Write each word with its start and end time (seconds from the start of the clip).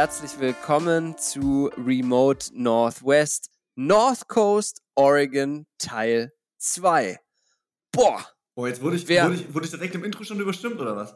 herzlich 0.00 0.40
willkommen 0.40 1.18
zu 1.18 1.70
Remote 1.76 2.46
Northwest 2.54 3.50
North 3.74 4.26
Coast 4.28 4.80
Oregon 4.94 5.66
Teil 5.76 6.32
2. 6.56 7.20
Boah! 7.92 8.24
Oh, 8.54 8.66
jetzt 8.66 8.80
wurde 8.80 8.96
ich, 8.96 9.06
Wer- 9.08 9.26
wurde, 9.26 9.34
ich, 9.34 9.52
wurde 9.52 9.66
ich 9.66 9.70
direkt 9.72 9.94
im 9.94 10.02
Intro 10.02 10.24
schon 10.24 10.40
überstimmt, 10.40 10.80
oder 10.80 10.96
was? 10.96 11.14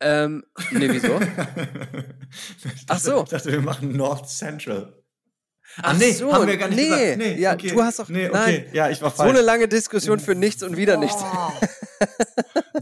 Ähm, 0.00 0.46
ne, 0.70 0.88
wieso? 0.90 1.20
ich 2.74 2.84
Ach 2.88 2.98
so. 2.98 3.24
Ich 3.24 3.28
dachte, 3.28 3.52
wir 3.52 3.60
machen 3.60 3.94
North 3.94 4.30
Central. 4.30 4.97
Ach 5.82 5.96
nee, 5.98 6.12
so, 6.12 6.32
haben 6.32 6.46
wir 6.46 6.56
gar 6.56 6.68
nicht 6.68 6.78
nee. 6.78 7.14
gesagt. 7.16 7.38
Ja, 7.38 7.52
okay. 7.54 7.68
du 7.70 7.82
hast 7.82 7.98
doch- 7.98 8.08
Nee, 8.08 8.28
okay. 8.28 8.32
nein. 8.32 8.66
Ja, 8.72 8.90
ich 8.90 9.00
war 9.02 9.10
So 9.10 9.16
falsch. 9.18 9.30
eine 9.30 9.42
lange 9.42 9.68
Diskussion 9.68 10.18
für 10.18 10.34
nichts 10.34 10.62
und 10.62 10.76
wieder 10.76 10.96
nichts. 10.96 11.20
Boah. 11.20 11.52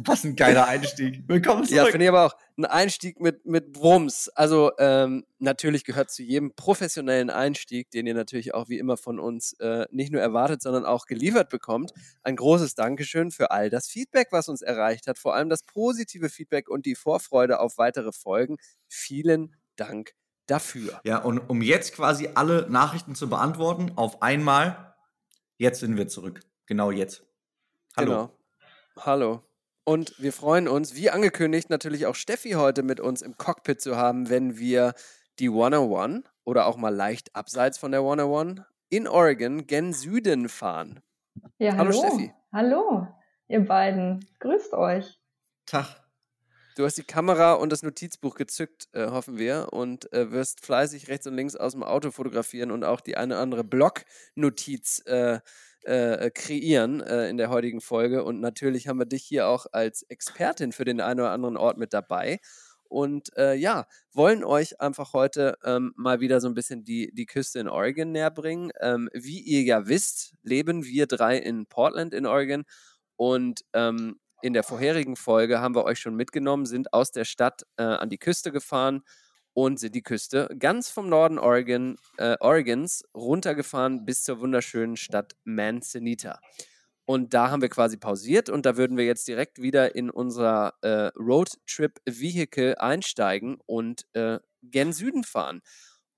Was 0.04 0.24
ein 0.24 0.36
geiler 0.36 0.66
Einstieg. 0.66 1.24
Willkommen 1.26 1.64
zurück. 1.64 1.76
Ja, 1.76 1.84
finde 1.86 2.04
ich 2.04 2.08
aber 2.08 2.26
auch. 2.26 2.36
Ein 2.58 2.64
Einstieg 2.66 3.20
mit, 3.20 3.44
mit 3.46 3.76
Wumms. 3.76 4.28
Also 4.34 4.70
ähm, 4.78 5.24
natürlich 5.38 5.84
gehört 5.84 6.10
zu 6.10 6.22
jedem 6.22 6.54
professionellen 6.54 7.28
Einstieg, 7.30 7.90
den 7.90 8.06
ihr 8.06 8.14
natürlich 8.14 8.54
auch 8.54 8.68
wie 8.68 8.78
immer 8.78 8.96
von 8.96 9.18
uns 9.18 9.54
äh, 9.54 9.86
nicht 9.90 10.12
nur 10.12 10.20
erwartet, 10.20 10.62
sondern 10.62 10.84
auch 10.84 11.06
geliefert 11.06 11.48
bekommt. 11.50 11.92
Ein 12.22 12.36
großes 12.36 12.74
Dankeschön 12.74 13.30
für 13.30 13.50
all 13.50 13.68
das 13.70 13.88
Feedback, 13.88 14.28
was 14.30 14.48
uns 14.48 14.62
erreicht 14.62 15.06
hat. 15.06 15.18
Vor 15.18 15.34
allem 15.34 15.48
das 15.48 15.62
positive 15.64 16.28
Feedback 16.28 16.68
und 16.68 16.86
die 16.86 16.94
Vorfreude 16.94 17.58
auf 17.60 17.78
weitere 17.78 18.12
Folgen. 18.12 18.56
Vielen 18.88 19.54
Dank 19.76 20.12
dafür. 20.46 21.00
Ja, 21.04 21.18
und 21.18 21.38
um 21.38 21.62
jetzt 21.62 21.94
quasi 21.94 22.30
alle 22.34 22.68
Nachrichten 22.70 23.14
zu 23.14 23.28
beantworten, 23.28 23.92
auf 23.96 24.22
einmal, 24.22 24.94
jetzt 25.58 25.80
sind 25.80 25.96
wir 25.96 26.08
zurück. 26.08 26.40
Genau 26.66 26.90
jetzt. 26.90 27.24
Hallo. 27.96 28.10
Genau. 28.10 28.30
Hallo. 29.04 29.42
Und 29.84 30.20
wir 30.20 30.32
freuen 30.32 30.66
uns, 30.66 30.96
wie 30.96 31.10
angekündigt, 31.10 31.70
natürlich 31.70 32.06
auch 32.06 32.16
Steffi 32.16 32.52
heute 32.52 32.82
mit 32.82 32.98
uns 32.98 33.22
im 33.22 33.36
Cockpit 33.36 33.80
zu 33.80 33.96
haben, 33.96 34.28
wenn 34.30 34.58
wir 34.58 34.94
die 35.38 35.48
101 35.48 36.24
oder 36.44 36.66
auch 36.66 36.76
mal 36.76 36.94
leicht 36.94 37.36
abseits 37.36 37.78
von 37.78 37.92
der 37.92 38.00
101 38.00 38.62
in 38.88 39.06
Oregon 39.06 39.66
gen 39.66 39.92
Süden 39.92 40.48
fahren. 40.48 41.02
Ja, 41.58 41.76
Hallo, 41.76 41.90
hallo. 41.90 42.08
Steffi. 42.08 42.34
Hallo, 42.52 43.08
ihr 43.48 43.64
beiden. 43.64 44.26
Grüßt 44.40 44.72
euch. 44.72 45.20
Tag. 45.66 46.05
Du 46.76 46.84
hast 46.84 46.98
die 46.98 47.04
Kamera 47.04 47.54
und 47.54 47.72
das 47.72 47.82
Notizbuch 47.82 48.34
gezückt, 48.34 48.88
äh, 48.92 49.06
hoffen 49.06 49.38
wir, 49.38 49.68
und 49.72 50.12
äh, 50.12 50.30
wirst 50.30 50.60
fleißig 50.60 51.08
rechts 51.08 51.26
und 51.26 51.34
links 51.34 51.56
aus 51.56 51.72
dem 51.72 51.82
Auto 51.82 52.10
fotografieren 52.10 52.70
und 52.70 52.84
auch 52.84 53.00
die 53.00 53.16
eine 53.16 53.32
oder 53.32 53.42
andere 53.42 53.64
Blog-Notiz 53.64 55.02
äh, 55.06 55.40
äh, 55.84 56.30
kreieren 56.30 57.00
äh, 57.00 57.30
in 57.30 57.38
der 57.38 57.48
heutigen 57.48 57.80
Folge. 57.80 58.24
Und 58.24 58.40
natürlich 58.40 58.88
haben 58.88 58.98
wir 58.98 59.06
dich 59.06 59.24
hier 59.24 59.48
auch 59.48 59.64
als 59.72 60.02
Expertin 60.02 60.72
für 60.72 60.84
den 60.84 61.00
einen 61.00 61.20
oder 61.20 61.30
anderen 61.30 61.56
Ort 61.56 61.78
mit 61.78 61.94
dabei. 61.94 62.40
Und 62.84 63.34
äh, 63.38 63.54
ja, 63.54 63.86
wollen 64.12 64.44
euch 64.44 64.78
einfach 64.78 65.14
heute 65.14 65.56
ähm, 65.64 65.94
mal 65.96 66.20
wieder 66.20 66.42
so 66.42 66.48
ein 66.48 66.54
bisschen 66.54 66.84
die, 66.84 67.10
die 67.14 67.24
Küste 67.24 67.58
in 67.58 67.68
Oregon 67.68 68.12
näher 68.12 68.30
bringen. 68.30 68.70
Ähm, 68.82 69.08
wie 69.14 69.40
ihr 69.40 69.62
ja 69.62 69.88
wisst, 69.88 70.34
leben 70.42 70.84
wir 70.84 71.06
drei 71.06 71.38
in 71.38 71.64
Portland 71.68 72.12
in 72.12 72.26
Oregon. 72.26 72.64
Und 73.16 73.62
ähm, 73.72 74.20
in 74.46 74.52
der 74.52 74.62
vorherigen 74.62 75.16
Folge 75.16 75.60
haben 75.60 75.74
wir 75.74 75.84
euch 75.84 75.98
schon 75.98 76.14
mitgenommen, 76.14 76.66
sind 76.66 76.92
aus 76.92 77.10
der 77.10 77.24
Stadt 77.24 77.66
äh, 77.78 77.82
an 77.82 78.08
die 78.08 78.18
Küste 78.18 78.52
gefahren 78.52 79.02
und 79.54 79.80
sind 79.80 79.96
die 79.96 80.02
Küste 80.02 80.48
ganz 80.56 80.88
vom 80.88 81.08
Norden 81.08 81.40
Oregon, 81.40 81.96
äh, 82.16 82.36
Oregons 82.38 83.02
runtergefahren 83.12 84.04
bis 84.04 84.22
zur 84.22 84.38
wunderschönen 84.38 84.96
Stadt 84.96 85.34
Manzanita. 85.42 86.38
Und 87.06 87.34
da 87.34 87.50
haben 87.50 87.60
wir 87.60 87.68
quasi 87.68 87.96
pausiert 87.96 88.48
und 88.48 88.66
da 88.66 88.76
würden 88.76 88.96
wir 88.96 89.04
jetzt 89.04 89.26
direkt 89.26 89.60
wieder 89.60 89.96
in 89.96 90.10
unser 90.10 90.74
äh, 90.82 91.10
Roadtrip-Vehicle 91.18 92.80
einsteigen 92.80 93.58
und 93.66 94.06
äh, 94.12 94.38
gen 94.62 94.92
Süden 94.92 95.24
fahren. 95.24 95.60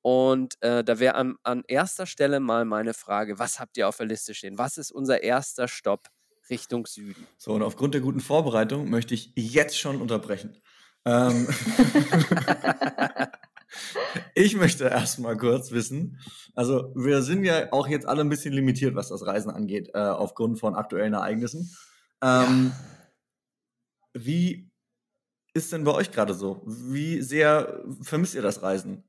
Und 0.02 0.60
äh, 0.62 0.84
da 0.84 0.98
wäre 0.98 1.14
an, 1.14 1.36
an 1.44 1.64
erster 1.66 2.04
Stelle 2.04 2.40
mal 2.40 2.66
meine 2.66 2.92
Frage, 2.92 3.38
was 3.38 3.58
habt 3.58 3.78
ihr 3.78 3.88
auf 3.88 3.96
der 3.96 4.06
Liste 4.06 4.34
stehen? 4.34 4.58
Was 4.58 4.76
ist 4.76 4.90
unser 4.92 5.22
erster 5.22 5.66
Stopp 5.66 6.08
Richtung 6.50 6.86
Süden? 6.86 7.26
So, 7.36 7.52
und 7.52 7.62
aufgrund 7.62 7.94
der 7.94 8.00
guten 8.00 8.20
Vorbereitung 8.20 8.90
möchte 8.90 9.14
ich 9.14 9.32
jetzt 9.36 9.78
schon 9.78 10.00
unterbrechen. 10.00 10.56
Ähm, 11.04 11.48
ich 14.34 14.56
möchte 14.56 14.84
erstmal 14.84 15.36
kurz 15.36 15.70
wissen, 15.70 16.18
also 16.54 16.92
wir 16.94 17.22
sind 17.22 17.44
ja 17.44 17.72
auch 17.72 17.88
jetzt 17.88 18.06
alle 18.06 18.22
ein 18.22 18.28
bisschen 18.28 18.52
limitiert, 18.52 18.94
was 18.94 19.08
das 19.08 19.26
Reisen 19.26 19.50
angeht, 19.50 19.90
äh, 19.94 19.98
aufgrund 19.98 20.58
von 20.58 20.74
aktuellen 20.74 21.14
Ereignissen. 21.14 21.74
Ähm, 22.22 22.72
Wie 24.12 24.70
ist 25.54 25.72
denn 25.72 25.84
bei 25.84 25.92
euch 25.92 26.10
gerade 26.10 26.34
so? 26.34 26.62
Wie 26.66 27.22
sehr 27.22 27.82
vermisst 28.02 28.34
ihr 28.34 28.42
das 28.42 28.62
Reisen? 28.62 29.07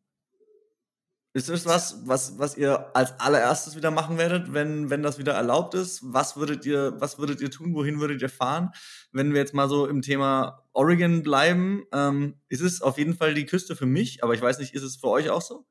Ist 1.34 1.48
das 1.48 1.68
was, 1.68 2.08
was, 2.08 2.40
was 2.40 2.58
ihr 2.58 2.96
als 2.96 3.20
allererstes 3.20 3.76
wieder 3.76 3.92
machen 3.92 4.18
werdet, 4.18 4.52
wenn, 4.52 4.90
wenn 4.90 5.04
das 5.04 5.20
wieder 5.20 5.34
erlaubt 5.34 5.76
ist? 5.76 6.02
Was 6.04 6.38
würdet 6.38 6.66
ihr, 6.66 6.94
was 7.00 7.20
würdet 7.20 7.40
ihr 7.40 7.52
tun? 7.52 7.76
Wohin 7.76 8.00
würdet 8.00 8.22
ihr 8.24 8.30
fahren? 8.30 8.72
Wenn 9.12 9.32
wir 9.34 9.40
jetzt 9.40 9.54
mal 9.54 9.70
so 9.70 9.86
im 9.86 10.02
Thema 10.02 10.64
Oregon 10.74 11.22
bleiben, 11.22 11.84
ähm, 11.94 12.42
ist 12.50 12.62
es 12.62 12.82
auf 12.82 12.98
jeden 12.98 13.14
Fall 13.14 13.36
die 13.36 13.46
Küste 13.46 13.76
für 13.76 13.86
mich, 13.86 14.24
aber 14.24 14.34
ich 14.34 14.42
weiß 14.42 14.58
nicht, 14.58 14.74
ist 14.74 14.82
es 14.82 14.96
für 14.96 15.10
euch 15.10 15.30
auch 15.30 15.42
so? 15.42 15.66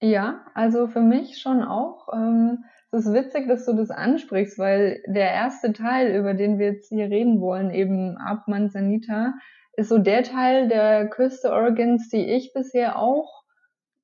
Ja, 0.00 0.46
also 0.54 0.86
für 0.86 1.02
mich 1.02 1.38
schon 1.38 1.62
auch. 1.62 2.08
Ähm, 2.14 2.64
es 2.90 3.04
ist 3.04 3.12
witzig, 3.12 3.48
dass 3.48 3.66
du 3.66 3.74
das 3.74 3.90
ansprichst, 3.90 4.58
weil 4.58 5.02
der 5.06 5.30
erste 5.30 5.74
Teil, 5.74 6.16
über 6.16 6.32
den 6.32 6.58
wir 6.58 6.72
jetzt 6.72 6.88
hier 6.88 7.10
reden 7.10 7.40
wollen, 7.42 7.70
eben 7.70 8.16
ab 8.16 8.44
Manzanita, 8.46 9.34
ist 9.74 9.90
so 9.90 9.98
der 9.98 10.22
Teil 10.22 10.68
der 10.68 11.08
Küste 11.08 11.50
Oregons, 11.50 12.08
die 12.08 12.24
ich 12.24 12.52
bisher 12.54 12.98
auch 12.98 13.37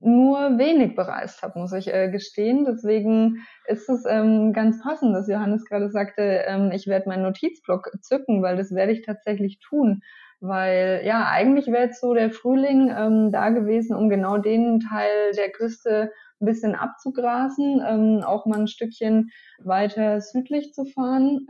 nur 0.04 0.59
wenig 0.59 0.94
bereist 0.94 1.42
habe, 1.42 1.59
muss 1.59 1.72
ich 1.72 1.92
äh, 1.92 2.10
gestehen. 2.10 2.65
Deswegen 2.65 3.44
ist 3.66 3.88
es 3.88 4.04
ähm, 4.06 4.53
ganz 4.53 4.82
passend, 4.82 5.15
dass 5.15 5.28
Johannes 5.28 5.65
gerade 5.65 5.91
sagte, 5.91 6.22
ähm, 6.47 6.70
ich 6.72 6.87
werde 6.87 7.09
meinen 7.09 7.22
Notizblock 7.22 7.91
zücken, 8.03 8.42
weil 8.42 8.56
das 8.56 8.75
werde 8.75 8.92
ich 8.92 9.03
tatsächlich 9.03 9.59
tun. 9.60 10.03
Weil 10.41 11.03
ja, 11.04 11.28
eigentlich 11.31 11.69
wäre 11.69 11.84
jetzt 11.84 12.00
so 12.00 12.12
der 12.12 12.31
Frühling 12.31 12.92
ähm, 12.94 13.32
da 13.32 13.48
gewesen, 13.48 13.97
um 13.97 14.10
genau 14.10 14.37
den 14.37 14.81
Teil 14.81 15.32
der 15.37 15.50
Küste 15.50 16.12
ein 16.41 16.47
bisschen 16.47 16.75
abzugrasen, 16.75 17.82
ähm, 17.86 18.22
auch 18.25 18.44
mal 18.44 18.60
ein 18.60 18.69
Stückchen 18.69 19.31
weiter 19.62 20.21
südlich 20.21 20.75
zu 20.75 20.84
fahren. 20.84 21.47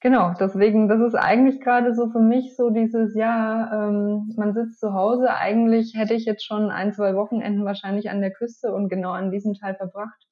Genau, 0.00 0.34
deswegen, 0.38 0.88
das 0.88 1.00
ist 1.00 1.14
eigentlich 1.14 1.60
gerade 1.60 1.94
so 1.94 2.10
für 2.10 2.20
mich 2.20 2.54
so 2.54 2.70
dieses, 2.70 3.14
ja, 3.14 3.88
ähm, 3.88 4.32
man 4.36 4.52
sitzt 4.52 4.78
zu 4.78 4.92
Hause, 4.92 5.30
eigentlich 5.30 5.94
hätte 5.94 6.14
ich 6.14 6.26
jetzt 6.26 6.44
schon 6.44 6.70
ein, 6.70 6.92
zwei 6.92 7.14
Wochenenden 7.14 7.64
wahrscheinlich 7.64 8.10
an 8.10 8.20
der 8.20 8.32
Küste 8.32 8.72
und 8.72 8.88
genau 8.88 9.12
an 9.12 9.30
diesem 9.30 9.54
Teil 9.54 9.74
verbracht. 9.74 10.26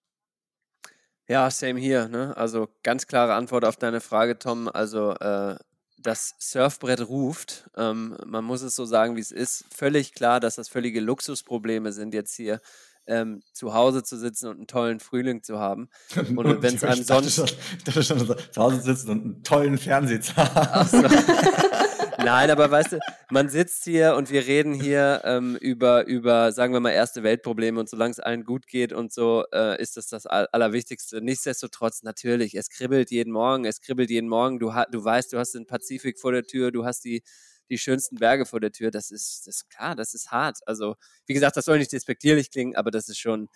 Ja, 1.27 1.51
same 1.51 1.81
hier. 1.81 2.09
Ne? 2.09 2.37
Also 2.37 2.69
ganz 2.83 3.07
klare 3.07 3.35
Antwort 3.35 3.65
auf 3.65 3.77
deine 3.77 4.01
Frage, 4.01 4.39
Tom. 4.39 4.69
Also 4.69 5.12
äh, 5.12 5.56
das 5.99 6.35
Surfbrett 6.38 7.09
ruft. 7.09 7.71
Ähm, 7.77 8.17
man 8.27 8.44
muss 8.44 8.61
es 8.61 8.77
so 8.77 8.85
sagen, 8.85 9.17
wie 9.17 9.21
es 9.21 9.33
ist. 9.33 9.65
Völlig 9.75 10.12
klar, 10.12 10.38
dass 10.38 10.56
das 10.56 10.69
völlige 10.69 11.00
Luxusprobleme 11.00 11.93
sind, 11.93 12.12
jetzt 12.12 12.35
hier 12.35 12.61
ähm, 13.06 13.43
zu 13.53 13.75
Hause 13.75 14.03
zu 14.03 14.17
sitzen 14.17 14.49
und 14.49 14.56
einen 14.56 14.67
tollen 14.67 15.01
Frühling 15.01 15.43
zu 15.43 15.59
haben. 15.59 15.89
Und 16.37 16.62
wenn 16.62 16.75
es 16.75 16.85
einem 16.85 17.05
sonst- 17.05 17.35
schon, 17.35 17.45
ich 17.47 17.85
dachte 17.85 18.03
schon, 18.03 18.19
zu 18.19 18.61
Hause 18.61 18.81
sitzen 18.81 19.11
und 19.11 19.25
einen 19.25 19.43
tollen 19.43 19.79
Fernseher 19.79 20.21
zu 20.21 20.37
haben. 20.37 20.89
So. 20.89 21.03
Nein, 22.25 22.51
aber 22.51 22.71
weißt 22.71 22.93
du, 22.93 22.99
man 23.31 23.49
sitzt 23.49 23.85
hier 23.85 24.15
und 24.17 24.31
wir 24.31 24.47
reden 24.47 24.73
hier 24.73 25.21
ähm, 25.25 25.56
über, 25.56 26.06
über, 26.06 26.53
sagen 26.53 26.73
wir 26.73 26.81
mal, 26.81 26.91
erste 26.93 27.23
Weltprobleme 27.23 27.79
und 27.79 27.89
solange 27.89 28.12
es 28.12 28.21
allen 28.21 28.45
gut 28.45 28.67
geht 28.67 28.93
und 28.93 29.12
so, 29.12 29.45
äh, 29.53 29.81
ist 29.81 29.97
das 29.97 30.07
das 30.09 30.25
All 30.27 30.47
Allerwichtigste. 30.53 31.21
Nichtsdestotrotz, 31.21 32.03
natürlich, 32.03 32.55
es 32.55 32.71
kribbelt 32.71 33.11
jeden 33.11 33.33
Morgen, 33.33 33.65
es 33.65 33.81
kribbelt 33.81 34.11
jeden 34.11 34.29
Morgen. 34.29 34.59
Du, 34.59 34.73
du 34.91 35.05
weißt, 35.05 35.33
du 35.33 35.39
hast 35.39 35.55
den 35.55 35.67
Pazifik 35.67 36.19
vor 36.19 36.33
der 36.33 36.45
Tür, 36.45 36.71
du 36.71 36.85
hast 36.85 37.05
die, 37.05 37.23
die 37.70 37.78
schönsten 37.78 38.16
Berge 38.16 38.46
vor 38.46 38.61
der 38.61 38.72
Tür. 38.72 38.90
Das 38.90 39.11
ist, 39.11 39.46
das 39.46 39.56
ist 39.56 39.70
klar, 39.70 39.94
das 39.96 40.14
ist 40.14 40.31
hart. 40.31 40.58
Also, 40.66 40.96
wie 41.26 41.34
gesagt, 41.34 41.56
das 41.56 41.64
soll 41.64 41.78
nicht 41.78 41.93
despektierlich 41.93 42.50
klingen, 42.50 42.76
aber 42.76 42.90
das 42.90 43.08
ist 43.08 43.19
schon, 43.19 43.49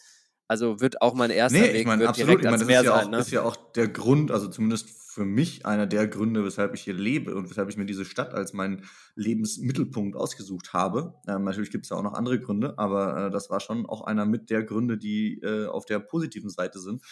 also 0.49 0.81
wird 0.81 1.03
auch 1.03 1.15
mein 1.15 1.31
erster 1.31 1.59
Nee, 1.59 1.73
Weg 1.73 1.81
ich 1.81 1.87
meine, 1.87 2.01
wird 2.01 2.11
absolut. 2.11 2.41
direkt 2.41 2.45
Ich 2.45 2.51
meine, 2.51 2.57
ans 2.57 2.61
das 2.63 2.69
Meer 2.69 2.81
ist 2.81 2.87
ja, 2.87 2.97
sein. 2.97 3.07
auch, 3.07 3.11
Ne? 3.11 3.19
ist 3.19 3.31
ja 3.31 3.43
auch 3.43 3.57
der 3.73 3.89
Grund, 3.89 4.31
also 4.31 4.49
zumindest 4.49 4.91
für 4.91 5.25
mich 5.25 5.67
einer 5.67 5.87
der 5.87 6.07
Gründe, 6.07 6.45
weshalb 6.45 6.75
ich 6.75 6.83
hier 6.83 6.95
lebe 6.95 7.35
und 7.35 7.51
weshalb 7.51 7.69
ich 7.69 7.77
mir 7.77 7.87
diese 7.87 8.05
Stadt 8.05 8.33
als 8.35 8.53
meinen 8.53 8.85
Lebensmittelpunkt 9.17 10.17
ausgesucht 10.17 10.73
habe. 10.73 11.15
Ähm, 11.27 11.45
natürlich 11.45 11.71
gibt 11.71 11.85
es 11.87 11.91
ja 11.91 11.97
auch 11.97 12.03
noch 12.03 12.15
andere 12.15 12.39
Gründe, 12.39 12.79
aber 12.79 13.27
äh, 13.27 13.31
das 13.31 13.51
war 13.51 13.61
schon 13.61 13.85
auch 13.87 14.03
einer 14.03 14.25
mit 14.27 14.49
der 14.49 14.63
Gründe, 14.63 14.97
die 14.97 15.41
äh, 15.43 15.67
auf 15.67 15.87
der 15.87 15.99
positiven 15.99 16.51
Seite 16.51 16.79
sind. 16.79 17.03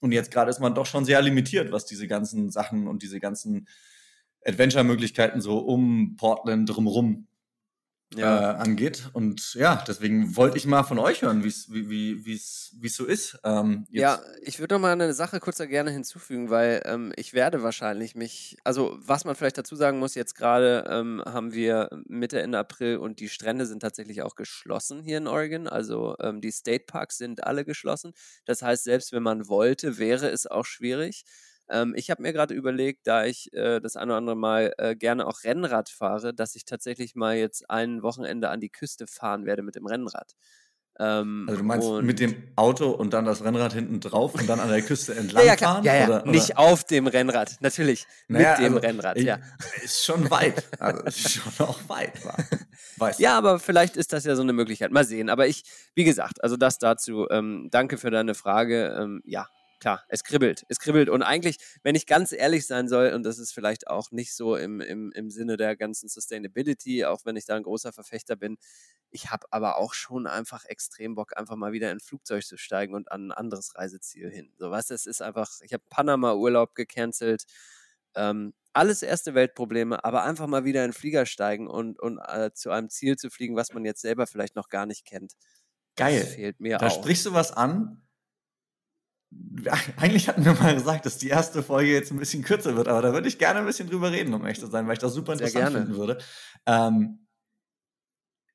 Und 0.00 0.12
jetzt 0.12 0.30
gerade 0.32 0.50
ist 0.50 0.60
man 0.60 0.74
doch 0.74 0.86
schon 0.86 1.04
sehr 1.04 1.22
limitiert, 1.22 1.70
was 1.70 1.84
diese 1.84 2.08
ganzen 2.08 2.50
Sachen 2.50 2.88
und 2.88 3.02
diese 3.02 3.20
ganzen 3.20 3.68
Adventure-Möglichkeiten 4.46 5.40
so 5.40 5.58
um 5.58 6.16
Portland 6.16 6.68
drumherum 6.68 7.26
ja. 8.16 8.52
äh, 8.52 8.56
angeht. 8.56 9.10
Und 9.12 9.54
ja, 9.54 9.82
deswegen 9.86 10.36
wollte 10.36 10.56
ich 10.56 10.66
mal 10.66 10.82
von 10.82 10.98
euch 10.98 11.22
hören, 11.22 11.44
wie's, 11.44 11.70
wie 11.70 12.24
wie 12.82 12.88
so 12.88 13.04
ist. 13.04 13.38
Ähm, 13.44 13.86
ja, 13.90 14.20
ich 14.42 14.58
würde 14.58 14.74
noch 14.74 14.80
mal 14.80 14.92
eine 14.92 15.14
Sache 15.14 15.40
kurz 15.40 15.56
da 15.56 15.66
gerne 15.66 15.90
hinzufügen, 15.90 16.50
weil 16.50 16.82
ähm, 16.84 17.12
ich 17.16 17.32
werde 17.32 17.62
wahrscheinlich 17.62 18.14
mich, 18.14 18.56
also 18.64 18.96
was 18.98 19.24
man 19.24 19.34
vielleicht 19.34 19.58
dazu 19.58 19.76
sagen 19.76 19.98
muss, 19.98 20.14
jetzt 20.14 20.34
gerade 20.34 20.84
ähm, 20.88 21.22
haben 21.24 21.52
wir 21.52 21.90
Mitte, 22.06 22.40
Ende 22.40 22.58
April 22.58 22.96
und 22.96 23.20
die 23.20 23.28
Strände 23.28 23.66
sind 23.66 23.80
tatsächlich 23.80 24.22
auch 24.22 24.34
geschlossen 24.34 25.02
hier 25.02 25.18
in 25.18 25.26
Oregon. 25.26 25.68
Also 25.68 26.16
ähm, 26.20 26.40
die 26.40 26.50
State 26.50 26.84
Parks 26.86 27.18
sind 27.18 27.44
alle 27.44 27.64
geschlossen. 27.64 28.12
Das 28.44 28.62
heißt, 28.62 28.84
selbst 28.84 29.12
wenn 29.12 29.22
man 29.22 29.48
wollte, 29.48 29.98
wäre 29.98 30.28
es 30.28 30.46
auch 30.46 30.66
schwierig. 30.66 31.24
Ähm, 31.72 31.94
ich 31.96 32.10
habe 32.10 32.22
mir 32.22 32.32
gerade 32.32 32.54
überlegt, 32.54 33.06
da 33.06 33.24
ich 33.24 33.52
äh, 33.54 33.80
das 33.80 33.96
eine 33.96 34.12
oder 34.12 34.18
andere 34.18 34.36
Mal 34.36 34.74
äh, 34.76 34.94
gerne 34.94 35.26
auch 35.26 35.42
Rennrad 35.42 35.88
fahre, 35.88 36.34
dass 36.34 36.54
ich 36.54 36.64
tatsächlich 36.64 37.14
mal 37.14 37.36
jetzt 37.36 37.68
ein 37.70 38.02
Wochenende 38.02 38.50
an 38.50 38.60
die 38.60 38.68
Küste 38.68 39.06
fahren 39.06 39.46
werde 39.46 39.62
mit 39.62 39.74
dem 39.74 39.86
Rennrad. 39.86 40.34
Ähm, 40.98 41.46
also 41.48 41.60
du 41.60 41.66
meinst 41.66 41.88
mit 42.02 42.20
dem 42.20 42.34
Auto 42.56 42.90
und 42.90 43.14
dann 43.14 43.24
das 43.24 43.42
Rennrad 43.42 43.72
hinten 43.72 44.00
drauf 44.00 44.34
und 44.34 44.46
dann 44.46 44.60
an 44.60 44.68
der 44.68 44.82
Küste 44.82 45.14
entlang 45.16 45.46
ja, 45.46 45.52
ja, 45.52 45.56
fahren? 45.56 45.84
Ja, 45.84 45.94
ja, 45.94 46.06
oder, 46.06 46.26
nicht 46.26 46.58
auf 46.58 46.84
dem 46.84 47.06
Rennrad, 47.06 47.56
natürlich. 47.60 48.06
Naja, 48.28 48.50
mit 48.50 48.58
dem 48.58 48.74
also, 48.74 48.86
Rennrad, 48.86 49.18
ja. 49.18 49.38
Ist 49.82 50.04
schon 50.04 50.30
weit. 50.30 50.64
Also 50.78 51.02
ist 51.04 51.30
schon 51.30 51.66
auch 51.66 51.80
weit. 51.88 52.12
Weißt 52.98 53.18
ja, 53.18 53.38
aber 53.38 53.58
vielleicht 53.58 53.96
ist 53.96 54.12
das 54.12 54.24
ja 54.24 54.36
so 54.36 54.42
eine 54.42 54.52
Möglichkeit. 54.52 54.90
Mal 54.92 55.06
sehen. 55.06 55.30
Aber 55.30 55.46
ich, 55.46 55.64
wie 55.94 56.04
gesagt, 56.04 56.44
also 56.44 56.58
das 56.58 56.78
dazu. 56.78 57.26
Ähm, 57.30 57.68
danke 57.70 57.96
für 57.96 58.10
deine 58.10 58.34
Frage. 58.34 58.94
Ähm, 59.00 59.22
ja, 59.24 59.48
klar, 59.82 60.04
es 60.08 60.22
kribbelt. 60.22 60.64
Es 60.68 60.78
kribbelt. 60.78 61.08
Und 61.08 61.22
eigentlich, 61.22 61.58
wenn 61.82 61.94
ich 61.94 62.06
ganz 62.06 62.32
ehrlich 62.32 62.66
sein 62.66 62.88
soll, 62.88 63.12
und 63.12 63.24
das 63.24 63.38
ist 63.38 63.52
vielleicht 63.52 63.88
auch 63.88 64.12
nicht 64.12 64.34
so 64.34 64.56
im, 64.56 64.80
im, 64.80 65.10
im 65.12 65.28
Sinne 65.28 65.56
der 65.56 65.76
ganzen 65.76 66.08
Sustainability, 66.08 67.04
auch 67.04 67.24
wenn 67.24 67.36
ich 67.36 67.44
da 67.44 67.56
ein 67.56 67.64
großer 67.64 67.92
Verfechter 67.92 68.36
bin, 68.36 68.56
ich 69.10 69.30
habe 69.30 69.46
aber 69.50 69.76
auch 69.76 69.92
schon 69.92 70.26
einfach 70.26 70.64
extrem 70.64 71.16
Bock, 71.16 71.36
einfach 71.36 71.56
mal 71.56 71.72
wieder 71.72 71.90
in 71.90 71.98
ein 71.98 72.00
Flugzeug 72.00 72.44
zu 72.44 72.56
steigen 72.56 72.94
und 72.94 73.10
an 73.10 73.28
ein 73.28 73.32
anderes 73.32 73.74
Reiseziel 73.74 74.30
hin. 74.30 74.52
So 74.56 74.70
was, 74.70 74.90
es 74.90 75.04
ist 75.06 75.20
einfach, 75.20 75.50
ich 75.62 75.72
habe 75.72 75.82
Panama-Urlaub 75.90 76.74
gecancelt. 76.74 77.44
Ähm, 78.14 78.54
alles 78.72 79.02
erste 79.02 79.34
Weltprobleme, 79.34 80.02
aber 80.04 80.22
einfach 80.22 80.46
mal 80.46 80.64
wieder 80.64 80.84
in 80.84 80.92
den 80.92 80.94
Flieger 80.96 81.26
steigen 81.26 81.66
und, 81.66 81.98
und 81.98 82.18
äh, 82.18 82.52
zu 82.54 82.70
einem 82.70 82.88
Ziel 82.88 83.16
zu 83.16 83.30
fliegen, 83.30 83.56
was 83.56 83.74
man 83.74 83.84
jetzt 83.84 84.00
selber 84.00 84.26
vielleicht 84.26 84.56
noch 84.56 84.68
gar 84.68 84.86
nicht 84.86 85.04
kennt. 85.04 85.34
Geil. 85.96 86.20
Das 86.20 86.34
fehlt 86.34 86.60
mir 86.60 86.78
da 86.78 86.86
auch. 86.86 86.90
Da 86.90 86.90
sprichst 86.90 87.26
du 87.26 87.34
was 87.34 87.52
an, 87.52 88.00
eigentlich 89.96 90.28
hatten 90.28 90.44
wir 90.44 90.54
mal 90.54 90.74
gesagt, 90.74 91.06
dass 91.06 91.18
die 91.18 91.28
erste 91.28 91.62
Folge 91.62 91.92
jetzt 91.92 92.10
ein 92.10 92.18
bisschen 92.18 92.42
kürzer 92.42 92.76
wird, 92.76 92.88
aber 92.88 93.02
da 93.02 93.12
würde 93.12 93.28
ich 93.28 93.38
gerne 93.38 93.60
ein 93.60 93.66
bisschen 93.66 93.88
drüber 93.88 94.10
reden, 94.10 94.34
um 94.34 94.44
echt 94.46 94.60
zu 94.60 94.66
sein, 94.66 94.86
weil 94.86 94.94
ich 94.94 94.98
das 94.98 95.14
super 95.14 95.32
interessant 95.32 95.72
finden 95.72 95.96
würde. 95.96 96.18
Ähm, 96.66 97.26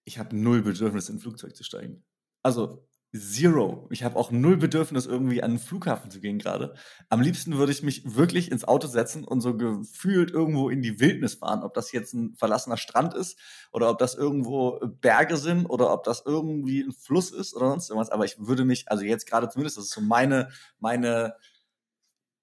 ich 0.05 0.17
habe 0.19 0.35
null 0.35 0.61
Bedürfnis, 0.61 1.09
in 1.09 1.17
ein 1.17 1.19
Flugzeug 1.19 1.55
zu 1.55 1.63
steigen. 1.63 2.05
Also 2.43 2.86
Zero. 3.15 3.87
Ich 3.89 4.03
habe 4.03 4.17
auch 4.17 4.31
null 4.31 4.57
Bedürfnis, 4.57 5.05
irgendwie 5.05 5.41
an 5.41 5.51
den 5.51 5.59
Flughafen 5.59 6.11
zu 6.11 6.19
gehen 6.19 6.39
gerade. 6.39 6.75
Am 7.09 7.21
liebsten 7.21 7.57
würde 7.57 7.71
ich 7.71 7.81
mich 7.81 8.15
wirklich 8.15 8.51
ins 8.51 8.65
Auto 8.65 8.87
setzen 8.87 9.23
und 9.23 9.39
so 9.39 9.55
gefühlt 9.55 10.31
irgendwo 10.31 10.69
in 10.69 10.81
die 10.81 10.99
Wildnis 10.99 11.35
fahren. 11.35 11.63
Ob 11.63 11.73
das 11.73 11.93
jetzt 11.93 12.13
ein 12.13 12.35
verlassener 12.35 12.75
Strand 12.75 13.13
ist 13.13 13.39
oder 13.71 13.89
ob 13.89 13.97
das 13.97 14.15
irgendwo 14.15 14.79
Berge 15.01 15.37
sind 15.37 15.67
oder 15.67 15.93
ob 15.93 16.03
das 16.03 16.23
irgendwie 16.25 16.81
ein 16.81 16.91
Fluss 16.91 17.31
ist 17.31 17.55
oder 17.55 17.69
sonst 17.69 17.89
irgendwas. 17.89 18.09
Aber 18.09 18.25
ich 18.25 18.37
würde 18.39 18.65
mich, 18.65 18.91
also 18.91 19.05
jetzt 19.05 19.25
gerade 19.25 19.47
zumindest, 19.47 19.77
das 19.77 19.85
ist 19.85 19.93
so 19.93 20.01
meine, 20.01 20.49
meine, 20.79 21.35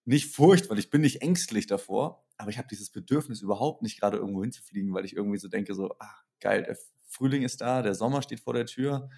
nicht 0.07 0.35
Furcht, 0.35 0.71
weil 0.71 0.79
ich 0.79 0.91
bin 0.91 1.03
nicht 1.03 1.21
ängstlich 1.21 1.67
davor, 1.67 2.25
aber 2.39 2.51
ich 2.51 2.59
habe 2.59 2.69
dieses 2.69 2.91
Bedürfnis 2.91 3.43
überhaupt 3.43 3.83
nicht 3.83 4.01
gerade 4.01 4.17
irgendwo 4.17 4.43
hinzufliegen, 4.43 4.93
weil 4.95 5.05
ich 5.05 5.15
irgendwie 5.15 5.39
so 5.39 5.49
denke, 5.49 5.75
so, 5.75 5.95
ah, 5.99 6.15
geil, 6.41 6.63
der 6.63 6.79
Frühling 7.07 7.43
ist 7.43 7.61
da, 7.61 7.83
der 7.83 7.95
Sommer 7.95 8.23
steht 8.23 8.41
vor 8.41 8.55
der 8.55 8.67
Tür 8.67 9.11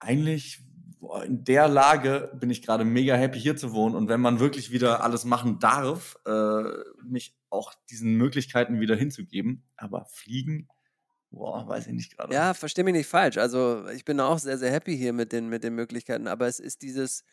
eigentlich 0.00 0.62
in 1.24 1.44
der 1.44 1.66
Lage 1.66 2.30
bin 2.34 2.50
ich 2.50 2.62
gerade 2.62 2.84
mega 2.84 3.14
happy 3.14 3.40
hier 3.40 3.56
zu 3.56 3.72
wohnen 3.72 3.94
und 3.94 4.08
wenn 4.08 4.20
man 4.20 4.38
wirklich 4.38 4.70
wieder 4.70 5.02
alles 5.02 5.24
machen 5.24 5.58
darf, 5.58 6.18
äh, 6.26 6.62
mich 7.02 7.34
auch 7.48 7.72
diesen 7.88 8.14
Möglichkeiten 8.14 8.80
wieder 8.80 8.96
hinzugeben. 8.96 9.64
Aber 9.76 10.04
fliegen, 10.04 10.68
boah, 11.30 11.66
weiß 11.66 11.86
ich 11.86 11.94
nicht 11.94 12.16
gerade. 12.16 12.34
Ja, 12.34 12.54
verstehe 12.54 12.84
mich 12.84 12.94
nicht 12.94 13.08
falsch. 13.08 13.38
Also 13.38 13.86
ich 13.88 14.04
bin 14.04 14.20
auch 14.20 14.38
sehr, 14.38 14.58
sehr 14.58 14.70
happy 14.70 14.96
hier 14.96 15.12
mit 15.12 15.32
den, 15.32 15.48
mit 15.48 15.64
den 15.64 15.74
Möglichkeiten, 15.74 16.28
aber 16.28 16.46
es 16.46 16.60
ist 16.60 16.82
dieses, 16.82 17.24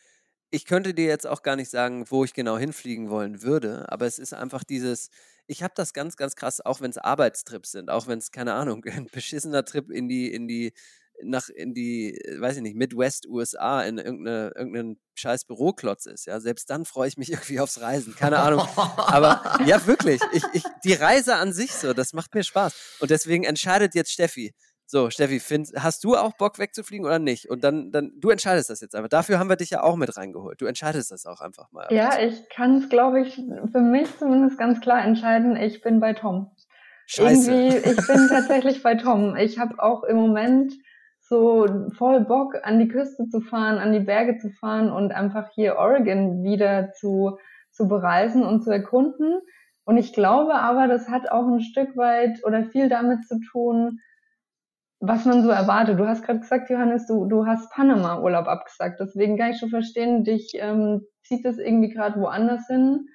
ich 0.50 0.66
könnte 0.66 0.94
dir 0.94 1.08
jetzt 1.08 1.28
auch 1.28 1.44
gar 1.44 1.56
nicht 1.56 1.70
sagen, 1.70 2.06
wo 2.10 2.24
ich 2.24 2.34
genau 2.34 2.58
hinfliegen 2.58 3.10
wollen 3.10 3.42
würde, 3.42 3.92
aber 3.92 4.06
es 4.06 4.18
ist 4.18 4.34
einfach 4.34 4.64
dieses, 4.64 5.10
ich 5.46 5.62
habe 5.64 5.74
das 5.76 5.94
ganz, 5.94 6.16
ganz 6.16 6.36
krass, 6.36 6.62
auch 6.62 6.82
wenn 6.82 6.92
es 6.92 6.98
Arbeitstrips 6.98 7.72
sind, 7.72 7.90
auch 7.90 8.08
wenn 8.08 8.20
es, 8.20 8.32
keine 8.32 8.54
Ahnung, 8.54 8.84
ein 8.86 9.08
beschissener 9.12 9.66
Trip 9.66 9.90
in 9.92 10.08
die, 10.08 10.32
in 10.32 10.48
die 10.48 10.74
nach 11.24 11.50
in 11.50 11.74
die, 11.74 12.16
äh, 12.16 12.40
weiß 12.40 12.58
ich 12.58 12.62
nicht, 12.62 12.76
Midwest 12.76 13.28
USA 13.28 13.82
in 13.84 13.98
irgendeine, 13.98 14.52
irgendeinen 14.56 15.00
scheiß 15.16 15.46
Büroklotz 15.46 16.06
ist, 16.06 16.26
ja, 16.26 16.40
selbst 16.40 16.70
dann 16.70 16.86
freue 16.86 17.08
ich 17.08 17.18
mich 17.18 17.32
irgendwie 17.32 17.60
aufs 17.60 17.82
Reisen. 17.82 18.16
Keine 18.16 18.40
Ahnung. 18.40 18.68
Aber 18.76 19.60
ja, 19.66 19.86
wirklich, 19.88 20.22
ich, 20.34 20.44
ich, 20.54 20.64
die 20.84 20.94
Reise 20.94 21.36
an 21.36 21.54
sich 21.54 21.74
so, 21.74 21.94
das 21.94 22.14
macht 22.14 22.34
mir 22.36 22.44
Spaß. 22.44 22.98
Und 23.00 23.12
deswegen 23.12 23.44
entscheidet 23.44 23.96
jetzt 23.96 24.12
Steffi. 24.12 24.54
So, 24.90 25.10
Steffi, 25.10 25.42
find, 25.42 25.70
hast 25.76 26.06
du 26.06 26.16
auch 26.16 26.32
Bock 26.38 26.60
wegzufliegen 26.60 27.06
oder 27.06 27.20
nicht? 27.20 27.50
Und 27.50 27.66
dann, 27.66 27.92
dann, 27.92 28.14
du 28.16 28.30
entscheidest 28.30 28.70
das 28.70 28.80
jetzt 28.80 28.96
einfach. 28.96 29.10
Dafür 29.10 29.38
haben 29.38 29.50
wir 29.50 29.58
dich 29.58 29.70
ja 29.70 29.84
auch 29.84 29.98
mit 29.98 30.16
reingeholt. 30.16 30.62
Du 30.62 30.66
entscheidest 30.66 31.12
das 31.12 31.26
auch 31.26 31.42
einfach 31.42 31.70
mal. 31.74 31.88
Ja, 31.90 32.18
ich 32.22 32.48
kann 32.48 32.78
es, 32.78 32.88
glaube 32.88 33.20
ich, 33.20 33.36
für 33.36 33.82
mich 33.82 34.08
zumindest 34.18 34.58
ganz 34.58 34.80
klar 34.80 35.04
entscheiden. 35.04 35.58
Ich 35.58 35.82
bin 35.82 36.00
bei 36.00 36.14
Tom. 36.14 36.52
Scheiße. 37.08 37.52
Irgendwie, 37.52 37.90
ich 37.90 38.08
bin 38.08 38.28
tatsächlich 38.30 38.82
bei 38.82 38.96
Tom. 38.96 39.36
Ich 39.36 39.60
habe 39.60 39.78
auch 39.84 40.04
im 40.04 40.16
Moment 40.16 40.74
so 41.28 41.90
voll 41.98 42.22
Bock, 42.22 42.56
an 42.64 42.80
die 42.80 42.88
Küste 42.88 43.28
zu 43.28 43.42
fahren, 43.42 43.78
an 43.78 43.92
die 43.92 44.00
Berge 44.00 44.38
zu 44.38 44.50
fahren 44.50 44.92
und 44.92 45.12
einfach 45.12 45.50
hier 45.54 45.78
Oregon 45.78 46.44
wieder 46.44 46.94
zu, 46.94 47.38
zu 47.72 47.88
bereisen 47.88 48.44
und 48.44 48.64
zu 48.64 48.72
erkunden. 48.72 49.40
Und 49.84 49.98
ich 49.98 50.14
glaube 50.14 50.56
aber, 50.56 50.88
das 50.88 51.10
hat 51.10 51.30
auch 51.32 51.48
ein 51.48 51.62
Stück 51.62 51.96
weit 51.98 52.44
oder 52.44 52.64
viel 52.64 52.90
damit 52.90 53.26
zu 53.28 53.40
tun, 53.52 54.00
was 55.00 55.26
man 55.26 55.44
so 55.44 55.50
erwartet. 55.50 56.00
Du 56.00 56.08
hast 56.08 56.24
gerade 56.24 56.40
gesagt, 56.40 56.70
Johannes, 56.70 57.08
du, 57.08 57.26
du 57.26 57.46
hast 57.46 57.72
Panama-Urlaub 57.72 58.48
abgesagt. 58.48 59.00
Deswegen 59.00 59.38
kann 59.38 59.52
ich 59.52 59.60
schon 59.60 59.70
verstehen, 59.70 60.24
dich 60.24 60.54
ähm, 60.56 61.02
zieht 61.24 61.46
es 61.46 61.58
irgendwie 61.58 61.90
gerade 61.90 62.20
woanders 62.20 62.68
hin. 62.68 63.08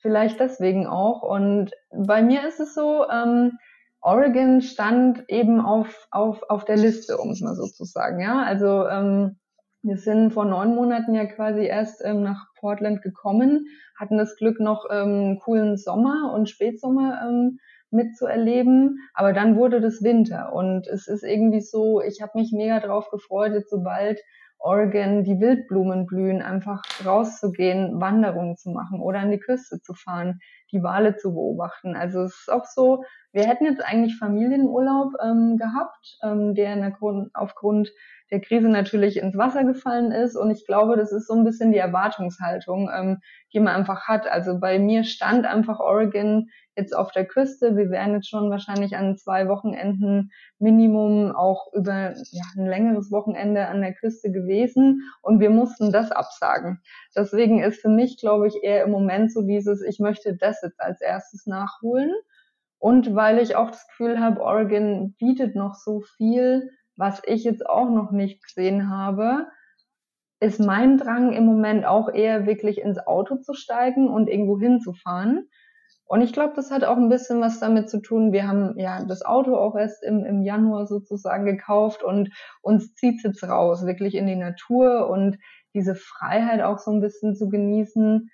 Vielleicht 0.00 0.40
deswegen 0.40 0.86
auch. 0.86 1.22
Und 1.22 1.72
bei 1.90 2.22
mir 2.22 2.46
ist 2.46 2.60
es 2.60 2.74
so, 2.74 3.08
ähm, 3.08 3.58
Oregon 4.00 4.60
stand 4.62 5.24
eben 5.28 5.60
auf, 5.60 6.06
auf, 6.10 6.42
auf 6.48 6.64
der 6.64 6.76
Liste, 6.76 7.18
um 7.18 7.30
es 7.30 7.40
mal 7.40 7.54
so 7.54 7.66
zu 7.66 7.84
sagen. 7.84 8.20
Ja, 8.20 8.42
also 8.42 8.86
ähm, 8.86 9.38
wir 9.82 9.96
sind 9.96 10.32
vor 10.32 10.44
neun 10.44 10.74
Monaten 10.74 11.14
ja 11.14 11.26
quasi 11.26 11.64
erst 11.64 12.04
ähm, 12.04 12.22
nach 12.22 12.46
Portland 12.58 13.02
gekommen, 13.02 13.66
hatten 13.98 14.18
das 14.18 14.36
Glück, 14.36 14.60
noch 14.60 14.86
ähm, 14.90 15.38
coolen 15.42 15.76
Sommer 15.76 16.32
und 16.34 16.48
Spätsommer 16.48 17.20
ähm, 17.22 17.58
mitzuerleben, 17.90 18.98
aber 19.14 19.32
dann 19.32 19.56
wurde 19.56 19.80
das 19.80 20.02
Winter 20.02 20.52
und 20.52 20.86
es 20.86 21.08
ist 21.08 21.22
irgendwie 21.22 21.60
so, 21.60 22.02
ich 22.02 22.20
habe 22.20 22.32
mich 22.34 22.52
mega 22.52 22.80
drauf 22.80 23.10
gefreut, 23.10 23.64
sobald 23.68 24.20
Oregon 24.58 25.24
die 25.24 25.40
Wildblumen 25.40 26.06
blühen, 26.06 26.42
einfach 26.42 26.82
rauszugehen, 27.04 28.00
Wanderungen 28.00 28.56
zu 28.56 28.70
machen 28.70 29.00
oder 29.00 29.20
an 29.20 29.30
die 29.30 29.38
Küste 29.38 29.80
zu 29.80 29.94
fahren, 29.94 30.40
die 30.72 30.82
Wale 30.82 31.16
zu 31.16 31.32
beobachten. 31.32 31.94
Also 31.94 32.22
es 32.22 32.40
ist 32.40 32.52
auch 32.52 32.64
so, 32.64 33.04
wir 33.32 33.44
hätten 33.44 33.64
jetzt 33.64 33.84
eigentlich 33.84 34.16
Familienurlaub 34.18 35.12
ähm, 35.22 35.56
gehabt, 35.56 36.18
ähm, 36.22 36.54
der 36.54 36.96
aufgrund 37.34 37.92
der 38.30 38.40
Krise 38.40 38.68
natürlich 38.68 39.16
ins 39.16 39.36
Wasser 39.36 39.64
gefallen 39.64 40.12
ist. 40.12 40.36
Und 40.36 40.50
ich 40.50 40.66
glaube, 40.66 40.96
das 40.96 41.12
ist 41.12 41.26
so 41.26 41.34
ein 41.34 41.44
bisschen 41.44 41.72
die 41.72 41.78
Erwartungshaltung, 41.78 42.90
ähm, 42.94 43.18
die 43.52 43.60
man 43.60 43.74
einfach 43.74 44.06
hat. 44.06 44.26
Also 44.26 44.58
bei 44.58 44.78
mir 44.78 45.04
stand 45.04 45.46
einfach 45.46 45.80
Oregon 45.80 46.48
jetzt 46.76 46.94
auf 46.96 47.10
der 47.10 47.26
Küste. 47.26 47.76
Wir 47.76 47.90
wären 47.90 48.14
jetzt 48.14 48.28
schon 48.28 48.50
wahrscheinlich 48.50 48.96
an 48.96 49.16
zwei 49.16 49.48
Wochenenden 49.48 50.30
Minimum 50.58 51.34
auch 51.34 51.72
über 51.72 52.14
ja, 52.14 52.44
ein 52.56 52.66
längeres 52.66 53.10
Wochenende 53.10 53.66
an 53.66 53.80
der 53.80 53.94
Küste 53.94 54.30
gewesen 54.30 55.02
und 55.22 55.40
wir 55.40 55.50
mussten 55.50 55.92
das 55.92 56.12
absagen. 56.12 56.80
Deswegen 57.16 57.60
ist 57.62 57.80
für 57.80 57.88
mich, 57.88 58.18
glaube 58.18 58.46
ich, 58.46 58.62
eher 58.62 58.84
im 58.84 58.90
Moment 58.90 59.32
so 59.32 59.42
dieses, 59.42 59.82
ich 59.82 59.98
möchte 59.98 60.36
das 60.36 60.62
jetzt 60.62 60.80
als 60.80 61.00
erstes 61.00 61.46
nachholen. 61.46 62.12
Und 62.78 63.14
weil 63.16 63.40
ich 63.40 63.56
auch 63.56 63.72
das 63.72 63.88
Gefühl 63.88 64.20
habe, 64.20 64.40
Oregon 64.40 65.14
bietet 65.18 65.56
noch 65.56 65.74
so 65.74 66.00
viel, 66.16 66.70
was 66.98 67.22
ich 67.24 67.44
jetzt 67.44 67.64
auch 67.64 67.88
noch 67.90 68.10
nicht 68.10 68.42
gesehen 68.42 68.90
habe, 68.90 69.46
ist 70.40 70.60
mein 70.60 70.98
Drang 70.98 71.32
im 71.32 71.46
Moment 71.46 71.86
auch 71.86 72.12
eher 72.12 72.44
wirklich 72.46 72.80
ins 72.80 72.98
Auto 72.98 73.36
zu 73.36 73.54
steigen 73.54 74.08
und 74.08 74.28
irgendwo 74.28 74.58
hinzufahren. 74.58 75.48
Und 76.06 76.22
ich 76.22 76.32
glaube, 76.32 76.54
das 76.56 76.70
hat 76.70 76.84
auch 76.84 76.96
ein 76.96 77.08
bisschen 77.08 77.40
was 77.40 77.60
damit 77.60 77.88
zu 77.90 78.00
tun. 78.00 78.32
Wir 78.32 78.48
haben 78.48 78.78
ja 78.78 79.04
das 79.04 79.24
Auto 79.24 79.56
auch 79.56 79.76
erst 79.76 80.02
im, 80.02 80.24
im 80.24 80.42
Januar 80.42 80.86
sozusagen 80.86 81.44
gekauft 81.44 82.02
und 82.02 82.30
uns 82.62 82.94
zieht 82.94 83.22
jetzt 83.22 83.44
raus, 83.44 83.86
wirklich 83.86 84.14
in 84.14 84.26
die 84.26 84.36
Natur 84.36 85.08
und 85.08 85.38
diese 85.74 85.94
Freiheit 85.94 86.62
auch 86.62 86.78
so 86.78 86.90
ein 86.90 87.00
bisschen 87.00 87.36
zu 87.36 87.48
genießen. 87.48 88.30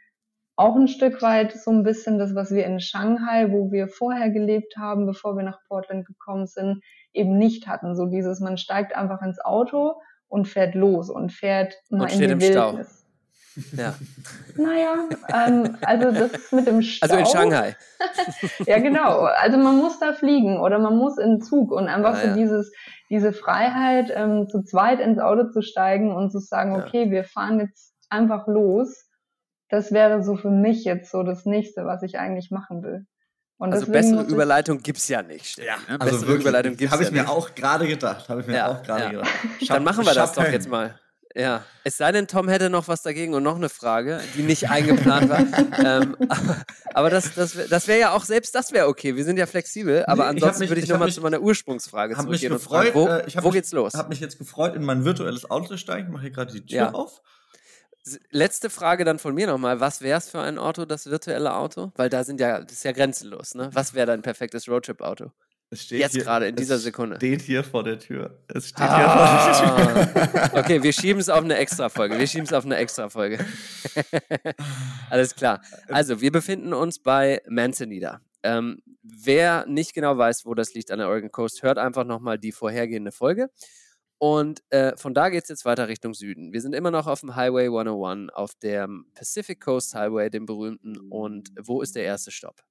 auch 0.57 0.77
ein 0.77 0.89
Stück 0.89 1.21
weit 1.23 1.53
so 1.53 1.71
ein 1.73 1.83
bisschen 1.83 2.19
das, 2.19 2.35
was 2.35 2.53
wir 2.53 2.65
in 2.65 2.81
Shanghai, 2.81 3.51
wo 3.51 3.73
wir 3.73 3.89
vorher 3.89 4.31
gelebt 4.31 4.77
haben, 4.77 5.07
bevor 5.07 5.37
wir 5.37 5.43
nach 5.45 5.59
Portland 5.69 6.07
gekommen 6.07 6.47
sind, 6.47 6.81
eben 7.15 7.39
nicht 7.39 7.67
hatten. 7.67 7.97
So 7.97 8.07
dieses, 8.07 8.41
man 8.41 8.59
steigt 8.59 8.95
einfach 8.95 9.23
ins 9.23 9.41
Auto 9.41 9.95
und 10.29 10.49
fährt 10.49 10.75
los 10.75 11.11
und 11.11 11.33
fährt 11.33 11.75
mal 11.91 12.05
und 12.05 12.13
in 12.13 12.21
die 12.21 12.29
Wildnis. 12.29 12.51
Stau. 12.51 13.05
Ja. 13.77 13.95
Naja, 14.57 15.09
ähm, 15.33 15.77
also 15.83 16.11
das 16.11 16.33
ist 16.33 16.53
mit 16.53 16.67
dem 16.67 16.83
Stau. 16.83 17.07
Also 17.09 17.17
in 17.17 17.27
Shanghai. 17.27 17.77
ja, 18.67 18.79
genau. 18.81 19.21
Also 19.21 19.59
man 19.59 19.77
muss 19.77 19.99
da 20.01 20.13
fliegen 20.13 20.59
oder 20.59 20.79
man 20.79 20.97
muss 20.97 21.19
in 21.19 21.41
Zug 21.41 21.71
und 21.71 21.87
einfach 21.87 22.15
ah, 22.15 22.21
so 22.21 22.27
ja. 22.29 22.35
dieses, 22.35 22.73
diese 23.11 23.33
Freiheit, 23.33 24.13
ähm, 24.15 24.49
zu 24.49 24.63
zweit 24.63 25.01
ins 25.01 25.21
Auto 25.21 25.51
zu 25.51 25.63
steigen 25.63 26.15
und 26.15 26.31
zu 26.31 26.41
sagen, 26.41 26.73
ja. 26.73 26.85
okay, 26.85 27.11
wir 27.11 27.25
fahren 27.25 27.61
jetzt 27.61 27.95
einfach 28.11 28.49
los. 28.49 29.09
Das 29.69 29.93
wäre 29.93 30.23
so 30.23 30.37
für 30.37 30.51
mich 30.51 30.85
jetzt 30.85 31.11
so 31.11 31.23
das 31.23 31.47
nächste, 31.47 31.85
was 31.87 32.03
ich 32.03 32.19
eigentlich 32.19 32.51
machen 32.51 32.83
will. 32.83 33.07
Und 33.57 33.73
also 33.73 33.87
bessere 33.87 34.23
Überleitung 34.25 34.83
gibt 34.83 34.99
es 34.99 35.09
ja 35.09 35.23
nicht. 35.23 35.59
Ja, 35.59 35.77
ne? 35.89 36.01
also 36.01 36.19
bessere 36.19 36.35
Überleitung 36.35 36.77
gibt's 36.77 36.93
Habe 36.93 37.03
ich 37.03 37.11
ja 37.11 37.15
mir 37.15 37.23
nicht. 37.23 37.31
auch 37.31 37.55
gerade 37.55 37.87
gedacht. 37.87 38.29
Habe 38.29 38.41
ich 38.41 38.47
mir 38.47 38.57
ja, 38.57 38.69
auch 38.69 38.83
gerade 38.83 39.11
gedacht. 39.11 39.31
Dann 39.69 39.85
machen 39.85 40.05
wir 40.05 40.15
das 40.15 40.33
doch 40.33 40.49
jetzt 40.49 40.69
mal. 40.69 40.99
Ja, 41.37 41.65
es 41.83 41.97
sei 41.97 42.13
denn, 42.13 42.29
Tom 42.29 42.49
hätte 42.49 42.71
noch 42.71 42.87
was 42.87 43.03
dagegen 43.03 43.35
und 43.35 43.43
noch 43.43 43.57
eine 43.57 43.69
Frage, 43.69 44.21
die 44.37 44.43
nicht 44.43 44.71
eingeplant 44.71 45.29
war. 45.29 45.41
ähm, 45.85 46.17
aber 46.95 47.11
das, 47.11 47.35
das, 47.35 47.59
das 47.69 47.89
wäre 47.89 47.99
ja 47.99 48.13
auch, 48.13 48.25
selbst 48.25 48.55
das 48.55 48.71
wäre 48.71 48.87
okay. 48.87 49.17
Wir 49.17 49.25
sind 49.25 49.37
ja 49.37 49.47
flexibel, 49.47 50.05
aber 50.07 50.25
nee, 50.25 50.31
ansonsten 50.31 50.61
mich, 50.61 50.71
würde 50.71 50.79
ich, 50.79 50.85
ich 50.85 50.91
nochmal 50.93 51.11
zu 51.11 51.21
meiner 51.23 51.41
Ursprungsfrage 51.41 52.15
zurückgehen. 52.15 52.53
Mich 52.53 52.63
gefreut, 52.63 52.93
fragen, 52.93 52.95
wo, 52.95 53.09
äh, 53.09 53.27
ich 53.27 53.37
wo 53.37 53.49
mich, 53.49 53.55
geht's 53.55 53.73
los? 53.73 53.95
Ich 53.95 53.99
habe 53.99 54.11
mich 54.11 54.21
jetzt 54.21 54.39
gefreut, 54.39 54.77
in 54.77 54.85
mein 54.85 55.05
virtuelles 55.05 55.51
Auto 55.51 55.67
zu 55.67 55.77
steigen. 55.77 56.07
Ich 56.07 56.13
mache 56.13 56.23
hier 56.23 56.31
gerade 56.31 56.53
die 56.53 56.65
Tür 56.67 56.77
ja. 56.77 56.93
auf. 56.93 57.21
Letzte 58.31 58.69
Frage 58.69 59.05
dann 59.05 59.19
von 59.19 59.35
mir 59.35 59.47
nochmal. 59.47 59.81
Was 59.81 60.03
wäre 60.03 60.19
es 60.19 60.29
für 60.29 60.41
ein 60.41 60.59
Auto, 60.59 60.85
das 60.85 61.07
virtuelle 61.07 61.55
Auto? 61.55 61.93
Weil 61.97 62.11
da 62.11 62.23
sind 62.25 62.39
ja, 62.39 62.61
das 62.61 62.73
ist 62.73 62.85
ja 62.85 62.93
grenzenlos, 62.93 63.55
ne? 63.55 63.71
Was 63.73 63.95
wäre 63.95 64.07
dein 64.07 64.21
perfektes 64.23 64.69
Roadtrip-Auto? 64.69 65.31
Es 65.71 65.83
steht 65.83 66.01
Jetzt 66.01 66.19
gerade 66.19 66.47
in 66.49 66.57
dieser 66.57 66.79
Sekunde. 66.79 67.17
Es 67.17 67.21
steht 67.21 67.43
hier 67.43 67.65
vor 67.65 67.83
der 67.83 67.99
Tür. 67.99 68.39
Es 68.49 68.69
steht 68.69 68.81
ah. 68.81 69.59
hier 69.59 69.83
vor 69.83 69.95
der 69.95 70.31
Tür. 70.31 70.51
okay, 70.61 70.83
wir 70.83 70.93
schieben 70.93 71.21
es 71.21 71.29
auf 71.29 71.43
eine 71.43 71.57
Extra-Folge. 71.57 72.19
Wir 72.19 72.27
schieben 72.27 72.45
es 72.45 72.53
auf 72.53 72.65
eine 72.65 72.77
Extra-Folge. 72.77 73.45
Alles 75.11 75.35
klar. 75.35 75.63
Also, 75.89 76.21
wir 76.21 76.31
befinden 76.31 76.75
uns 76.75 77.01
bei 77.01 77.43
Manzanita. 77.49 78.21
Ähm, 78.43 78.83
wer 79.03 79.65
nicht 79.67 79.95
genau 79.95 80.17
weiß, 80.17 80.45
wo 80.45 80.55
das 80.55 80.75
liegt 80.75 80.91
an 80.91 80.99
der 80.99 81.09
Oregon 81.09 81.33
Coast, 81.33 81.63
hört 81.63 81.79
einfach 81.79 82.05
nochmal 82.05 82.39
die 82.39 82.53
vorhergehende 82.53 83.11
Folge. 83.11 83.49
Und 84.25 84.63
äh, 84.71 84.97
von 84.97 85.13
da 85.13 85.29
geht 85.29 85.43
es 85.43 85.51
jetzt 85.51 85.67
weiter 85.67 85.87
Richtung 85.87 86.15
Süden. 86.15 86.55
Wir 86.55 86.63
sind 86.63 86.75
immer 86.75 86.91
noch 86.91 87.07
auf 87.07 87.21
dem 87.21 87.37
Highway 87.37 87.67
101, 87.67 88.33
auf 88.33 88.55
dem 88.55 89.05
Pacific 89.13 89.61
Coast 89.61 89.95
Highway, 89.95 90.31
dem 90.31 90.47
berühmten. 90.47 90.97
Und 91.11 91.53
wo 91.61 91.83
ist 91.83 91.95
der 91.95 92.05
erste 92.05 92.31
Stopp? 92.31 92.65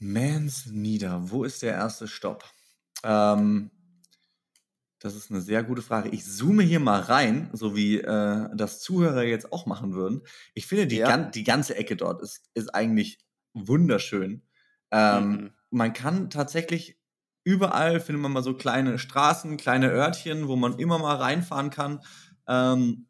Mans 0.00 0.66
Nieder, 0.66 1.30
wo 1.30 1.44
ist 1.44 1.62
der 1.62 1.74
erste 1.74 2.08
Stopp? 2.08 2.42
Ähm, 3.04 3.70
das 4.98 5.14
ist 5.14 5.30
eine 5.30 5.40
sehr 5.40 5.62
gute 5.62 5.82
Frage. 5.82 6.08
Ich 6.08 6.24
zoome 6.24 6.64
hier 6.64 6.80
mal 6.80 7.02
rein, 7.02 7.48
so 7.52 7.76
wie 7.76 8.00
äh, 8.00 8.48
das 8.56 8.80
Zuhörer 8.80 9.22
jetzt 9.22 9.52
auch 9.52 9.66
machen 9.66 9.94
würden. 9.94 10.22
Ich 10.54 10.66
finde, 10.66 10.88
die, 10.88 10.96
ja. 10.96 11.06
gan 11.06 11.30
die 11.30 11.44
ganze 11.44 11.76
Ecke 11.76 11.94
dort 11.94 12.22
ist, 12.22 12.50
ist 12.54 12.74
eigentlich 12.74 13.20
wunderschön. 13.54 14.42
Ähm, 14.90 15.30
mhm. 15.30 15.50
Man 15.70 15.92
kann 15.92 16.28
tatsächlich 16.28 16.98
überall, 17.46 18.00
findet 18.00 18.22
man 18.22 18.32
mal 18.32 18.42
so 18.42 18.54
kleine 18.54 18.98
Straßen, 18.98 19.56
kleine 19.56 19.90
Örtchen, 19.90 20.48
wo 20.48 20.56
man 20.56 20.78
immer 20.80 20.98
mal 20.98 21.14
reinfahren 21.14 21.70
kann. 21.70 22.00
Ähm, 22.48 23.06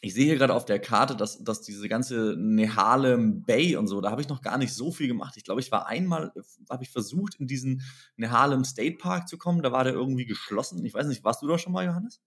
ich 0.00 0.14
sehe 0.14 0.24
hier 0.24 0.36
gerade 0.36 0.54
auf 0.54 0.64
der 0.64 0.80
Karte, 0.80 1.14
dass, 1.14 1.44
dass 1.44 1.60
diese 1.60 1.86
ganze 1.88 2.34
Nehalem 2.36 3.44
Bay 3.44 3.76
und 3.76 3.86
so, 3.86 4.00
da 4.00 4.10
habe 4.10 4.22
ich 4.22 4.28
noch 4.28 4.40
gar 4.40 4.56
nicht 4.56 4.74
so 4.74 4.90
viel 4.90 5.06
gemacht. 5.06 5.34
Ich 5.36 5.44
glaube, 5.44 5.60
ich 5.60 5.70
war 5.70 5.86
einmal, 5.86 6.32
habe 6.70 6.82
ich 6.82 6.90
versucht, 6.90 7.36
in 7.36 7.46
diesen 7.46 7.82
Nehalem 8.16 8.64
State 8.64 8.96
Park 8.96 9.28
zu 9.28 9.36
kommen. 9.36 9.62
Da 9.62 9.70
war 9.70 9.84
der 9.84 9.92
irgendwie 9.92 10.24
geschlossen. 10.24 10.84
Ich 10.84 10.94
weiß 10.94 11.06
nicht, 11.06 11.22
warst 11.22 11.42
du 11.42 11.46
da 11.46 11.58
schon 11.58 11.72
mal, 11.72 11.84
Johannes? 11.84 12.20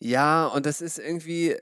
Ja, 0.00 0.46
und 0.48 0.66
das 0.66 0.80
ist 0.80 0.98
irgendwie, 0.98 1.56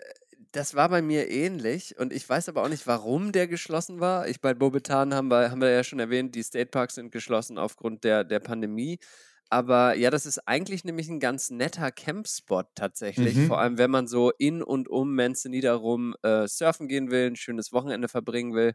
das 0.53 0.75
war 0.75 0.89
bei 0.89 1.03
mir 1.03 1.31
ähnlich. 1.31 1.99
Und 1.99 2.13
ich 2.13 2.29
weiß 2.29 2.49
aber 2.49 2.63
auch 2.63 2.69
nicht, 2.69 2.87
warum 2.87 3.33
der 3.33 3.49
geschlossen 3.49 4.01
war. 4.01 4.29
Ich 4.29 4.41
bei 4.41 4.55
Bobetan 4.55 5.15
haben 5.15 5.29
wir, 5.29 5.51
haben 5.51 5.61
wir 5.61 5.71
ja 5.71 5.83
schon 5.83 5.99
erwähnt, 5.99 6.35
die 6.35 6.43
State 6.43 6.71
Parks 6.71 6.95
sind 6.97 7.11
geschlossen 7.11 7.59
aufgrund 7.59 8.05
der, 8.05 8.25
der 8.25 8.41
Pandemie. 8.41 8.99
Aber 9.49 9.95
ja, 9.95 10.11
das 10.11 10.25
ist 10.25 10.39
eigentlich 10.49 10.85
nämlich 10.85 11.09
ein 11.09 11.21
ganz 11.21 11.51
netter 11.51 11.91
Campspot 11.91 12.69
tatsächlich. 12.75 13.35
Mhm. 13.35 13.47
Vor 13.49 13.61
allem, 13.61 13.77
wenn 13.77 13.91
man 13.91 14.07
so 14.07 14.31
in 14.39 14.63
und 14.63 14.89
um 14.89 15.15
Manzanita 15.15 15.75
rum 15.75 16.15
äh, 16.23 16.47
surfen 16.47 16.89
gehen 16.89 17.11
will, 17.11 17.27
ein 17.27 17.37
schönes 17.37 17.73
Wochenende 17.73 18.09
verbringen 18.09 18.55
will, 18.55 18.73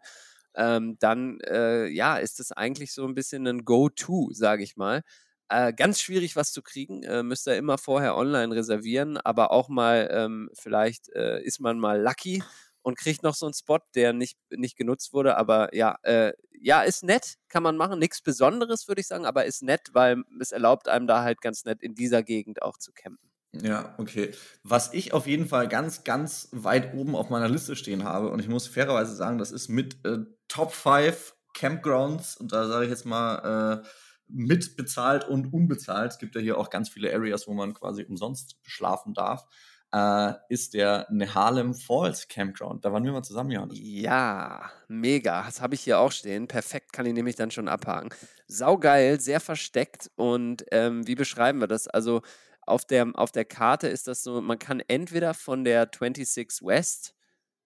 ähm, 0.55 0.97
dann 0.99 1.39
äh, 1.41 1.87
ja, 1.87 2.17
ist 2.17 2.39
das 2.39 2.51
eigentlich 2.51 2.93
so 2.93 3.05
ein 3.05 3.15
bisschen 3.15 3.47
ein 3.47 3.65
Go-To, 3.65 4.29
sage 4.33 4.63
ich 4.63 4.77
mal. 4.77 5.03
Äh, 5.49 5.73
ganz 5.73 6.01
schwierig, 6.01 6.35
was 6.35 6.51
zu 6.51 6.61
kriegen. 6.61 7.03
Äh, 7.03 7.23
müsst 7.23 7.47
ihr 7.47 7.57
immer 7.57 7.77
vorher 7.77 8.17
online 8.17 8.53
reservieren, 8.55 9.17
aber 9.17 9.51
auch 9.51 9.69
mal, 9.69 10.09
ähm, 10.11 10.49
vielleicht 10.53 11.09
äh, 11.15 11.41
ist 11.41 11.59
man 11.59 11.79
mal 11.79 12.01
lucky 12.01 12.43
und 12.81 12.97
kriegt 12.97 13.23
noch 13.23 13.35
so 13.35 13.45
einen 13.45 13.53
Spot, 13.53 13.79
der 13.95 14.13
nicht, 14.13 14.37
nicht 14.49 14.77
genutzt 14.77 15.13
wurde. 15.13 15.37
Aber 15.37 15.73
ja, 15.75 15.97
äh, 16.03 16.33
ja, 16.59 16.81
ist 16.81 17.03
nett, 17.03 17.35
kann 17.49 17.63
man 17.63 17.77
machen. 17.77 17.99
Nichts 17.99 18.21
Besonderes, 18.21 18.87
würde 18.87 19.01
ich 19.01 19.07
sagen, 19.07 19.25
aber 19.25 19.45
ist 19.45 19.61
nett, 19.63 19.89
weil 19.93 20.23
es 20.39 20.51
erlaubt 20.51 20.87
einem 20.87 21.07
da 21.07 21.23
halt 21.23 21.41
ganz 21.41 21.63
nett 21.65 21.81
in 21.81 21.95
dieser 21.95 22.23
Gegend 22.23 22.61
auch 22.61 22.77
zu 22.77 22.91
campen. 22.93 23.29
Ja, 23.53 23.95
okay. 23.97 24.33
Was 24.63 24.93
ich 24.93 25.13
auf 25.13 25.27
jeden 25.27 25.47
Fall 25.47 25.67
ganz, 25.67 26.03
ganz 26.03 26.49
weit 26.51 26.93
oben 26.93 27.15
auf 27.15 27.29
meiner 27.29 27.49
Liste 27.49 27.75
stehen 27.75 28.03
habe, 28.03 28.29
und 28.29 28.39
ich 28.39 28.47
muss 28.47 28.67
fairerweise 28.67 29.15
sagen, 29.15 29.37
das 29.37 29.51
ist 29.51 29.69
mit 29.69 30.05
äh, 30.05 30.19
Top 30.47 30.73
5 30.73 31.35
Campgrounds, 31.53 32.37
und 32.37 32.51
da 32.51 32.67
sage 32.67 32.85
ich 32.85 32.91
jetzt 32.91 33.05
mal 33.05 33.83
äh, 33.83 33.87
mit 34.27 34.75
bezahlt 34.77 35.27
und 35.27 35.53
unbezahlt. 35.53 36.11
Es 36.11 36.19
gibt 36.19 36.35
ja 36.35 36.41
hier 36.41 36.57
auch 36.57 36.69
ganz 36.69 36.89
viele 36.89 37.13
Areas, 37.13 37.47
wo 37.47 37.53
man 37.53 37.73
quasi 37.73 38.03
umsonst 38.03 38.57
schlafen 38.63 39.13
darf 39.13 39.47
äh, 39.93 40.33
ist 40.49 40.73
der 40.73 41.07
Nehalem 41.09 41.73
Falls 41.73 42.27
Campground. 42.27 42.83
Da 42.83 42.91
waren 42.91 43.03
wir 43.03 43.11
mal 43.11 43.23
zusammen, 43.23 43.51
Johannes. 43.51 43.77
Ja, 43.79 44.69
mega. 44.87 45.43
Das 45.43 45.61
habe 45.61 45.75
ich 45.75 45.81
hier 45.81 45.99
auch 45.99 46.11
stehen. 46.11 46.47
Perfekt, 46.47 46.93
kann 46.93 47.05
ich 47.05 47.13
nämlich 47.13 47.35
dann 47.35 47.51
schon 47.51 47.67
abhaken. 47.67 48.09
Saugeil, 48.47 49.19
sehr 49.19 49.39
versteckt. 49.39 50.11
Und 50.15 50.65
ähm, 50.71 51.07
wie 51.07 51.15
beschreiben 51.15 51.59
wir 51.59 51.67
das? 51.67 51.87
Also 51.87 52.21
auf 52.61 52.85
der, 52.85 53.11
auf 53.13 53.31
der 53.31 53.45
Karte 53.45 53.87
ist 53.87 54.07
das 54.07 54.23
so, 54.23 54.41
man 54.41 54.59
kann 54.59 54.81
entweder 54.87 55.33
von 55.33 55.63
der 55.63 55.89
26 55.89 56.65
West 56.65 57.13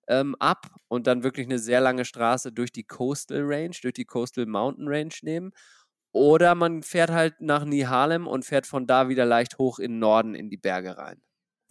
ähm, 0.08 0.36
ab 0.40 0.68
und 0.90 1.08
dann 1.08 1.24
wirklich 1.24 1.48
eine 1.48 1.58
sehr 1.58 1.82
lange 1.82 2.06
Straße 2.06 2.52
durch 2.52 2.72
die 2.72 2.84
Coastal 2.84 3.42
Range, 3.42 3.76
durch 3.82 3.96
die 3.96 4.06
Coastal 4.06 4.46
Mountain 4.46 4.88
Range 4.88 5.14
nehmen. 5.24 5.54
Oder 6.12 6.56
man 6.56 6.84
fährt 6.84 7.12
halt 7.12 7.40
nach 7.40 7.66
Nihalem 7.66 8.28
und 8.28 8.46
fährt 8.46 8.68
von 8.68 8.88
da 8.88 9.10
wieder 9.10 9.26
leicht 9.26 9.58
hoch 9.58 9.80
in 9.80 9.94
den 9.94 10.00
Norden 10.00 10.36
in 10.36 10.50
die 10.50 10.58
Berge 10.58 10.98
rein 10.98 11.22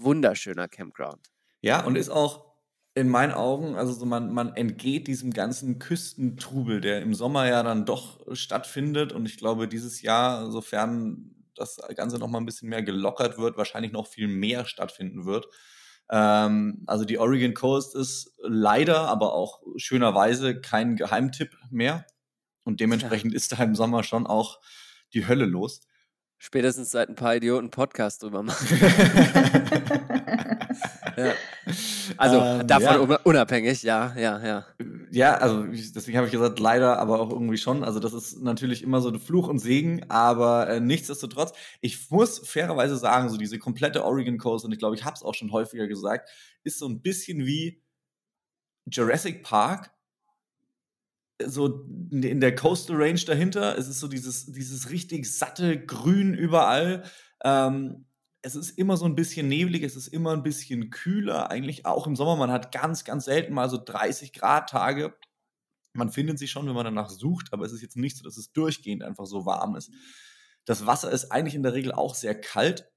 wunderschöner 0.03 0.69
Campground. 0.69 1.31
Ja, 1.61 1.85
und 1.85 1.97
ist 1.97 2.11
auch 2.11 2.51
in 2.95 3.09
meinen 3.09 3.33
Augen, 3.33 3.77
also 3.77 3.93
so 3.93 4.05
man, 4.05 4.33
man 4.33 4.55
entgeht 4.57 5.07
diesem 5.07 5.33
ganzen 5.33 5.79
Küstentrubel, 5.79 6.81
der 6.81 7.03
im 7.03 7.15
Sommer 7.15 7.47
ja 7.47 7.63
dann 7.63 7.87
doch 7.87 8.21
stattfindet. 8.35 9.13
Und 9.13 9.27
ich 9.27 9.37
glaube, 9.37 9.69
dieses 9.69 10.03
Jahr, 10.03 10.51
sofern 10.51 11.37
das 11.55 11.79
Ganze 11.95 12.19
noch 12.19 12.29
mal 12.29 12.39
ein 12.39 12.47
bisschen 12.47 12.69
mehr 12.69 12.83
gelockert 12.83 13.39
wird, 13.39 13.57
wahrscheinlich 13.57 13.93
noch 13.93 14.07
viel 14.07 14.29
mehr 14.29 14.65
stattfinden 14.65 15.25
wird. 15.25 15.47
Ähm, 16.11 16.83
also 16.87 17.05
die 17.05 17.19
Oregon 17.19 17.55
Coast 17.55 17.95
ist 17.95 18.35
leider, 18.43 19.03
aber 19.03 19.35
auch 19.35 19.63
schönerweise 19.77 20.61
kein 20.61 20.97
Geheimtipp 20.97 21.57
mehr. 21.71 22.07
Und 22.65 22.81
dementsprechend 22.81 23.33
ja. 23.33 23.37
ist 23.37 23.53
da 23.53 23.63
im 23.63 23.75
Sommer 23.75 24.03
schon 24.03 24.27
auch 24.27 24.61
die 25.13 25.27
Hölle 25.27 25.47
los 25.47 25.81
spätestens 26.41 26.91
seit 26.91 27.09
ein 27.11 27.15
paar 27.15 27.37
Idioten 27.37 27.71
Podcast 27.71 28.23
drüber 28.23 28.43
machen. 28.43 28.67
ja. 31.17 31.35
Also 32.17 32.41
ähm, 32.41 32.67
davon 32.67 33.11
ja. 33.11 33.21
unabhängig, 33.25 33.83
ja, 33.83 34.15
ja, 34.17 34.43
ja. 34.45 34.67
Ja, 35.11 35.35
also 35.35 35.65
deswegen 35.65 36.17
habe 36.17 36.27
ich 36.27 36.33
gesagt, 36.33 36.59
leider, 36.59 36.99
aber 36.99 37.21
auch 37.21 37.31
irgendwie 37.31 37.59
schon. 37.59 37.85
Also 37.85 38.01
das 38.01 38.15
ist 38.15 38.41
natürlich 38.41 38.83
immer 38.83 39.03
so 39.03 39.11
ein 39.11 39.21
Fluch 39.21 39.49
und 39.49 39.59
Segen, 39.59 40.09
aber 40.09 40.71
äh, 40.71 40.81
nichtsdestotrotz, 40.81 41.53
ich 41.83 42.11
muss 42.11 42.39
fairerweise 42.49 42.97
sagen, 42.97 43.29
so 43.29 43.37
diese 43.37 43.59
komplette 43.59 44.03
Oregon 44.05 44.39
Coast, 44.39 44.65
und 44.65 44.73
ich 44.73 44.79
glaube, 44.79 44.97
ich 44.97 45.05
habe 45.05 45.17
es 45.17 45.23
auch 45.23 45.35
schon 45.35 45.53
häufiger 45.53 45.89
gesagt, 45.89 46.31
ist 46.65 46.79
so 46.79 46.89
ein 46.89 47.03
bisschen 47.03 47.45
wie 47.45 47.83
Jurassic 48.87 49.43
Park, 49.43 49.93
so 51.47 51.87
in 52.11 52.41
der 52.41 52.55
Coastal 52.55 52.97
Range 52.97 53.21
dahinter. 53.21 53.79
Es 53.79 53.89
ist 53.89 54.01
so 54.01 54.09
dieses, 54.09 54.47
dieses 54.47 54.91
richtig 54.91 55.33
satte 55.33 55.85
Grün 55.85 56.35
überall. 56.35 57.05
Ähm, 57.45 58.07
es 58.43 58.55
ist 58.55 58.79
immer 58.79 58.97
so 58.97 59.05
ein 59.05 59.15
bisschen 59.15 59.49
neblig, 59.49 59.83
es 59.83 59.97
ist 59.97 60.09
immer 60.09 60.33
ein 60.33 60.43
bisschen 60.43 60.91
kühler, 60.91 61.51
eigentlich 61.51 61.85
auch 61.87 62.07
im 62.07 62.17
Sommer. 62.17 62.37
Man 62.37 62.51
hat 62.51 62.73
ganz, 62.73 63.05
ganz 63.05 63.27
selten 63.27 63.53
mal 63.53 63.69
so 63.69 63.79
30 63.83 64.33
Grad 64.33 64.71
Tage. 64.71 65.15
Man 65.93 66.11
findet 66.11 66.39
sie 66.39 66.49
schon, 66.49 66.67
wenn 66.67 66.75
man 66.75 66.85
danach 66.85 67.11
sucht, 67.11 67.53
aber 67.53 67.67
es 67.67 67.73
ist 67.73 67.83
jetzt 67.83 67.97
nicht 67.97 68.17
so, 68.17 68.25
dass 68.25 68.37
es 68.37 68.53
durchgehend 68.53 69.03
einfach 69.03 69.27
so 69.27 69.45
warm 69.45 69.77
ist. 69.77 69.91
Das 70.65 70.87
Wasser 70.87 71.11
ist 71.11 71.31
eigentlich 71.33 71.55
in 71.55 71.63
der 71.63 71.75
Regel 71.75 71.93
auch 71.93 72.15
sehr 72.15 72.39
kalt. 72.39 72.90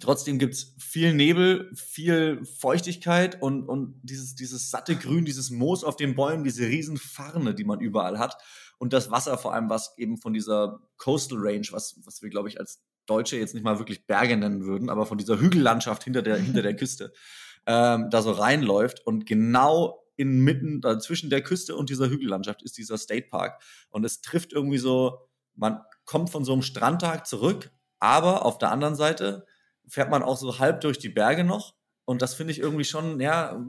Trotzdem 0.00 0.38
gibt's 0.38 0.74
viel 0.78 1.14
Nebel, 1.14 1.70
viel 1.74 2.44
Feuchtigkeit 2.44 3.40
und, 3.40 3.68
und 3.68 4.00
dieses, 4.02 4.34
dieses 4.34 4.70
satte 4.70 4.96
Grün, 4.96 5.24
dieses 5.24 5.50
Moos 5.50 5.84
auf 5.84 5.96
den 5.96 6.16
Bäumen, 6.16 6.42
diese 6.42 6.66
riesen 6.66 6.96
Farne, 6.96 7.54
die 7.54 7.64
man 7.64 7.80
überall 7.80 8.18
hat. 8.18 8.36
Und 8.78 8.92
das 8.92 9.10
Wasser 9.10 9.38
vor 9.38 9.54
allem, 9.54 9.70
was 9.70 9.96
eben 9.96 10.18
von 10.18 10.32
dieser 10.34 10.80
Coastal 10.96 11.38
Range, 11.40 11.66
was, 11.70 12.00
was 12.04 12.20
wir, 12.20 12.30
glaube 12.30 12.48
ich, 12.48 12.58
als 12.58 12.82
Deutsche 13.06 13.36
jetzt 13.36 13.54
nicht 13.54 13.62
mal 13.62 13.78
wirklich 13.78 14.06
Berge 14.06 14.36
nennen 14.36 14.64
würden, 14.64 14.90
aber 14.90 15.06
von 15.06 15.18
dieser 15.18 15.38
Hügellandschaft 15.38 16.02
hinter 16.02 16.22
der, 16.22 16.36
hinter 16.36 16.62
der 16.62 16.74
Küste, 16.74 17.12
ähm, 17.66 18.10
da 18.10 18.22
so 18.22 18.32
reinläuft. 18.32 19.06
Und 19.06 19.24
genau 19.24 20.02
inmitten, 20.16 20.80
da 20.80 20.98
zwischen 20.98 21.30
der 21.30 21.42
Küste 21.42 21.76
und 21.76 21.90
dieser 21.90 22.08
Hügellandschaft 22.08 22.62
ist 22.62 22.76
dieser 22.76 22.98
State 22.98 23.28
Park. 23.28 23.62
Und 23.90 24.04
es 24.04 24.20
trifft 24.20 24.52
irgendwie 24.52 24.78
so, 24.78 25.28
man 25.54 25.80
kommt 26.04 26.30
von 26.30 26.44
so 26.44 26.52
einem 26.52 26.62
Strandtag 26.62 27.26
zurück, 27.26 27.70
aber 27.98 28.44
auf 28.44 28.58
der 28.58 28.72
anderen 28.72 28.96
Seite 28.96 29.46
fährt 29.88 30.10
man 30.10 30.22
auch 30.22 30.36
so 30.36 30.58
halb 30.58 30.80
durch 30.80 30.98
die 30.98 31.08
Berge 31.08 31.44
noch. 31.44 31.74
Und 32.08 32.22
das 32.22 32.34
finde 32.34 32.52
ich 32.52 32.60
irgendwie 32.60 32.84
schon, 32.84 33.18
ja, 33.18 33.60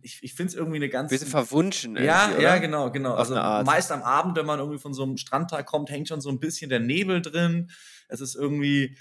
ich, 0.00 0.22
ich 0.22 0.32
finde 0.32 0.50
es 0.50 0.56
irgendwie 0.56 0.76
eine 0.76 0.88
ganz. 0.88 1.10
Bisschen 1.10 1.28
verwunschen. 1.28 1.94
Ja, 1.96 2.38
ja, 2.38 2.56
genau, 2.56 2.90
genau. 2.90 3.14
also 3.14 3.34
meist 3.34 3.92
am 3.92 4.02
Abend, 4.02 4.34
wenn 4.38 4.46
man 4.46 4.60
irgendwie 4.60 4.78
von 4.78 4.94
so 4.94 5.02
einem 5.02 5.18
Strandtag 5.18 5.66
kommt, 5.66 5.90
hängt 5.90 6.08
schon 6.08 6.22
so 6.22 6.30
ein 6.30 6.40
bisschen 6.40 6.70
der 6.70 6.80
Nebel 6.80 7.20
drin. 7.20 7.70
Es 8.08 8.22
ist 8.22 8.34
irgendwie, 8.34 8.96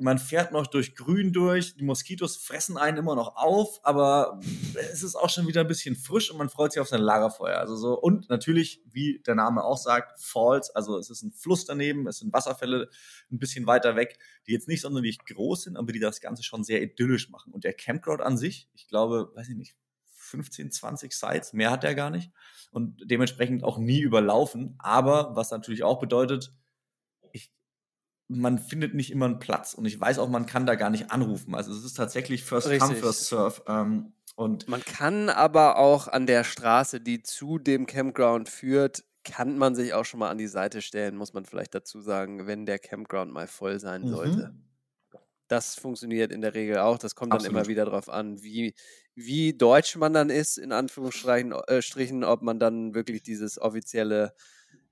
man 0.00 0.18
fährt 0.18 0.52
noch 0.52 0.66
durch 0.66 0.94
Grün 0.94 1.32
durch, 1.32 1.76
die 1.76 1.84
Moskitos 1.84 2.36
fressen 2.36 2.76
einen 2.76 2.98
immer 2.98 3.14
noch 3.14 3.36
auf, 3.36 3.80
aber 3.82 4.40
es 4.74 5.02
ist 5.02 5.16
auch 5.16 5.30
schon 5.30 5.46
wieder 5.46 5.62
ein 5.62 5.66
bisschen 5.66 5.96
frisch 5.96 6.30
und 6.30 6.38
man 6.38 6.48
freut 6.48 6.72
sich 6.72 6.80
auf 6.80 6.88
sein 6.88 7.00
Lagerfeuer. 7.00 7.58
Also 7.58 7.76
so, 7.76 7.98
und 7.98 8.28
natürlich, 8.28 8.82
wie 8.90 9.20
der 9.26 9.34
Name 9.34 9.64
auch 9.64 9.76
sagt, 9.76 10.20
Falls, 10.20 10.70
also 10.70 10.98
es 10.98 11.10
ist 11.10 11.22
ein 11.22 11.32
Fluss 11.32 11.64
daneben, 11.64 12.06
es 12.06 12.18
sind 12.18 12.32
Wasserfälle 12.32 12.88
ein 13.30 13.38
bisschen 13.38 13.66
weiter 13.66 13.96
weg, 13.96 14.18
die 14.46 14.52
jetzt 14.52 14.68
nicht 14.68 14.82
sonderlich 14.82 15.18
groß 15.24 15.64
sind, 15.64 15.76
aber 15.76 15.92
die 15.92 16.00
das 16.00 16.20
Ganze 16.20 16.42
schon 16.42 16.64
sehr 16.64 16.82
idyllisch 16.82 17.30
machen. 17.30 17.52
Und 17.52 17.64
der 17.64 17.74
Campground 17.74 18.20
an 18.20 18.36
sich, 18.36 18.68
ich 18.74 18.88
glaube, 18.88 19.30
weiß 19.34 19.48
ich 19.48 19.56
nicht, 19.56 19.76
15, 20.14 20.70
20 20.70 21.12
Sites, 21.12 21.52
mehr 21.52 21.70
hat 21.70 21.84
er 21.84 21.94
gar 21.94 22.10
nicht 22.10 22.30
und 22.70 23.02
dementsprechend 23.04 23.64
auch 23.64 23.78
nie 23.78 24.00
überlaufen. 24.00 24.74
Aber 24.78 25.34
was 25.34 25.50
natürlich 25.50 25.82
auch 25.82 25.98
bedeutet, 25.98 26.52
man 28.28 28.58
findet 28.58 28.94
nicht 28.94 29.10
immer 29.10 29.24
einen 29.24 29.38
Platz. 29.38 29.74
Und 29.74 29.86
ich 29.86 29.98
weiß 29.98 30.18
auch, 30.18 30.28
man 30.28 30.46
kann 30.46 30.66
da 30.66 30.74
gar 30.74 30.90
nicht 30.90 31.10
anrufen. 31.10 31.54
Also 31.54 31.72
es 31.72 31.84
ist 31.84 31.94
tatsächlich 31.94 32.44
First 32.44 32.68
Richtig. 32.68 32.88
Come, 32.88 32.96
First 32.96 33.26
Serve. 33.26 33.62
Ähm, 33.66 34.12
und 34.36 34.68
man 34.68 34.84
kann 34.84 35.30
aber 35.30 35.78
auch 35.78 36.06
an 36.06 36.26
der 36.26 36.44
Straße, 36.44 37.00
die 37.00 37.22
zu 37.22 37.58
dem 37.58 37.86
Campground 37.86 38.48
führt, 38.48 39.04
kann 39.24 39.58
man 39.58 39.74
sich 39.74 39.94
auch 39.94 40.04
schon 40.04 40.20
mal 40.20 40.30
an 40.30 40.38
die 40.38 40.46
Seite 40.46 40.80
stellen, 40.80 41.16
muss 41.16 41.32
man 41.32 41.44
vielleicht 41.44 41.74
dazu 41.74 42.00
sagen, 42.00 42.46
wenn 42.46 42.64
der 42.64 42.78
Campground 42.78 43.32
mal 43.32 43.46
voll 43.46 43.80
sein 43.80 44.02
mhm. 44.02 44.08
sollte. 44.08 44.54
Das 45.48 45.74
funktioniert 45.74 46.30
in 46.30 46.42
der 46.42 46.54
Regel 46.54 46.78
auch. 46.78 46.98
Das 46.98 47.14
kommt 47.14 47.32
Absolut. 47.32 47.54
dann 47.54 47.62
immer 47.62 47.68
wieder 47.68 47.86
darauf 47.86 48.10
an, 48.10 48.42
wie, 48.42 48.74
wie 49.14 49.54
deutsch 49.54 49.96
man 49.96 50.12
dann 50.12 50.28
ist, 50.28 50.58
in 50.58 50.72
Anführungsstrichen, 50.72 52.22
äh, 52.22 52.26
ob 52.26 52.42
man 52.42 52.60
dann 52.60 52.94
wirklich 52.94 53.22
dieses 53.22 53.58
offizielle 53.58 54.34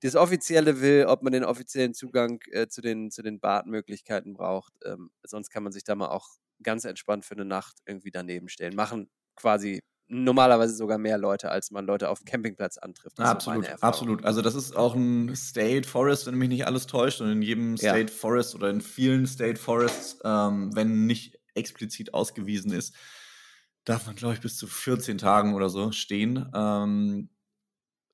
das 0.01 0.17
Offizielle 0.17 0.81
will, 0.81 1.07
ob 1.07 1.23
man 1.23 1.33
den 1.33 1.45
offiziellen 1.45 1.95
Zugang 1.95 2.41
äh, 2.51 2.69
zu 2.69 2.81
den, 2.81 3.11
zu 3.11 3.23
den 3.23 3.41
Badmöglichkeiten 3.41 4.35
braucht. 4.35 4.75
Ähm, 4.85 5.11
sonst 5.25 5.51
kann 5.51 5.63
man 5.63 5.73
sich 5.73 5.85
da 5.85 5.95
mal 5.95 6.09
auch 6.09 6.29
ganz 6.63 6.85
entspannt 6.85 7.25
für 7.25 7.35
eine 7.35 7.45
Nacht 7.45 7.77
irgendwie 7.87 8.11
daneben 8.11 8.49
stellen. 8.49 8.75
Machen 8.75 9.11
quasi 9.37 9.83
normalerweise 10.09 10.75
sogar 10.75 10.99
mehr 10.99 11.19
Leute, 11.19 11.51
als 11.51 11.71
man 11.71 11.85
Leute 11.85 12.09
auf 12.11 12.21
dem 12.21 12.27
Campingplatz 12.27 12.79
antrifft. 12.79 13.19
absolut, 13.19 13.67
absolut. 13.83 14.25
Also 14.25 14.41
das 14.41 14.55
ist 14.55 14.77
auch 14.77 14.95
ein 14.95 15.35
State 15.35 15.89
Forest, 15.89 16.27
wenn 16.27 16.37
mich 16.37 16.49
nicht 16.49 16.67
alles 16.67 16.87
täuscht. 16.87 17.21
Und 17.21 17.31
in 17.31 17.43
jedem 17.43 17.77
State 17.77 18.13
ja. 18.13 18.19
Forest 18.19 18.55
oder 18.55 18.71
in 18.71 18.81
vielen 18.81 19.27
State 19.27 19.59
Forests, 19.59 20.19
ähm, 20.25 20.75
wenn 20.75 21.07
nicht 21.07 21.39
explizit 21.55 22.15
ausgewiesen 22.15 22.73
ist, 22.73 22.95
darf 23.85 24.07
man, 24.07 24.15
glaube 24.17 24.35
ich, 24.35 24.41
bis 24.41 24.57
zu 24.57 24.67
14 24.67 25.19
Tagen 25.19 25.55
oder 25.55 25.71
so 25.71 25.91
stehen. 25.93 26.51
Ähm, 26.55 27.31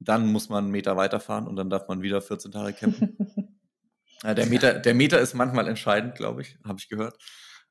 dann 0.05 0.27
muss 0.27 0.49
man 0.49 0.65
einen 0.65 0.73
Meter 0.73 0.97
weiterfahren 0.97 1.47
und 1.47 1.57
dann 1.57 1.71
darf 1.71 1.89
man 1.89 2.03
wieder 2.03 2.21
14 2.21 2.53
Tage 2.53 2.73
campen. 2.73 3.17
äh, 4.25 4.35
der, 4.35 4.47
Meter, 4.47 4.79
der 4.79 4.95
Meter 4.95 5.21
ist 5.21 5.35
manchmal 5.35 5.69
entscheidend, 5.69 6.15
glaube 6.15 6.43
ich, 6.43 6.59
habe 6.65 6.79
ich 6.79 6.89
gehört. 6.89 7.19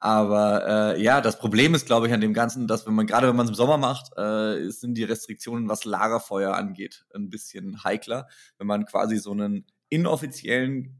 Aber 0.03 0.95
äh, 0.95 1.01
ja, 1.01 1.21
das 1.21 1.37
Problem 1.37 1.75
ist, 1.75 1.85
glaube 1.85 2.07
ich, 2.07 2.13
an 2.13 2.21
dem 2.21 2.33
Ganzen, 2.33 2.67
dass 2.67 2.87
wenn 2.87 2.95
man 2.95 3.05
gerade 3.05 3.27
wenn 3.27 3.35
man 3.35 3.45
es 3.45 3.51
im 3.51 3.55
Sommer 3.55 3.77
macht, 3.77 4.17
äh, 4.17 4.67
sind 4.69 4.95
die 4.95 5.03
Restriktionen, 5.03 5.69
was 5.69 5.85
Lagerfeuer 5.85 6.55
angeht, 6.55 7.05
ein 7.13 7.29
bisschen 7.29 7.83
heikler. 7.83 8.27
Wenn 8.57 8.65
man 8.65 8.85
quasi 8.85 9.17
so 9.17 9.31
einen 9.31 9.67
inoffiziellen 9.89 10.99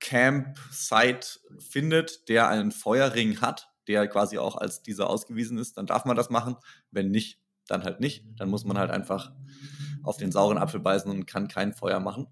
Campsite 0.00 1.38
findet, 1.60 2.28
der 2.28 2.48
einen 2.48 2.72
Feuerring 2.72 3.40
hat, 3.40 3.70
der 3.86 4.08
quasi 4.08 4.38
auch 4.38 4.56
als 4.56 4.82
dieser 4.82 5.08
ausgewiesen 5.08 5.56
ist, 5.56 5.78
dann 5.78 5.86
darf 5.86 6.04
man 6.04 6.16
das 6.16 6.28
machen. 6.28 6.56
Wenn 6.90 7.12
nicht, 7.12 7.38
dann 7.68 7.84
halt 7.84 8.00
nicht. 8.00 8.24
Dann 8.36 8.50
muss 8.50 8.64
man 8.64 8.78
halt 8.78 8.90
einfach 8.90 9.32
auf 10.04 10.16
den 10.16 10.32
sauren 10.32 10.58
Apfel 10.58 10.80
beißen 10.80 11.10
und 11.10 11.26
kann 11.26 11.48
kein 11.48 11.72
Feuer 11.72 12.00
machen. 12.00 12.28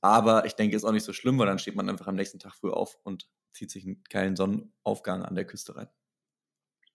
Aber 0.00 0.44
ich 0.46 0.54
denke, 0.54 0.76
ist 0.76 0.84
auch 0.84 0.92
nicht 0.92 1.04
so 1.04 1.12
schlimm, 1.12 1.38
weil 1.38 1.46
dann 1.46 1.58
steht 1.58 1.76
man 1.76 1.88
einfach 1.88 2.06
am 2.06 2.14
nächsten 2.14 2.38
Tag 2.38 2.54
früh 2.54 2.70
auf 2.70 2.98
und 3.02 3.28
zieht 3.52 3.70
sich 3.70 3.84
einen 3.84 4.02
geilen 4.08 4.36
Sonnenaufgang 4.36 5.24
an 5.24 5.34
der 5.34 5.44
Küste 5.44 5.76
rein. 5.76 5.88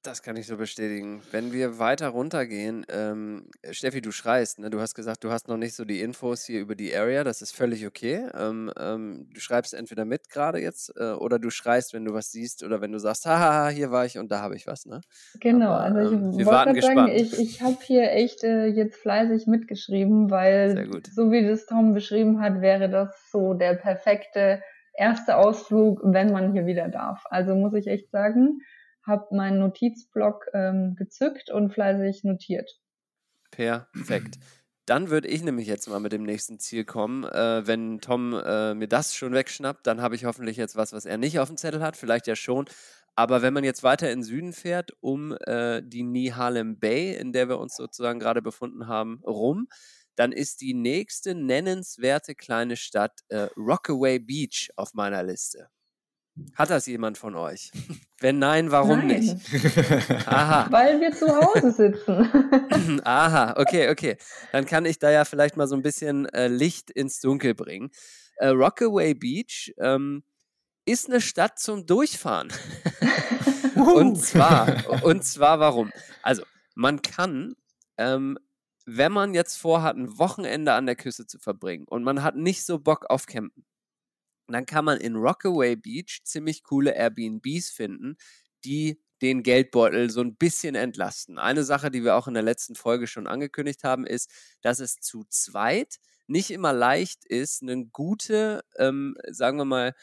Das 0.04 0.22
kann 0.22 0.36
ich 0.36 0.48
so 0.48 0.58
bestätigen. 0.58 1.22
Wenn 1.32 1.54
wir 1.54 1.80
weiter 1.80 2.10
runtergehen, 2.10 2.86
ähm, 2.90 3.46
Steffi, 3.72 4.02
du 4.02 4.12
schreist, 4.12 4.60
ne? 4.60 4.70
Du 4.70 4.82
hast 4.82 4.96
gesagt, 4.96 5.24
du 5.24 5.32
hast 5.32 5.48
noch 5.48 5.56
nicht 5.56 5.76
so 5.76 5.86
die 5.86 6.02
Infos 6.02 6.44
hier 6.44 6.60
über 6.60 6.76
die 6.76 6.94
Area, 6.94 7.24
das 7.24 7.42
ist 7.42 7.56
völlig 7.56 7.88
okay. 7.88 8.28
Ähm, 8.38 8.70
ähm, 8.78 9.30
du 9.34 9.40
schreibst 9.40 9.74
entweder 9.74 10.04
mit 10.04 10.30
gerade 10.30 10.60
jetzt 10.60 10.92
äh, 10.98 11.14
oder 11.14 11.40
du 11.40 11.50
schreist, 11.50 11.94
wenn 11.94 12.04
du 12.04 12.14
was 12.14 12.32
siehst 12.32 12.64
oder 12.64 12.82
wenn 12.82 12.92
du 12.92 13.00
sagst, 13.00 13.26
haha, 13.26 13.70
hier 13.70 13.92
war 13.92 14.06
ich 14.06 14.18
und 14.18 14.30
da 14.30 14.42
habe 14.42 14.58
ich 14.58 14.68
was, 14.68 14.86
ne? 14.86 15.00
Genau, 15.40 15.72
Aber, 15.72 16.00
also 16.00 16.02
ich 16.02 16.40
ähm, 16.40 16.46
wollte 16.46 16.82
sagen, 16.82 17.08
ich, 17.08 17.40
ich 17.40 17.62
habe 17.62 17.78
hier 17.82 18.12
echt 18.12 18.44
äh, 18.44 18.66
jetzt 18.66 18.98
fleißig 18.98 19.48
mitgeschrieben, 19.48 20.30
weil 20.30 21.02
so 21.14 21.32
wie 21.32 21.48
das 21.48 21.66
Tom 21.66 21.94
beschrieben 21.94 22.42
hat, 22.42 22.60
wäre 22.60 22.90
das 22.90 23.16
so 23.32 23.54
der 23.54 23.76
perfekte 23.76 24.62
erste 24.96 25.38
Ausflug, 25.38 26.02
wenn 26.04 26.34
man 26.34 26.52
hier 26.52 26.66
wieder 26.66 26.90
darf. 26.90 27.24
Also 27.30 27.56
muss 27.56 27.74
ich 27.74 27.88
echt 27.88 28.12
sagen, 28.12 28.60
habe 29.06 29.36
meinen 29.36 29.60
Notizblock 29.60 30.48
ähm, 30.54 30.96
gezückt 30.96 31.50
und 31.52 31.74
fleißig 31.74 32.24
notiert. 32.24 32.70
Perfekt. 33.52 34.40
Dann 34.86 35.10
würde 35.10 35.30
ich 35.30 35.44
nämlich 35.44 35.68
jetzt 35.68 35.88
mal 35.88 36.00
mit 36.00 36.12
dem 36.12 36.24
nächsten 36.24 36.60
Ziel 36.60 36.84
kommen. 36.84 37.24
Äh, 37.24 37.66
wenn 37.66 38.02
Tom 38.02 38.34
äh, 38.34 38.74
mir 38.74 38.88
das 38.88 39.16
schon 39.16 39.34
wegschnappt, 39.34 39.88
dann 39.88 40.02
habe 40.02 40.16
ich 40.16 40.26
hoffentlich 40.26 40.58
jetzt 40.58 40.76
was, 40.76 40.92
was 40.92 41.06
er 41.06 41.18
nicht 41.18 41.40
auf 41.40 41.48
dem 41.48 41.56
Zettel 41.56 41.82
hat. 41.82 41.96
Vielleicht 41.96 42.28
ja 42.28 42.36
schon. 42.36 42.66
Aber 43.16 43.42
wenn 43.42 43.54
man 43.54 43.64
jetzt 43.64 43.84
weiter 43.84 44.12
in 44.12 44.24
Süden 44.24 44.52
fährt, 44.52 44.92
um 45.00 45.38
äh, 45.46 45.82
die 45.86 46.04
Nihalem 46.04 46.80
Bay, 46.80 47.16
in 47.16 47.32
der 47.32 47.48
wir 47.48 47.60
uns 47.60 47.76
sozusagen 47.76 48.20
gerade 48.20 48.42
befunden 48.42 48.88
haben, 48.88 49.22
rum, 49.24 49.68
dann 50.16 50.32
ist 50.32 50.62
die 50.62 50.74
nächste 50.74 51.34
nennenswerte 51.34 52.36
kleine 52.36 52.76
Stadt 52.76 53.22
äh, 53.30 53.48
Rockaway 53.56 54.20
Beach 54.20 54.70
auf 54.76 54.94
meiner 54.94 55.24
Liste. 55.24 55.70
Hat 56.56 56.70
das 56.70 56.88
jemand 56.88 57.18
von 57.18 57.36
euch? 57.36 57.72
Wenn 58.20 58.40
nein, 58.40 58.72
warum 58.72 59.08
nein. 59.08 59.20
nicht? 59.20 59.36
Aha. 60.28 60.68
Weil 60.72 61.00
wir 61.00 61.12
zu 61.12 61.28
Hause 61.28 61.72
sitzen. 61.72 63.02
Aha, 63.06 63.54
okay, 63.58 63.90
okay. 63.90 64.18
Dann 64.52 64.66
kann 64.66 64.86
ich 64.86 64.98
da 64.98 65.12
ja 65.12 65.26
vielleicht 65.26 65.58
mal 65.58 65.68
so 65.68 65.76
ein 65.76 65.84
bisschen 65.84 66.26
äh, 66.30 66.48
Licht 66.48 66.90
ins 66.90 67.20
Dunkel 67.20 67.54
bringen. 67.54 67.92
Äh, 68.38 68.48
Rockaway 68.48 69.14
Beach 69.14 69.74
ähm, 69.78 70.24
ist 70.86 71.08
eine 71.08 71.22
Stadt 71.22 71.60
zum 71.60 71.86
Durchfahren. 71.86 72.52
und 73.76 74.18
zwar, 74.18 75.04
und 75.04 75.24
zwar 75.24 75.60
warum? 75.60 75.92
Also, 76.24 76.44
man 76.74 77.02
kann 77.04 77.56
ähm, 77.98 78.40
wenn 78.86 79.12
man 79.12 79.34
jetzt 79.34 79.58
vorhat, 79.58 79.96
ein 79.96 80.18
Wochenende 80.18 80.74
an 80.74 80.86
der 80.86 80.96
Küste 80.96 81.26
zu 81.26 81.40
verbringen 81.40 81.86
und 81.88 82.04
man 82.04 82.24
hat 82.24 82.36
nicht 82.36 82.66
so 82.66 82.80
Bock 82.80 83.06
auf 83.10 83.26
Campen, 83.26 83.66
dann 84.52 84.66
kann 84.66 84.86
man 84.86 85.00
in 85.00 85.16
Rockaway 85.16 85.76
Beach 85.76 86.22
ziemlich 86.24 86.64
coole 86.64 86.92
Airbnbs 86.92 87.70
finden, 87.70 88.18
die 88.66 89.02
den 89.22 89.42
Geldbeutel 89.42 90.10
so 90.10 90.20
ein 90.20 90.36
bisschen 90.36 90.76
entlasten. 90.76 91.38
Eine 91.38 91.64
Sache, 91.64 91.90
die 91.90 92.04
wir 92.04 92.16
auch 92.16 92.28
in 92.28 92.34
der 92.34 92.44
letzten 92.44 92.76
Folge 92.76 93.08
schon 93.08 93.26
angekündigt 93.26 93.86
haben, 93.86 94.06
ist, 94.06 94.30
dass 94.62 94.80
es 94.80 94.96
zu 94.96 95.24
zweit 95.30 95.98
nicht 96.28 96.52
immer 96.52 96.74
leicht 96.74 97.26
ist, 97.26 97.62
eine 97.62 97.86
gute, 97.86 98.64
ähm, 98.78 99.16
sagen 99.30 99.58
wir 99.58 99.66
mal, 99.66 99.96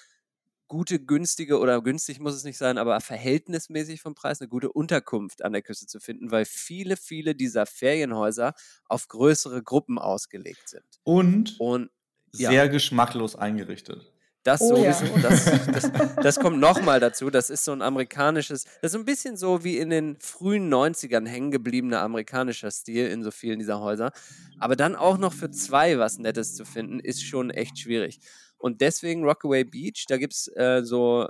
gute, 0.69 1.05
günstige 1.05 1.59
oder 1.59 1.83
günstig 1.83 2.21
muss 2.21 2.35
es 2.35 2.45
nicht 2.45 2.57
sein, 2.57 2.79
aber 2.79 3.01
verhältnismäßig 3.01 4.01
vom 4.01 4.15
Preis 4.15 4.41
eine 4.41 4.49
gute 4.49 4.73
Unterkunft 4.73 5.43
an 5.45 5.53
der 5.53 5.63
Küste 5.63 5.87
zu 5.87 5.99
finden, 5.99 6.31
weil 6.31 6.45
viele, 6.45 6.97
viele 6.97 7.35
dieser 7.35 7.67
Ferienhäuser 7.67 8.55
auf 8.87 9.09
größere 9.09 9.63
Gruppen 9.63 9.99
ausgelegt 9.99 10.69
sind. 10.69 10.85
Und, 11.03 11.59
Und 11.59 11.91
ja. 12.33 12.51
sehr 12.51 12.69
geschmacklos 12.69 13.35
eingerichtet. 13.35 14.13
Das 14.43 14.61
oh, 14.63 14.77
sowieso, 14.77 15.05
ja. 15.05 15.21
das, 15.21 15.45
das, 15.67 15.93
das 16.23 16.41
kommt 16.41 16.59
nochmal 16.59 16.99
dazu. 16.99 17.29
Das 17.29 17.51
ist 17.51 17.65
so 17.65 17.73
ein 17.73 17.83
amerikanisches, 17.83 18.65
das 18.81 18.95
ist 18.95 18.99
ein 18.99 19.05
bisschen 19.05 19.37
so 19.37 19.65
wie 19.65 19.79
in 19.79 19.91
den 19.91 20.17
frühen 20.19 20.73
90ern 20.73 21.27
hängen 21.27 21.51
gebliebener 21.51 22.01
amerikanischer 22.01 22.71
Stil 22.71 23.09
in 23.09 23.23
so 23.23 23.31
vielen 23.31 23.59
dieser 23.59 23.81
Häuser. 23.81 24.13
Aber 24.59 24.77
dann 24.77 24.97
auch 24.97 25.19
noch 25.19 25.35
für 25.35 25.51
zwei 25.51 25.99
was 25.99 26.19
Nettes 26.19 26.57
zu 26.57 26.65
finden, 26.65 27.01
ist 27.01 27.23
schon 27.23 27.51
echt 27.51 27.79
schwierig. 27.79 28.21
Und 28.57 28.81
deswegen 28.81 29.25
Rockaway 29.25 29.65
Beach, 29.65 30.07
da 30.09 30.17
gibt 30.17 30.33
es 30.33 30.49
äh, 30.57 30.83
so 30.85 31.27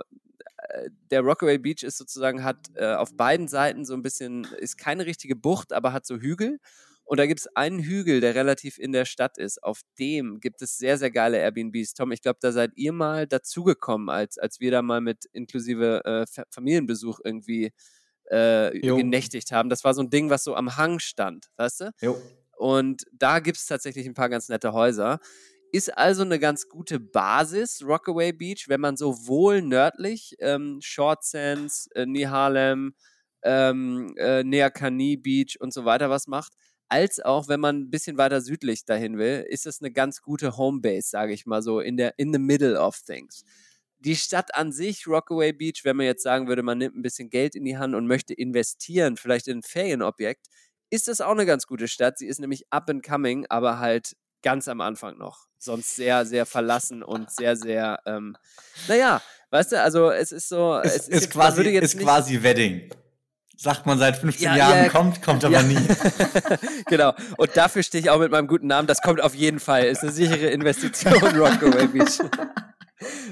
der 1.09 1.21
Rockaway 1.21 1.57
Beach 1.57 1.83
ist 1.83 1.97
sozusagen, 1.97 2.43
hat 2.43 2.57
äh, 2.75 2.93
auf 2.93 3.15
beiden 3.15 3.47
Seiten 3.47 3.85
so 3.85 3.93
ein 3.93 4.01
bisschen, 4.01 4.45
ist 4.59 4.77
keine 4.77 5.05
richtige 5.05 5.35
Bucht, 5.35 5.73
aber 5.73 5.93
hat 5.93 6.05
so 6.05 6.17
Hügel. 6.17 6.59
Und 7.11 7.17
da 7.17 7.25
gibt 7.25 7.41
es 7.41 7.47
einen 7.57 7.79
Hügel, 7.79 8.21
der 8.21 8.35
relativ 8.35 8.77
in 8.77 8.93
der 8.93 9.03
Stadt 9.03 9.37
ist. 9.37 9.61
Auf 9.61 9.81
dem 9.99 10.39
gibt 10.39 10.61
es 10.61 10.77
sehr, 10.77 10.97
sehr 10.97 11.11
geile 11.11 11.39
Airbnbs. 11.39 11.93
Tom, 11.93 12.13
ich 12.13 12.21
glaube, 12.21 12.39
da 12.41 12.53
seid 12.53 12.71
ihr 12.75 12.93
mal 12.93 13.27
dazugekommen, 13.27 14.07
als, 14.07 14.37
als 14.37 14.61
wir 14.61 14.71
da 14.71 14.81
mal 14.81 15.01
mit 15.01 15.25
inklusive 15.33 16.05
äh, 16.05 16.43
Familienbesuch 16.51 17.19
irgendwie 17.21 17.73
äh, 18.29 18.79
genächtigt 18.79 19.51
haben. 19.51 19.67
Das 19.67 19.83
war 19.83 19.93
so 19.93 20.01
ein 20.01 20.09
Ding, 20.09 20.29
was 20.29 20.45
so 20.45 20.55
am 20.55 20.77
Hang 20.77 20.99
stand, 20.99 21.47
weißt 21.57 21.81
du? 21.81 21.91
Jo. 21.99 22.21
Und 22.55 23.03
da 23.11 23.39
gibt 23.39 23.57
es 23.57 23.65
tatsächlich 23.65 24.07
ein 24.07 24.13
paar 24.13 24.29
ganz 24.29 24.47
nette 24.47 24.71
Häuser. 24.71 25.19
Ist 25.73 25.97
also 25.97 26.21
eine 26.21 26.39
ganz 26.39 26.69
gute 26.69 27.01
Basis, 27.01 27.83
Rockaway 27.85 28.31
Beach, 28.31 28.69
wenn 28.69 28.79
man 28.79 28.95
sowohl 28.95 29.61
nördlich 29.61 30.37
ähm, 30.39 30.79
Short 30.81 31.25
Sands, 31.25 31.87
äh, 31.93 32.05
Nihalem, 32.05 32.93
ähm, 33.43 34.13
äh, 34.15 34.45
Neakani 34.45 35.17
Beach 35.17 35.57
und 35.59 35.73
so 35.73 35.83
weiter 35.83 36.09
was 36.09 36.27
macht, 36.27 36.53
als 36.91 37.21
auch 37.21 37.47
wenn 37.47 37.61
man 37.61 37.77
ein 37.77 37.89
bisschen 37.89 38.17
weiter 38.17 38.41
südlich 38.41 38.83
dahin 38.83 39.17
will, 39.17 39.45
ist 39.47 39.65
es 39.65 39.81
eine 39.81 39.91
ganz 39.91 40.21
gute 40.21 40.57
Homebase, 40.57 41.07
sage 41.09 41.31
ich 41.31 41.45
mal 41.45 41.61
so, 41.61 41.79
in 41.79 41.95
der 41.95 42.19
in 42.19 42.33
the 42.33 42.39
middle 42.39 42.77
of 42.77 43.01
things. 43.01 43.45
Die 43.99 44.17
Stadt 44.17 44.53
an 44.55 44.73
sich, 44.73 45.07
Rockaway 45.07 45.53
Beach, 45.53 45.85
wenn 45.85 45.95
man 45.95 46.05
jetzt 46.05 46.23
sagen 46.23 46.49
würde, 46.49 46.63
man 46.63 46.79
nimmt 46.79 46.97
ein 46.97 47.01
bisschen 47.01 47.29
Geld 47.29 47.55
in 47.55 47.63
die 47.63 47.77
Hand 47.77 47.95
und 47.95 48.07
möchte 48.07 48.33
investieren, 48.33 49.15
vielleicht 49.15 49.47
in 49.47 49.59
ein 49.59 49.63
Ferienobjekt, 49.63 50.47
ist 50.89 51.07
das 51.07 51.21
auch 51.21 51.31
eine 51.31 51.45
ganz 51.45 51.65
gute 51.65 51.87
Stadt. 51.87 52.17
Sie 52.17 52.27
ist 52.27 52.41
nämlich 52.41 52.65
up 52.71 52.89
and 52.89 53.03
coming, 53.05 53.45
aber 53.47 53.79
halt 53.79 54.17
ganz 54.41 54.67
am 54.67 54.81
Anfang 54.81 55.17
noch. 55.17 55.45
Sonst 55.59 55.95
sehr, 55.95 56.25
sehr 56.25 56.45
verlassen 56.45 57.03
und 57.03 57.31
sehr, 57.31 57.55
sehr, 57.55 57.99
ähm, 58.05 58.35
naja, 58.89 59.21
weißt 59.51 59.71
du, 59.71 59.81
also 59.81 60.11
es 60.11 60.33
ist 60.33 60.49
so. 60.49 60.81
Es, 60.83 61.07
es 61.07 61.07
ist, 61.07 61.29
quasi, 61.31 61.63
ist 61.69 61.99
quasi 61.99 62.43
Wedding 62.43 62.89
sagt 63.61 63.85
man 63.85 63.99
seit 63.99 64.17
15 64.17 64.43
ja, 64.43 64.55
Jahren, 64.55 64.83
ja, 64.85 64.89
kommt, 64.89 65.21
kommt 65.21 65.45
aber 65.45 65.61
ja. 65.61 65.63
nie. 65.63 65.77
genau. 66.87 67.13
Und 67.37 67.55
dafür 67.55 67.83
stehe 67.83 68.03
ich 68.03 68.09
auch 68.09 68.19
mit 68.19 68.31
meinem 68.31 68.47
guten 68.47 68.65
Namen. 68.65 68.87
Das 68.87 69.01
kommt 69.01 69.21
auf 69.21 69.35
jeden 69.35 69.59
Fall. 69.59 69.83
Ist 69.83 70.01
eine 70.01 70.11
sichere 70.11 70.47
Investition, 70.47 71.13
Rockaway 71.37 71.85
Beach. 71.87 72.19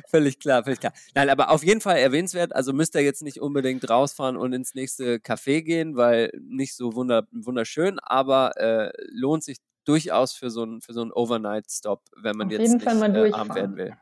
völlig 0.08 0.40
klar, 0.40 0.64
völlig 0.64 0.80
klar. 0.80 0.94
Nein, 1.16 1.30
aber 1.32 1.50
auf 1.50 1.64
jeden 1.64 1.82
Fall 1.82 1.98
erwähnenswert. 1.98 2.56
Also 2.56 2.74
müsst 2.74 2.94
ihr 2.94 3.02
jetzt 3.02 3.24
nicht 3.24 3.42
unbedingt 3.42 3.90
rausfahren 3.90 4.38
und 4.38 4.54
ins 4.54 4.76
nächste 4.76 5.16
Café 5.16 5.64
gehen, 5.64 5.96
weil 5.96 6.32
nicht 6.40 6.76
so 6.76 6.94
wunder, 6.94 7.24
wunderschön, 7.32 7.98
aber 8.00 8.56
äh, 8.58 8.92
lohnt 9.12 9.44
sich 9.44 9.58
durchaus 9.86 10.34
für 10.34 10.52
so 10.52 10.62
einen 10.62 10.82
so 10.88 11.02
Overnight-Stop, 11.12 12.04
wenn 12.18 12.38
man 12.38 12.50
auf 12.50 12.54
jetzt 12.54 12.74
nicht 12.74 12.86
äh, 12.86 13.32
arm 13.32 13.56
werden 13.56 13.76
will. 13.76 13.98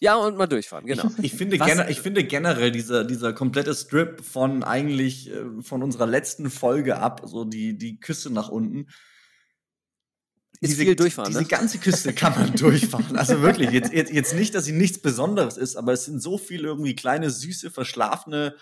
Ja, 0.00 0.16
und 0.16 0.36
mal 0.36 0.46
durchfahren, 0.46 0.86
genau. 0.86 1.10
Ich 1.22 1.32
finde, 1.32 1.58
gener 1.58 1.88
ich 1.88 2.00
finde 2.00 2.24
generell 2.24 2.70
dieser, 2.70 3.04
dieser 3.04 3.32
komplette 3.32 3.74
Strip 3.74 4.22
von 4.22 4.62
eigentlich 4.62 5.30
äh, 5.30 5.62
von 5.62 5.82
unserer 5.82 6.06
letzten 6.06 6.50
Folge 6.50 6.98
ab, 6.98 7.22
so 7.24 7.44
die, 7.44 7.78
die 7.78 7.98
Küste 7.98 8.30
nach 8.30 8.48
unten. 8.48 8.88
Ist 10.60 10.72
diese, 10.72 10.84
viel 10.84 10.96
durchfahren, 10.96 11.30
Diese 11.30 11.42
ne? 11.42 11.48
ganze 11.48 11.78
Küste 11.78 12.12
kann 12.12 12.34
man 12.34 12.52
durchfahren. 12.56 13.16
Also 13.16 13.42
wirklich, 13.42 13.70
jetzt, 13.70 13.92
jetzt, 13.92 14.12
jetzt 14.12 14.34
nicht, 14.34 14.54
dass 14.54 14.64
sie 14.64 14.72
nichts 14.72 14.98
Besonderes 14.98 15.56
ist, 15.56 15.76
aber 15.76 15.92
es 15.92 16.04
sind 16.04 16.20
so 16.20 16.38
viele 16.38 16.68
irgendwie 16.68 16.94
kleine, 16.94 17.30
süße, 17.30 17.70
verschlafene 17.70 18.54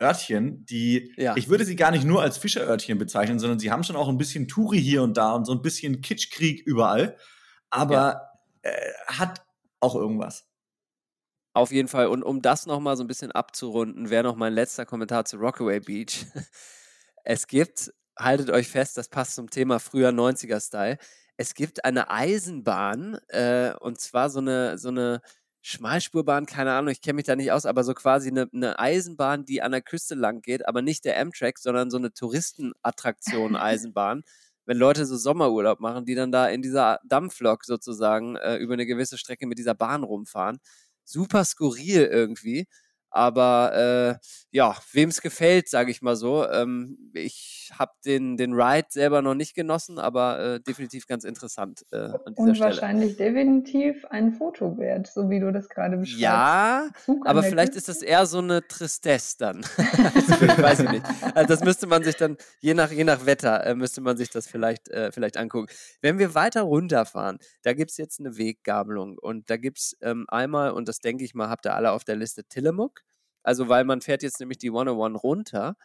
Örtchen, 0.00 0.66
die, 0.66 1.14
ja. 1.16 1.36
ich 1.36 1.48
würde 1.48 1.64
sie 1.64 1.76
gar 1.76 1.92
nicht 1.92 2.04
nur 2.04 2.20
als 2.20 2.36
Fischerörtchen 2.36 2.98
bezeichnen, 2.98 3.38
sondern 3.38 3.58
sie 3.60 3.70
haben 3.70 3.84
schon 3.84 3.96
auch 3.96 4.08
ein 4.08 4.18
bisschen 4.18 4.48
Touri 4.48 4.80
hier 4.80 5.02
und 5.02 5.16
da 5.16 5.32
und 5.32 5.46
so 5.46 5.52
ein 5.52 5.62
bisschen 5.62 6.00
Kitschkrieg 6.00 6.62
überall. 6.66 7.16
Aber 7.70 8.20
ja. 8.64 8.70
äh, 8.70 8.92
hat 9.06 9.43
auch 9.84 9.94
irgendwas. 9.94 10.46
Auf 11.54 11.70
jeden 11.70 11.88
Fall. 11.88 12.08
Und 12.08 12.24
um 12.24 12.42
das 12.42 12.66
nochmal 12.66 12.96
so 12.96 13.04
ein 13.04 13.06
bisschen 13.06 13.30
abzurunden, 13.30 14.10
wäre 14.10 14.24
noch 14.24 14.34
mein 14.34 14.52
letzter 14.52 14.86
Kommentar 14.86 15.24
zu 15.24 15.36
Rockaway 15.36 15.80
Beach. 15.80 16.26
Es 17.26 17.46
gibt, 17.46 17.90
haltet 18.18 18.50
euch 18.50 18.68
fest, 18.68 18.98
das 18.98 19.08
passt 19.08 19.34
zum 19.34 19.48
Thema 19.48 19.78
früher 19.78 20.10
90er-Style. 20.10 20.98
Es 21.38 21.54
gibt 21.54 21.82
eine 21.86 22.10
Eisenbahn, 22.10 23.18
äh, 23.28 23.72
und 23.80 23.98
zwar 23.98 24.28
so 24.28 24.40
eine, 24.40 24.76
so 24.76 24.88
eine 24.88 25.22
Schmalspurbahn, 25.62 26.44
keine 26.44 26.74
Ahnung, 26.74 26.92
ich 26.92 27.00
kenne 27.00 27.14
mich 27.14 27.24
da 27.24 27.34
nicht 27.34 27.50
aus, 27.50 27.64
aber 27.64 27.82
so 27.82 27.94
quasi 27.94 28.28
eine, 28.28 28.50
eine, 28.52 28.78
Eisenbahn, 28.78 29.46
die 29.46 29.62
an 29.62 29.72
der 29.72 29.80
Küste 29.80 30.14
lang 30.14 30.42
geht, 30.42 30.68
aber 30.68 30.82
nicht 30.82 31.06
der 31.06 31.18
Amtrak, 31.18 31.58
sondern 31.58 31.90
so 31.90 31.96
eine 31.96 32.12
Touristenattraktion 32.12 33.56
Eisenbahn 33.56 34.22
wenn 34.66 34.78
Leute 34.78 35.06
so 35.06 35.16
Sommerurlaub 35.16 35.80
machen, 35.80 36.04
die 36.06 36.14
dann 36.14 36.32
da 36.32 36.48
in 36.48 36.62
dieser 36.62 37.00
Dampflok 37.04 37.64
sozusagen 37.64 38.36
äh, 38.36 38.56
über 38.56 38.74
eine 38.74 38.86
gewisse 38.86 39.18
Strecke 39.18 39.46
mit 39.46 39.58
dieser 39.58 39.74
Bahn 39.74 40.02
rumfahren. 40.04 40.58
Super 41.04 41.44
skurril 41.44 42.04
irgendwie. 42.06 42.66
Aber 43.14 44.18
äh, 44.20 44.26
ja, 44.50 44.74
wem 44.92 45.08
es 45.08 45.22
gefällt, 45.22 45.68
sage 45.68 45.92
ich 45.92 46.02
mal 46.02 46.16
so. 46.16 46.48
Ähm, 46.48 46.98
ich 47.12 47.70
habe 47.78 47.92
den, 48.04 48.36
den 48.36 48.54
Ride 48.54 48.88
selber 48.90 49.22
noch 49.22 49.36
nicht 49.36 49.54
genossen, 49.54 50.00
aber 50.00 50.40
äh, 50.40 50.60
definitiv 50.60 51.06
ganz 51.06 51.22
interessant 51.22 51.84
äh, 51.92 51.96
an 51.96 52.34
dieser 52.36 52.42
Und 52.42 52.60
wahrscheinlich 52.60 53.16
definitiv 53.16 54.04
ein 54.06 54.32
Foto 54.32 54.78
wert, 54.78 55.06
so 55.06 55.30
wie 55.30 55.38
du 55.38 55.52
das 55.52 55.68
gerade 55.68 55.96
beschreibst. 55.96 56.20
Ja, 56.20 56.90
aber 57.24 57.44
vielleicht 57.44 57.76
ist 57.76 57.88
das 57.88 58.02
eher 58.02 58.26
so 58.26 58.38
eine 58.38 58.66
Tristesse 58.66 59.36
dann. 59.38 59.64
also, 59.76 60.62
weiß 60.62 60.80
ich 60.80 60.90
nicht. 60.90 61.06
Also 61.34 61.46
das 61.46 61.62
müsste 61.62 61.86
man 61.86 62.02
sich 62.02 62.16
dann, 62.16 62.36
je 62.58 62.74
nach, 62.74 62.90
je 62.90 63.04
nach 63.04 63.26
Wetter, 63.26 63.64
äh, 63.64 63.76
müsste 63.76 64.00
man 64.00 64.16
sich 64.16 64.30
das 64.30 64.48
vielleicht, 64.48 64.88
äh, 64.88 65.12
vielleicht 65.12 65.36
angucken. 65.36 65.72
Wenn 66.00 66.18
wir 66.18 66.34
weiter 66.34 66.62
runterfahren, 66.62 67.38
da 67.62 67.74
gibt 67.74 67.92
es 67.92 67.96
jetzt 67.96 68.18
eine 68.18 68.36
Weggabelung 68.36 69.18
und 69.18 69.50
da 69.50 69.56
gibt 69.56 69.78
es 69.78 69.96
ähm, 70.00 70.24
einmal, 70.26 70.72
und 70.72 70.88
das 70.88 70.98
denke 70.98 71.22
ich 71.22 71.34
mal, 71.34 71.48
habt 71.48 71.64
ihr 71.64 71.76
alle 71.76 71.92
auf 71.92 72.02
der 72.02 72.16
Liste, 72.16 72.42
Tillamook. 72.42 73.03
Also, 73.44 73.68
weil 73.68 73.84
man 73.84 74.00
fährt 74.00 74.24
jetzt 74.24 74.40
nämlich 74.40 74.58
die 74.58 74.70
101 74.70 75.22
runter 75.22 75.76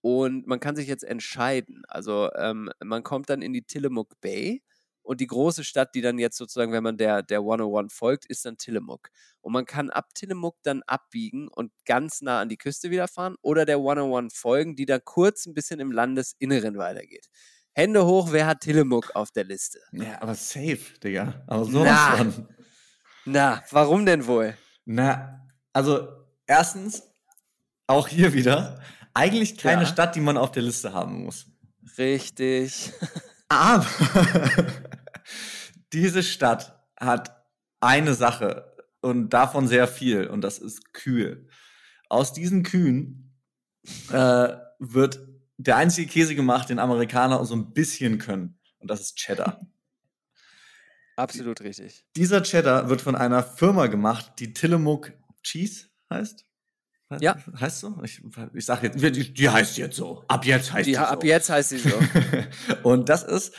und 0.00 0.46
man 0.46 0.60
kann 0.60 0.76
sich 0.76 0.86
jetzt 0.86 1.04
entscheiden. 1.04 1.82
Also, 1.88 2.30
ähm, 2.36 2.70
man 2.84 3.02
kommt 3.02 3.30
dann 3.30 3.42
in 3.42 3.52
die 3.52 3.62
Tillamook 3.62 4.20
Bay 4.20 4.62
und 5.08 5.22
die 5.22 5.26
große 5.26 5.64
Stadt, 5.64 5.94
die 5.94 6.02
dann 6.02 6.18
jetzt 6.18 6.36
sozusagen, 6.36 6.70
wenn 6.70 6.82
man 6.82 6.98
der, 6.98 7.22
der 7.22 7.38
101 7.38 7.94
folgt, 7.94 8.26
ist 8.26 8.44
dann 8.44 8.58
Tillamook. 8.58 9.08
Und 9.40 9.54
man 9.54 9.64
kann 9.64 9.88
ab 9.88 10.10
Tillamook 10.14 10.56
dann 10.62 10.82
abbiegen 10.86 11.48
und 11.48 11.72
ganz 11.86 12.20
nah 12.20 12.40
an 12.40 12.50
die 12.50 12.58
Küste 12.58 12.90
wieder 12.90 13.08
fahren 13.08 13.36
oder 13.40 13.64
der 13.64 13.76
101 13.76 14.36
folgen, 14.36 14.76
die 14.76 14.84
dann 14.84 15.00
kurz 15.02 15.46
ein 15.46 15.54
bisschen 15.54 15.80
im 15.80 15.92
Landesinneren 15.92 16.76
weitergeht. 16.76 17.30
Hände 17.72 18.04
hoch, 18.04 18.32
wer 18.32 18.46
hat 18.46 18.60
Tillamook 18.60 19.16
auf 19.16 19.30
der 19.30 19.44
Liste? 19.44 19.80
Ja, 19.92 20.20
aber 20.20 20.34
safe, 20.34 20.98
Digga. 21.02 21.42
Aber 21.46 21.64
so 21.64 21.84
na, 21.84 22.16
von. 22.16 22.48
na, 23.24 23.62
warum 23.70 24.04
denn 24.04 24.26
wohl? 24.26 24.58
Na, 24.84 25.48
also 25.72 26.06
erstens, 26.48 27.04
auch 27.86 28.08
hier 28.08 28.32
wieder, 28.32 28.80
eigentlich 29.14 29.56
keine 29.56 29.82
ja. 29.82 29.88
Stadt, 29.88 30.16
die 30.16 30.20
man 30.20 30.36
auf 30.36 30.50
der 30.50 30.62
Liste 30.62 30.92
haben 30.92 31.24
muss. 31.24 31.46
Richtig. 31.96 32.92
Aber 33.48 33.86
diese 35.92 36.22
Stadt 36.22 36.78
hat 36.98 37.44
eine 37.80 38.14
Sache 38.14 38.74
und 39.00 39.30
davon 39.30 39.68
sehr 39.68 39.86
viel 39.86 40.26
und 40.26 40.40
das 40.40 40.58
ist 40.58 40.92
Kühe. 40.92 41.46
Aus 42.08 42.32
diesen 42.32 42.62
Kühen 42.62 43.38
äh, 44.10 44.48
wird 44.78 45.20
der 45.56 45.76
einzige 45.76 46.10
Käse 46.10 46.34
gemacht, 46.34 46.68
den 46.68 46.78
Amerikaner 46.78 47.44
so 47.44 47.54
ein 47.54 47.72
bisschen 47.72 48.18
können 48.18 48.58
und 48.78 48.90
das 48.90 49.00
ist 49.00 49.16
Cheddar. 49.16 49.60
Absolut 51.16 51.60
richtig. 51.62 52.04
Dieser 52.14 52.42
Cheddar 52.42 52.88
wird 52.88 53.00
von 53.00 53.16
einer 53.16 53.42
Firma 53.42 53.86
gemacht, 53.88 54.34
die 54.38 54.52
Tillamook 54.52 55.12
Cheese 55.42 55.88
heißt? 56.10 56.44
Ja. 57.20 57.36
Heißt 57.58 57.80
so? 57.80 57.98
Ich, 58.04 58.20
ich 58.52 58.66
sag 58.66 58.82
jetzt, 58.82 59.02
die, 59.02 59.32
die, 59.32 59.48
heißt 59.48 59.78
jetzt 59.78 59.96
so. 59.96 60.24
Ab 60.28 60.44
jetzt 60.44 60.72
heißt 60.72 60.86
die, 60.86 60.92
die 60.92 60.96
so. 60.96 61.02
Ab 61.02 61.24
jetzt 61.24 61.48
heißt 61.48 61.70
sie 61.70 61.78
so. 61.78 61.98
und 62.82 63.08
das 63.08 63.22
ist, 63.22 63.54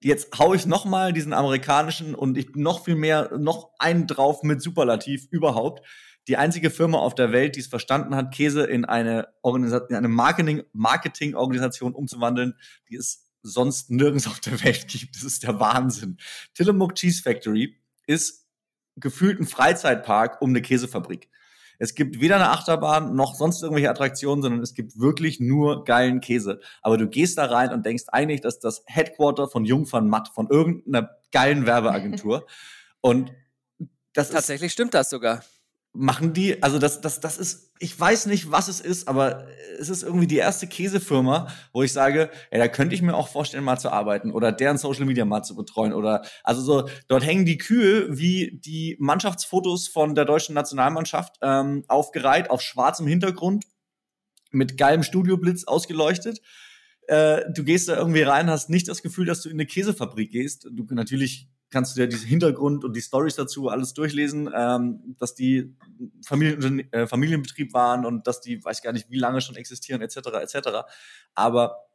jetzt 0.00 0.38
hau 0.38 0.54
ich 0.54 0.64
noch 0.64 0.86
mal 0.86 1.12
diesen 1.12 1.34
amerikanischen 1.34 2.14
und 2.14 2.38
ich 2.38 2.54
noch 2.54 2.84
viel 2.84 2.96
mehr, 2.96 3.36
noch 3.36 3.72
einen 3.78 4.06
drauf 4.06 4.42
mit 4.42 4.62
Superlativ 4.62 5.26
überhaupt. 5.30 5.86
Die 6.28 6.38
einzige 6.38 6.70
Firma 6.70 6.98
auf 6.98 7.14
der 7.14 7.30
Welt, 7.30 7.56
die 7.56 7.60
es 7.60 7.66
verstanden 7.66 8.16
hat, 8.16 8.34
Käse 8.34 8.64
in 8.64 8.84
eine, 8.84 9.28
Organisation, 9.42 9.90
in 9.90 9.96
eine 9.96 10.08
Marketing, 10.08 10.62
Marketing-Organisation 10.72 11.94
umzuwandeln, 11.94 12.54
die 12.88 12.96
es 12.96 13.30
sonst 13.42 13.90
nirgends 13.90 14.26
auf 14.26 14.40
der 14.40 14.64
Welt 14.64 14.88
gibt. 14.88 15.14
Das 15.14 15.22
ist 15.22 15.42
der 15.42 15.60
Wahnsinn. 15.60 16.16
Tillamook 16.54 16.94
Cheese 16.94 17.22
Factory 17.22 17.76
ist 18.06 18.46
gefühlt 18.96 19.38
ein 19.38 19.46
Freizeitpark 19.46 20.40
um 20.40 20.50
eine 20.50 20.62
Käsefabrik. 20.62 21.28
Es 21.78 21.94
gibt 21.94 22.20
weder 22.20 22.36
eine 22.36 22.50
Achterbahn 22.50 23.14
noch 23.14 23.34
sonst 23.34 23.62
irgendwelche 23.62 23.90
Attraktionen, 23.90 24.42
sondern 24.42 24.62
es 24.62 24.74
gibt 24.74 24.98
wirklich 24.98 25.40
nur 25.40 25.84
geilen 25.84 26.20
Käse. 26.20 26.60
Aber 26.82 26.96
du 26.96 27.08
gehst 27.08 27.38
da 27.38 27.46
rein 27.46 27.72
und 27.72 27.84
denkst 27.84 28.04
eigentlich, 28.08 28.40
dass 28.40 28.58
das 28.58 28.82
Headquarter 28.86 29.48
von 29.48 29.64
Jung 29.64 29.90
van 29.90 30.08
Matt, 30.08 30.28
von 30.28 30.48
irgendeiner 30.48 31.10
geilen 31.32 31.66
Werbeagentur. 31.66 32.46
und 33.00 33.32
das 34.12 34.30
Tatsächlich 34.30 34.68
ist, 34.68 34.72
stimmt 34.72 34.94
das 34.94 35.10
sogar. 35.10 35.42
Machen 35.96 36.32
die, 36.32 36.62
also 36.62 36.78
das, 36.78 37.00
das, 37.00 37.20
das 37.20 37.38
ist, 37.38 37.72
ich 37.78 37.98
weiß 37.98 38.26
nicht, 38.26 38.50
was 38.50 38.68
es 38.68 38.80
ist, 38.80 39.08
aber 39.08 39.46
es 39.78 39.88
ist 39.88 40.02
irgendwie 40.02 40.26
die 40.26 40.36
erste 40.36 40.66
Käsefirma, 40.66 41.48
wo 41.72 41.82
ich 41.82 41.92
sage, 41.92 42.30
ey, 42.50 42.58
da 42.58 42.68
könnte 42.68 42.94
ich 42.94 43.02
mir 43.02 43.14
auch 43.14 43.28
vorstellen, 43.28 43.64
mal 43.64 43.78
zu 43.78 43.90
arbeiten 43.90 44.30
oder 44.30 44.52
deren 44.52 44.78
Social 44.78 45.04
Media 45.04 45.24
mal 45.24 45.42
zu 45.42 45.56
betreuen 45.56 45.92
oder, 45.92 46.24
also 46.44 46.62
so, 46.62 46.88
dort 47.08 47.24
hängen 47.24 47.44
die 47.44 47.58
Kühe 47.58 48.06
wie 48.16 48.58
die 48.64 48.96
Mannschaftsfotos 48.98 49.88
von 49.88 50.14
der 50.14 50.24
deutschen 50.24 50.54
Nationalmannschaft 50.54 51.36
ähm, 51.42 51.84
aufgereiht 51.88 52.50
auf 52.50 52.62
schwarzem 52.62 53.06
Hintergrund 53.06 53.64
mit 54.50 54.76
geilem 54.76 55.02
Studioblitz 55.02 55.64
ausgeleuchtet. 55.64 56.40
Äh, 57.08 57.42
du 57.52 57.64
gehst 57.64 57.88
da 57.88 57.96
irgendwie 57.96 58.22
rein, 58.22 58.50
hast 58.50 58.70
nicht 58.70 58.88
das 58.88 59.02
Gefühl, 59.02 59.26
dass 59.26 59.42
du 59.42 59.48
in 59.48 59.56
eine 59.56 59.66
Käsefabrik 59.66 60.30
gehst. 60.30 60.68
Du 60.70 60.86
natürlich 60.90 61.48
kannst 61.70 61.96
du 61.96 62.00
dir 62.00 62.08
diesen 62.08 62.28
Hintergrund 62.28 62.84
und 62.84 62.94
die 62.94 63.02
Stories 63.02 63.36
dazu 63.36 63.68
alles 63.68 63.94
durchlesen, 63.94 64.50
ähm, 64.54 65.16
dass 65.18 65.34
die 65.34 65.76
Familien, 66.24 66.92
äh, 66.92 67.06
Familienbetrieb 67.06 67.72
waren 67.74 68.04
und 68.04 68.26
dass 68.26 68.40
die, 68.40 68.64
weiß 68.64 68.82
gar 68.82 68.92
nicht, 68.92 69.10
wie 69.10 69.18
lange 69.18 69.40
schon 69.40 69.56
existieren, 69.56 70.00
etc., 70.00 70.16
etc. 70.40 70.68
Aber 71.34 71.86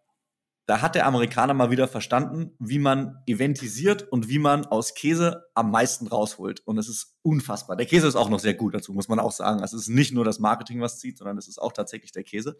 da 0.66 0.82
hat 0.82 0.96
der 0.96 1.06
Amerikaner 1.06 1.54
mal 1.54 1.72
wieder 1.72 1.88
verstanden, 1.88 2.52
wie 2.60 2.80
man 2.80 3.22
eventisiert 3.26 4.04
und 4.04 4.30
wie 4.30 4.40
man 4.40 4.66
aus 4.66 4.94
Käse 4.94 5.46
am 5.54 5.72
meisten 5.72 6.08
rausholt. 6.08 6.62
Und 6.66 6.78
es 6.78 6.88
ist 6.88 7.18
unfassbar. 7.24 7.76
Der 7.76 7.86
Käse 7.86 8.08
ist 8.08 8.16
auch 8.16 8.30
noch 8.30 8.40
sehr 8.40 8.54
gut 8.54 8.76
dazu, 8.76 8.94
muss 8.94 9.10
man 9.10 9.20
auch 9.20 9.32
sagen. 9.32 9.62
Also 9.62 9.76
es 9.76 9.84
ist 9.84 9.90
nicht 9.90 10.14
nur 10.14 10.24
das 10.24 10.40
Marketing, 10.40 10.80
was 10.80 11.00
zieht, 11.00 11.18
sondern 11.18 11.38
es 11.38 11.48
ist 11.48 11.62
auch 11.62 11.74
tatsächlich 11.74 12.12
der 12.12 12.24
Käse. 12.24 12.58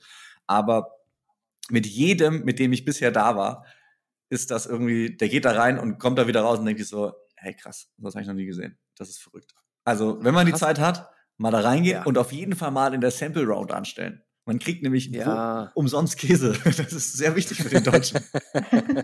Aber 0.48 0.92
mit 1.70 1.86
jedem, 1.86 2.44
mit 2.44 2.60
dem 2.60 2.74
ich 2.74 2.86
bisher 2.86 3.12
da 3.12 3.36
war, 3.36 3.66
ist 4.32 4.50
das 4.50 4.66
irgendwie, 4.66 5.18
der 5.18 5.28
geht 5.28 5.44
da 5.44 5.52
rein 5.52 5.78
und 5.78 6.00
kommt 6.00 6.18
da 6.18 6.26
wieder 6.26 6.42
raus 6.42 6.58
und 6.58 6.66
denkt 6.66 6.80
sich 6.80 6.90
so, 6.90 7.14
hey 7.36 7.54
krass, 7.54 7.90
das 7.98 8.16
habe 8.16 8.22
ich 8.22 8.28
noch 8.28 8.34
nie 8.34 8.46
gesehen. 8.46 8.80
Das 8.96 9.10
ist 9.10 9.22
verrückt. 9.22 9.54
Also, 9.84 10.24
wenn 10.24 10.34
man 10.34 10.46
die 10.46 10.54
Zeit 10.54 10.80
hat, 10.80 11.10
mal 11.38 11.52
da 11.52 11.60
reingehen 11.60 11.98
ja. 11.98 12.04
und 12.06 12.18
auf 12.18 12.32
jeden 12.32 12.56
Fall 12.56 12.72
mal 12.72 12.94
in 12.94 13.02
der 13.02 13.12
Sample 13.12 13.44
Round 13.44 13.72
anstellen. 13.72 14.24
Man 14.46 14.58
kriegt 14.58 14.84
nämlich 14.84 15.08
ja. 15.08 15.72
umsonst 15.76 16.18
Käse. 16.18 16.54
Das 16.64 16.94
ist 16.94 17.14
sehr 17.14 17.36
wichtig 17.36 17.62
für 17.62 17.70
den 17.70 17.84
Deutschen. 17.84 18.22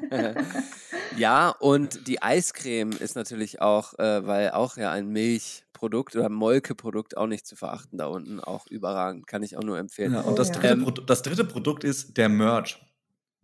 ja, 1.17 1.49
und 1.49 2.07
die 2.07 2.21
Eiscreme 2.21 2.91
ist 2.91 3.15
natürlich 3.15 3.61
auch, 3.61 3.93
äh, 3.99 4.25
weil 4.25 4.51
auch 4.51 4.77
ja 4.77 4.91
ein 4.91 5.09
Milchprodukt 5.09 6.15
oder 6.15 6.29
Molkeprodukt 6.29 7.17
auch 7.17 7.27
nicht 7.27 7.45
zu 7.45 7.55
verachten 7.55 7.97
da 7.97 8.07
unten, 8.07 8.39
auch 8.39 8.65
überragend, 8.67 9.27
kann 9.27 9.43
ich 9.43 9.57
auch 9.57 9.63
nur 9.63 9.77
empfehlen. 9.77 10.13
Ja, 10.13 10.21
und 10.21 10.33
oh, 10.33 10.35
das, 10.35 10.51
dritte 10.51 10.67
ähm, 10.69 10.93
das 11.05 11.21
dritte 11.21 11.43
Produkt 11.43 11.83
ist 11.83 12.15
der 12.17 12.29
Merch. 12.29 12.86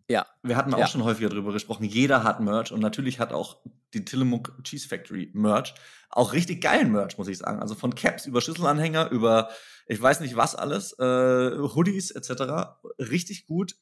Ja. 0.10 0.26
Wir 0.42 0.58
hatten 0.58 0.74
auch 0.74 0.80
ja. 0.80 0.88
schon 0.88 1.04
häufiger 1.04 1.30
darüber 1.30 1.54
gesprochen. 1.54 1.86
Jeder 1.86 2.24
hat 2.24 2.40
Merch 2.40 2.72
und 2.72 2.82
natürlich 2.82 3.20
hat 3.20 3.32
auch 3.32 3.58
die 3.94 4.04
Tillamook 4.04 4.54
Cheese 4.64 4.88
Factory 4.88 5.32
Merch. 5.34 5.74
Auch 6.10 6.34
richtig 6.34 6.62
geilen 6.62 6.92
Merch, 6.92 7.18
muss 7.18 7.28
ich 7.28 7.38
sagen. 7.38 7.60
Also 7.60 7.76
von 7.76 7.96
Caps 7.96 8.26
über 8.26 8.42
Schlüsselanhänger, 8.42 9.10
über 9.12 9.50
ich 9.88 10.02
weiß 10.02 10.20
nicht 10.20 10.36
was 10.36 10.56
alles, 10.56 10.98
äh, 11.00 11.58
Hoodies 11.58 12.12
etc. 12.12 12.76
Richtig 13.00 13.46
gut. 13.46 13.76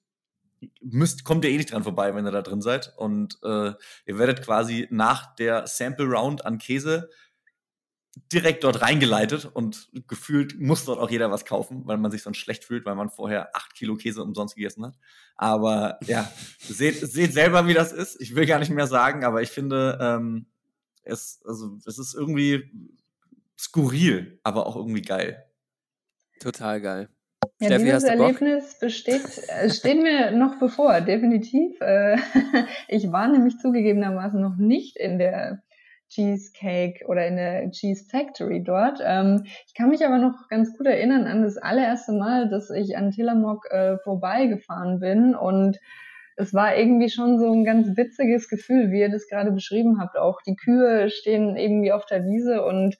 Müsst, 0.79 1.23
kommt 1.23 1.43
ihr 1.43 1.49
eh 1.51 1.57
nicht 1.57 1.71
dran 1.71 1.83
vorbei, 1.83 2.13
wenn 2.13 2.25
ihr 2.25 2.31
da 2.31 2.43
drin 2.43 2.61
seid. 2.61 2.93
Und 2.97 3.39
äh, 3.43 3.73
ihr 4.05 4.17
werdet 4.19 4.43
quasi 4.43 4.87
nach 4.91 5.35
der 5.35 5.65
Sample 5.65 6.05
Round 6.05 6.45
an 6.45 6.59
Käse 6.59 7.09
direkt 8.31 8.63
dort 8.63 8.81
reingeleitet 8.81 9.45
und 9.45 9.89
gefühlt 10.07 10.59
muss 10.59 10.85
dort 10.85 10.99
auch 10.99 11.09
jeder 11.09 11.31
was 11.31 11.45
kaufen, 11.45 11.83
weil 11.85 11.97
man 11.97 12.11
sich 12.11 12.23
sonst 12.23 12.37
schlecht 12.37 12.63
fühlt, 12.63 12.85
weil 12.85 12.95
man 12.95 13.09
vorher 13.09 13.55
acht 13.55 13.73
Kilo 13.75 13.95
Käse 13.95 14.23
umsonst 14.23 14.55
gegessen 14.55 14.85
hat. 14.85 14.95
Aber 15.35 15.99
ja, 16.05 16.31
seht, 16.59 16.95
seht 16.95 17.33
selber, 17.33 17.67
wie 17.67 17.73
das 17.73 17.91
ist. 17.91 18.21
Ich 18.21 18.35
will 18.35 18.45
gar 18.45 18.59
nicht 18.59 18.71
mehr 18.71 18.87
sagen, 18.87 19.23
aber 19.23 19.41
ich 19.41 19.49
finde, 19.49 19.97
ähm, 20.01 20.45
es, 21.03 21.41
also, 21.45 21.77
es 21.85 21.97
ist 21.97 22.13
irgendwie 22.13 22.71
skurril, 23.57 24.39
aber 24.43 24.65
auch 24.65 24.75
irgendwie 24.75 25.01
geil. 25.01 25.45
Total 26.39 26.81
geil. 26.81 27.09
Ja, 27.59 27.67
Steffi, 27.67 27.85
dieses 27.85 28.03
Erlebnis 28.03 28.79
besteht, 28.79 29.23
äh, 29.47 29.69
steht 29.69 30.01
mir 30.01 30.31
noch 30.31 30.57
bevor, 30.59 31.01
definitiv. 31.01 31.79
Äh, 31.81 32.17
ich 32.87 33.11
war 33.11 33.27
nämlich 33.27 33.57
zugegebenermaßen 33.59 34.41
noch 34.41 34.57
nicht 34.57 34.97
in 34.97 35.19
der 35.19 35.61
Cheesecake 36.11 37.05
oder 37.07 37.25
in 37.25 37.37
der 37.37 37.71
Cheese 37.71 38.05
Factory 38.09 38.63
dort. 38.63 38.99
Ähm, 39.03 39.43
ich 39.65 39.73
kann 39.73 39.89
mich 39.89 40.05
aber 40.05 40.17
noch 40.17 40.47
ganz 40.49 40.77
gut 40.77 40.87
erinnern 40.87 41.25
an 41.25 41.41
das 41.41 41.57
allererste 41.57 42.11
Mal, 42.11 42.49
dass 42.49 42.69
ich 42.69 42.97
an 42.97 43.11
Tillamook 43.11 43.71
äh, 43.71 43.97
vorbeigefahren 44.03 44.99
bin 44.99 45.35
und 45.35 45.79
es 46.37 46.53
war 46.53 46.75
irgendwie 46.75 47.09
schon 47.09 47.39
so 47.39 47.51
ein 47.51 47.63
ganz 47.63 47.95
witziges 47.95 48.49
Gefühl, 48.49 48.91
wie 48.91 49.01
ihr 49.01 49.11
das 49.11 49.27
gerade 49.27 49.51
beschrieben 49.51 49.99
habt. 49.99 50.17
Auch 50.17 50.41
die 50.41 50.55
Kühe 50.55 51.09
stehen 51.09 51.55
irgendwie 51.55 51.91
auf 51.91 52.05
der 52.05 52.23
Wiese 52.23 52.63
und 52.63 52.97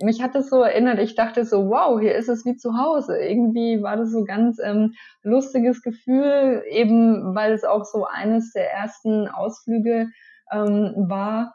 mich 0.00 0.22
hat 0.22 0.34
das 0.34 0.48
so 0.48 0.62
erinnert, 0.62 0.98
ich 0.98 1.14
dachte 1.14 1.44
so, 1.44 1.68
wow, 1.68 2.00
hier 2.00 2.14
ist 2.14 2.28
es 2.28 2.46
wie 2.46 2.56
zu 2.56 2.78
Hause. 2.78 3.18
Irgendwie 3.18 3.82
war 3.82 3.96
das 3.96 4.10
so 4.10 4.24
ganz 4.24 4.58
ähm, 4.58 4.94
lustiges 5.22 5.82
Gefühl, 5.82 6.62
eben 6.70 7.34
weil 7.34 7.52
es 7.52 7.64
auch 7.64 7.84
so 7.84 8.06
eines 8.06 8.52
der 8.52 8.70
ersten 8.72 9.28
Ausflüge 9.28 10.08
ähm, 10.50 10.94
war, 10.96 11.54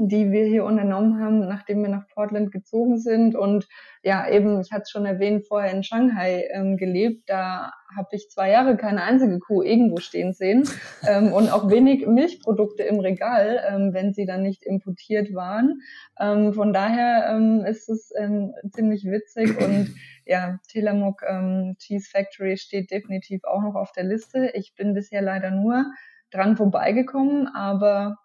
die 0.00 0.30
wir 0.30 0.46
hier 0.46 0.64
unternommen 0.64 1.20
haben, 1.20 1.40
nachdem 1.40 1.82
wir 1.82 1.88
nach 1.88 2.06
Portland 2.08 2.52
gezogen 2.52 2.98
sind. 2.98 3.34
Und 3.34 3.66
ja, 4.02 4.28
eben, 4.28 4.60
ich 4.60 4.70
hatte 4.70 4.82
es 4.82 4.90
schon 4.90 5.06
erwähnt, 5.06 5.46
vorher 5.46 5.72
in 5.72 5.82
Shanghai 5.82 6.48
ähm, 6.52 6.76
gelebt. 6.76 7.28
Da 7.28 7.72
habe 7.96 8.08
ich 8.12 8.30
zwei 8.30 8.50
Jahre 8.50 8.76
keine 8.76 9.02
einzige 9.02 9.38
Kuh 9.38 9.62
irgendwo 9.62 9.98
stehen 9.98 10.32
sehen 10.32 10.68
ähm, 11.08 11.32
und 11.32 11.50
auch 11.50 11.70
wenig 11.70 12.06
Milchprodukte 12.06 12.82
im 12.84 13.00
Regal, 13.00 13.64
ähm, 13.68 13.92
wenn 13.92 14.14
sie 14.14 14.26
dann 14.26 14.42
nicht 14.42 14.64
importiert 14.64 15.34
waren. 15.34 15.80
Ähm, 16.20 16.52
von 16.52 16.72
daher 16.72 17.30
ähm, 17.30 17.64
ist 17.64 17.88
es 17.88 18.12
ähm, 18.16 18.54
ziemlich 18.70 19.04
witzig 19.04 19.58
und 19.60 19.94
ja, 20.26 20.58
Tillamook 20.68 21.22
ähm, 21.28 21.76
Cheese 21.78 22.08
Factory 22.10 22.56
steht 22.56 22.90
definitiv 22.90 23.44
auch 23.44 23.62
noch 23.62 23.74
auf 23.74 23.92
der 23.92 24.04
Liste. 24.04 24.50
Ich 24.54 24.74
bin 24.76 24.94
bisher 24.94 25.22
leider 25.22 25.50
nur 25.50 25.86
dran 26.30 26.56
vorbeigekommen, 26.56 27.48
aber 27.48 28.18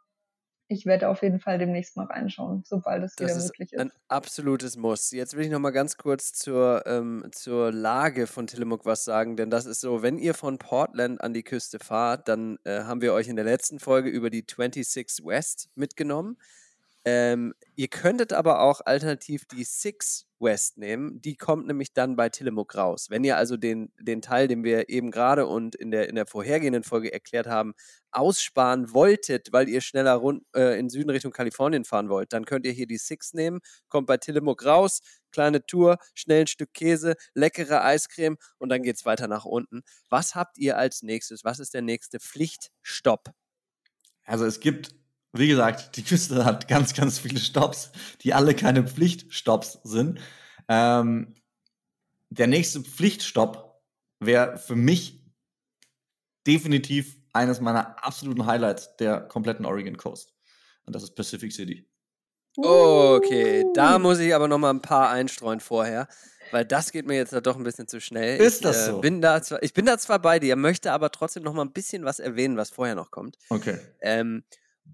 ich 0.68 0.86
werde 0.86 1.10
auf 1.10 1.22
jeden 1.22 1.40
Fall 1.40 1.58
demnächst 1.58 1.98
mal 1.98 2.06
reinschauen, 2.06 2.64
sobald 2.66 3.04
es 3.04 3.16
das 3.16 3.32
wieder 3.32 3.44
möglich 3.44 3.74
ist. 3.74 3.80
Ein 3.80 3.92
absolutes 4.08 4.78
Muss. 4.78 5.12
Jetzt 5.12 5.36
will 5.36 5.46
ich 5.46 5.52
noch 5.52 5.60
mal 5.60 5.72
ganz 5.72 5.98
kurz 5.98 6.34
zur, 6.34 6.84
ähm, 6.86 7.28
zur 7.32 7.72
Lage 7.72 8.28
von 8.28 8.48
Tillamook 8.48 8.86
was 8.86 9.04
sagen, 9.04 9.36
denn 9.36 9.50
das 9.50 9.66
ist 9.66 9.82
so, 9.82 10.02
wenn 10.02 10.18
ihr 10.18 10.34
von 10.34 10.58
Portland 10.58 11.22
an 11.22 11.34
die 11.34 11.44
Küste 11.44 11.80
fahrt, 11.80 12.28
dann 12.28 12.58
äh, 12.64 12.84
haben 12.84 13.02
wir 13.02 13.14
euch 13.14 13.28
in 13.28 13.36
der 13.36 13.46
letzten 13.46 13.80
Folge 13.80 14.10
über 14.10 14.30
die 14.30 14.46
26 14.48 15.26
West 15.26 15.70
mitgenommen. 15.76 16.38
Ähm, 17.06 17.54
ihr 17.76 17.90
könntet 17.90 18.32
aber 18.32 18.62
auch 18.62 18.80
alternativ 18.86 19.46
die 19.46 19.66
Six 19.66 20.26
West 20.40 20.78
nehmen. 20.78 21.22
Die 21.22 21.36
kommt 21.36 21.68
nämlich 21.68 21.94
dann 21.94 22.16
bei 22.16 22.30
Tillamook 22.30 22.76
raus. 22.76 23.10
Wenn 23.10 23.24
ihr 23.24 23.38
also 23.38 23.58
den, 23.58 23.92
den 24.00 24.22
Teil, 24.22 24.48
den 24.48 24.64
wir 24.64 24.90
eben 24.90 25.12
gerade 25.12 25.46
und 25.48 25.76
in 25.76 25.92
der, 25.92 26.08
in 26.08 26.16
der 26.16 26.26
vorhergehenden 26.26 26.84
Folge 26.84 27.12
erklärt 27.12 27.48
haben, 27.48 27.74
aussparen 28.12 28.94
wolltet, 28.94 29.52
weil 29.52 29.68
ihr 29.68 29.82
schneller 29.82 30.14
rund, 30.14 30.44
äh, 30.56 30.80
in 30.80 30.90
Süden 30.90 31.10
Richtung 31.10 31.32
Kalifornien 31.32 31.84
fahren 31.84 32.10
wollt, 32.10 32.32
dann 32.32 32.46
könnt 32.46 32.66
ihr 32.66 32.72
hier 32.72 32.88
die 32.88 32.98
Six 32.98 33.34
nehmen, 33.34 33.60
kommt 33.90 34.08
bei 34.08 34.18
Tillamook 34.18 34.66
raus, 34.66 35.02
kleine 35.32 35.66
Tour, 35.66 35.98
schnell 36.14 36.42
ein 36.42 36.48
Stück 36.48 36.74
Käse, 36.74 37.16
leckere 37.34 37.84
Eiscreme 37.84 38.38
und 38.60 38.70
dann 38.70 38.84
geht 38.84 38.98
es 38.98 39.06
weiter 39.06 39.28
nach 39.28 39.46
unten. 39.46 39.82
Was 40.10 40.36
habt 40.36 40.58
ihr 40.58 40.78
als 40.78 41.02
nächstes? 41.02 41.44
Was 41.44 41.60
ist 41.60 41.74
der 41.74 41.82
nächste 41.82 42.20
Pflichtstopp? 42.20 43.32
Also 44.26 44.46
es 44.46 44.60
gibt 44.62 44.96
wie 45.34 45.48
gesagt, 45.48 45.98
die 45.98 46.04
Küste 46.04 46.46
hat 46.46 46.68
ganz, 46.68 46.94
ganz 46.94 47.20
viele 47.20 47.40
Stops, 47.40 47.92
die 48.22 48.34
alle 48.34 48.54
keine 48.56 48.88
Pflichtstops 48.88 49.80
sind. 49.84 50.20
Ähm, 50.68 51.34
der 52.30 52.48
nächste 52.48 52.82
Pflichtstopp 52.82 53.82
wäre 54.20 54.58
für 54.58 54.76
mich 54.76 55.22
definitiv 56.46 57.18
eines 57.34 57.62
meiner 57.62 58.04
absoluten 58.04 58.46
Highlights 58.46 58.96
der 58.98 59.22
kompletten 59.22 59.66
Oregon 59.66 59.98
Coast. 59.98 60.34
Und 60.86 60.96
das 60.96 61.04
ist 61.04 61.16
Pacific 61.16 61.52
City. 61.52 61.88
Okay, 62.56 63.66
da 63.74 63.98
muss 63.98 64.20
ich 64.20 64.36
aber 64.36 64.48
noch 64.48 64.60
mal 64.60 64.70
ein 64.70 64.82
paar 64.82 65.10
einstreuen 65.10 65.60
vorher, 65.60 66.08
weil 66.52 66.66
das 66.66 66.92
geht 66.92 67.08
mir 67.08 67.16
jetzt 67.16 67.34
doch 67.34 67.56
ein 67.56 67.64
bisschen 67.64 67.88
zu 67.88 68.00
schnell. 68.00 68.40
Ist 68.40 68.64
das 68.64 68.76
ich, 68.76 68.84
äh, 68.84 68.92
so? 68.92 69.02
Bin 69.02 69.22
da 69.22 69.42
zwar, 69.42 69.64
ich 69.64 69.74
bin 69.74 69.88
da 69.88 69.98
zwar 69.98 70.20
bei 70.20 70.38
dir, 70.38 70.56
möchte 70.56 70.92
aber 70.92 71.10
trotzdem 71.12 71.42
noch 71.42 71.54
mal 71.54 71.64
ein 71.64 71.74
bisschen 71.74 72.06
was 72.06 72.20
erwähnen, 72.20 72.56
was 72.56 72.70
vorher 72.70 72.94
noch 72.94 73.10
kommt. 73.10 73.38
Okay. 73.50 73.80
Ähm, 74.02 74.44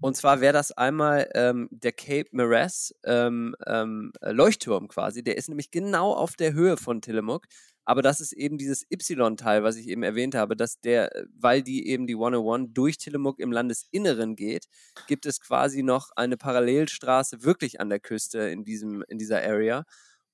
und 0.00 0.16
zwar 0.16 0.40
wäre 0.40 0.52
das 0.52 0.72
einmal 0.72 1.28
ähm, 1.34 1.68
der 1.70 1.92
Cape 1.92 2.28
Meres 2.32 2.94
ähm, 3.04 3.54
ähm, 3.66 4.12
Leuchtturm 4.22 4.88
quasi. 4.88 5.22
Der 5.22 5.36
ist 5.36 5.48
nämlich 5.48 5.70
genau 5.70 6.12
auf 6.12 6.36
der 6.36 6.52
Höhe 6.52 6.76
von 6.76 7.02
Tillamook. 7.02 7.46
Aber 7.84 8.02
das 8.02 8.20
ist 8.20 8.32
eben 8.32 8.56
dieses 8.56 8.86
Y-Teil, 8.90 9.64
was 9.64 9.76
ich 9.76 9.88
eben 9.88 10.02
erwähnt 10.02 10.34
habe, 10.34 10.54
dass 10.54 10.80
der, 10.80 11.10
weil 11.34 11.62
die 11.62 11.88
eben 11.88 12.06
die 12.06 12.14
101 12.14 12.70
durch 12.72 12.98
Tillamook 12.98 13.40
im 13.40 13.52
Landesinneren 13.52 14.36
geht, 14.36 14.66
gibt 15.08 15.26
es 15.26 15.40
quasi 15.40 15.82
noch 15.82 16.10
eine 16.14 16.36
Parallelstraße 16.36 17.42
wirklich 17.42 17.80
an 17.80 17.88
der 17.88 17.98
Küste 18.00 18.40
in 18.40 18.64
diesem, 18.64 19.02
in 19.08 19.18
dieser 19.18 19.42
Area. 19.42 19.84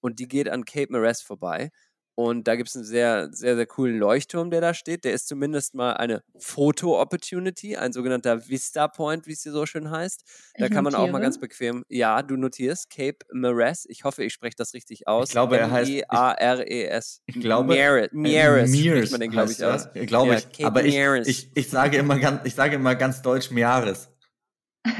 Und 0.01 0.19
die 0.19 0.29
geht 0.29 0.49
an 0.49 0.65
Cape 0.65 0.93
Meres 0.93 1.23
vorbei. 1.23 1.71
Und 2.19 2.49
da 2.49 2.57
gibt 2.57 2.71
es 2.71 2.75
einen 2.75 2.85
sehr, 2.87 3.29
sehr, 3.31 3.57
sehr 3.57 3.67
coolen 3.67 3.99
Leuchtturm, 3.99 4.51
der 4.51 4.63
da 4.63 4.73
steht. 4.73 5.05
Der 5.05 5.13
ist 5.13 5.29
zumindest 5.29 5.75
mal 5.75 5.93
eine 5.93 6.23
Foto-Opportunity, 6.39 7.77
ein 7.77 7.93
sogenannter 7.93 8.49
Vista 8.49 8.89
Point, 8.89 9.27
wie 9.27 9.33
es 9.33 9.43
hier 9.43 9.53
so 9.53 9.67
schön 9.67 9.91
heißt. 9.91 10.23
Da 10.57 10.65
Ich 10.67 10.71
kann 10.73 10.83
man 10.83 10.95
auch 10.95 11.11
mal 11.11 11.21
ganz 11.21 11.37
notiere. 11.37 11.49
bequem, 11.49 11.85
ja, 11.91 12.23
du 12.23 12.37
notierst, 12.37 12.89
Cape 12.89 13.19
Mares. 13.33 13.85
Ich 13.89 14.05
hoffe, 14.05 14.25
ich 14.25 14.33
spreche 14.33 14.57
das 14.57 14.73
richtig 14.73 15.07
aus. 15.07 15.29
Ich 15.29 15.33
glaube, 15.33 15.59
er 15.59 15.71
heißt- 15.71 15.89
ich- 15.89 16.03
M-E-A-R-E-S. 16.05 17.21
Ich 17.27 17.41
glaube, 17.41 17.75
Meares, 17.75 18.09
äh, 18.13 18.17
Meares 18.17 18.71
spricht 18.71 19.13
man 19.13 19.21
den, 19.21 19.31
glaube 19.31 19.53
ich, 19.53 19.61
heißt 19.63 19.87
aus. 19.87 19.89
er. 19.95 20.07
Glaube 20.07 20.33
Ja, 20.33 20.39
ich. 20.39 20.49
Cape 20.53 20.67
aber 20.67 20.85
ich, 20.85 20.95
Meares. 20.95 21.29
ich, 21.29 21.51
ich, 21.55 21.69
sage 21.69 21.99
immer 21.99 22.19
ganz, 22.19 22.41
ich 22.45 22.55
sage 22.55 22.77
immer 22.77 22.95
ganz 22.95 23.21
deutsch 23.23 23.51
Meares. 23.51 24.09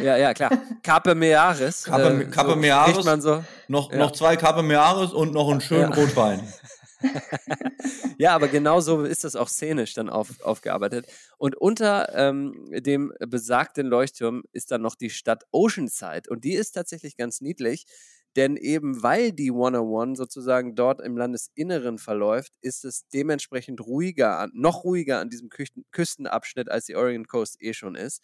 Ja, 0.03 0.17
ja, 0.17 0.35
klar. 0.35 0.51
Cape 0.83 1.15
Meares. 1.15 1.85
Cape- 1.85 2.23
äh, 2.23 2.31
Cape 2.31 2.51
so 2.51 2.57
Meares. 2.57 3.05
Man 3.05 3.21
so. 3.23 3.45
Noch, 3.69 3.91
Ja. 3.93 3.99
noch 3.99 4.11
zwei 4.13 4.37
Cape 4.37 4.63
Meares 4.63 5.13
und 5.13 5.33
noch 5.33 5.49
einen 5.51 5.61
schönen 5.61 5.93
Ja. 5.93 5.97
Rotwein. 5.97 6.41
Ja, 8.19 8.35
aber 8.35 8.49
genau 8.49 8.81
so 8.81 9.03
ist 9.03 9.25
das 9.25 9.37
auch 9.37 9.49
szenisch 9.49 9.95
dann 9.95 10.09
auf, 10.09 10.41
aufgearbeitet. 10.43 11.07
Und 11.39 11.57
unter 11.57 12.15
ähm, 12.15 12.67
dem 12.73 13.13
besagten 13.19 13.87
Leuchtturm 13.87 14.43
ist 14.53 14.71
dann 14.71 14.83
noch 14.83 14.95
die 14.95 15.11
Stadt 15.11 15.45
Oceanside. 15.53 16.29
Und 16.31 16.45
die 16.45 16.55
ist 16.55 16.73
tatsächlich 16.73 17.17
ganz 17.17 17.41
niedlich, 17.41 17.87
denn 18.37 18.57
eben 18.57 19.03
weil 19.03 19.33
die 19.33 19.51
101 19.51 20.19
sozusagen 20.19 20.75
dort 20.75 21.01
im 21.01 21.17
Landesinneren 21.17 21.99
verläuft, 21.99 22.53
ist 22.61 22.85
es 22.85 23.07
dementsprechend 23.09 23.81
ruhiger, 23.81 24.49
noch 24.53 24.85
ruhiger 24.85 25.21
an 25.21 25.31
diesem 25.31 25.49
Küsten, 25.49 25.85
Küstenabschnitt, 25.91 26.71
als 26.71 26.87
die 26.87 26.97
Oregon 26.97 27.27
Coast 27.27 27.57
eh 27.61 27.73
schon 27.73 27.95
ist. 27.95 28.23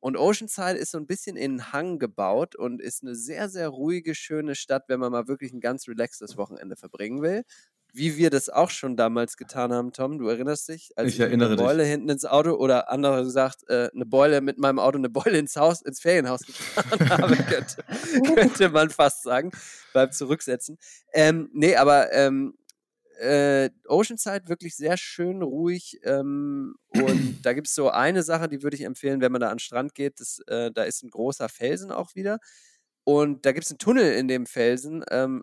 Und 0.00 0.16
Oceanside 0.16 0.78
ist 0.78 0.92
so 0.92 0.98
ein 0.98 1.06
bisschen 1.06 1.36
in 1.36 1.52
einen 1.60 1.72
Hang 1.74 1.98
gebaut 1.98 2.56
und 2.56 2.80
ist 2.80 3.02
eine 3.02 3.14
sehr, 3.14 3.50
sehr 3.50 3.68
ruhige, 3.68 4.14
schöne 4.14 4.54
Stadt, 4.54 4.84
wenn 4.88 4.98
man 4.98 5.12
mal 5.12 5.28
wirklich 5.28 5.52
ein 5.52 5.60
ganz 5.60 5.86
relaxtes 5.88 6.38
Wochenende 6.38 6.74
verbringen 6.76 7.20
will. 7.20 7.44
Wie 7.92 8.16
wir 8.16 8.30
das 8.30 8.48
auch 8.48 8.70
schon 8.70 8.96
damals 8.96 9.36
getan 9.36 9.72
haben, 9.72 9.92
Tom, 9.92 10.18
du 10.18 10.28
erinnerst 10.28 10.68
dich? 10.68 10.92
Als 10.96 11.08
Ich 11.08 11.18
mit 11.18 11.28
erinnere 11.28 11.48
einer 11.48 11.56
dich. 11.56 11.66
Beule 11.66 11.84
hinten 11.84 12.08
ins 12.08 12.24
Auto 12.24 12.52
oder 12.54 12.90
andere 12.90 13.24
gesagt, 13.24 13.68
äh, 13.68 13.90
eine 13.94 14.06
Beule 14.06 14.40
mit 14.40 14.58
meinem 14.58 14.78
Auto, 14.78 14.98
eine 14.98 15.08
Beule 15.10 15.38
ins 15.38 15.56
Haus, 15.56 15.82
ins 15.82 16.00
Ferienhaus 16.00 16.42
gefahren 16.42 17.10
habe, 17.10 17.36
könnte, 17.36 17.84
könnte 18.34 18.68
man 18.70 18.90
fast 18.90 19.22
sagen, 19.22 19.50
beim 19.92 20.12
Zurücksetzen. 20.12 20.78
Ähm, 21.12 21.50
nee, 21.52 21.76
aber 21.76 22.12
ähm, 22.12 22.54
äh, 23.20 23.70
Oceanside 23.86 24.48
wirklich 24.48 24.76
sehr 24.76 24.96
schön 24.96 25.42
ruhig 25.42 26.00
ähm, 26.04 26.74
und 26.88 27.38
da 27.44 27.52
gibt 27.52 27.66
es 27.66 27.74
so 27.74 27.90
eine 27.90 28.22
Sache, 28.22 28.48
die 28.48 28.62
würde 28.62 28.76
ich 28.76 28.82
empfehlen, 28.82 29.20
wenn 29.20 29.32
man 29.32 29.40
da 29.40 29.48
an 29.48 29.56
den 29.56 29.60
Strand 29.60 29.94
geht. 29.94 30.20
Das, 30.20 30.40
äh, 30.46 30.70
da 30.72 30.84
ist 30.84 31.02
ein 31.02 31.10
großer 31.10 31.48
Felsen 31.48 31.92
auch 31.92 32.14
wieder 32.14 32.38
und 33.10 33.44
da 33.44 33.50
gibt 33.50 33.64
es 33.64 33.72
einen 33.72 33.78
Tunnel 33.78 34.12
in 34.12 34.28
dem 34.28 34.46
Felsen 34.46 35.04
ähm, 35.10 35.42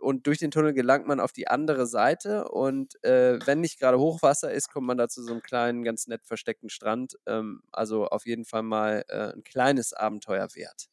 und 0.00 0.26
durch 0.26 0.38
den 0.38 0.50
Tunnel 0.50 0.72
gelangt 0.72 1.06
man 1.06 1.20
auf 1.20 1.30
die 1.30 1.46
andere 1.46 1.86
Seite 1.86 2.48
und 2.48 3.02
äh, 3.04 3.38
wenn 3.46 3.60
nicht 3.60 3.78
gerade 3.78 4.00
Hochwasser 4.00 4.50
ist, 4.50 4.68
kommt 4.68 4.88
man 4.88 4.98
da 4.98 5.06
zu 5.06 5.22
so 5.22 5.30
einem 5.30 5.40
kleinen, 5.40 5.84
ganz 5.84 6.08
nett 6.08 6.22
versteckten 6.24 6.70
Strand. 6.70 7.16
Ähm, 7.26 7.62
also 7.70 8.08
auf 8.08 8.26
jeden 8.26 8.44
Fall 8.44 8.64
mal 8.64 9.04
äh, 9.06 9.32
ein 9.32 9.44
kleines 9.44 9.92
Abenteuer 9.92 10.48
wert. 10.56 10.88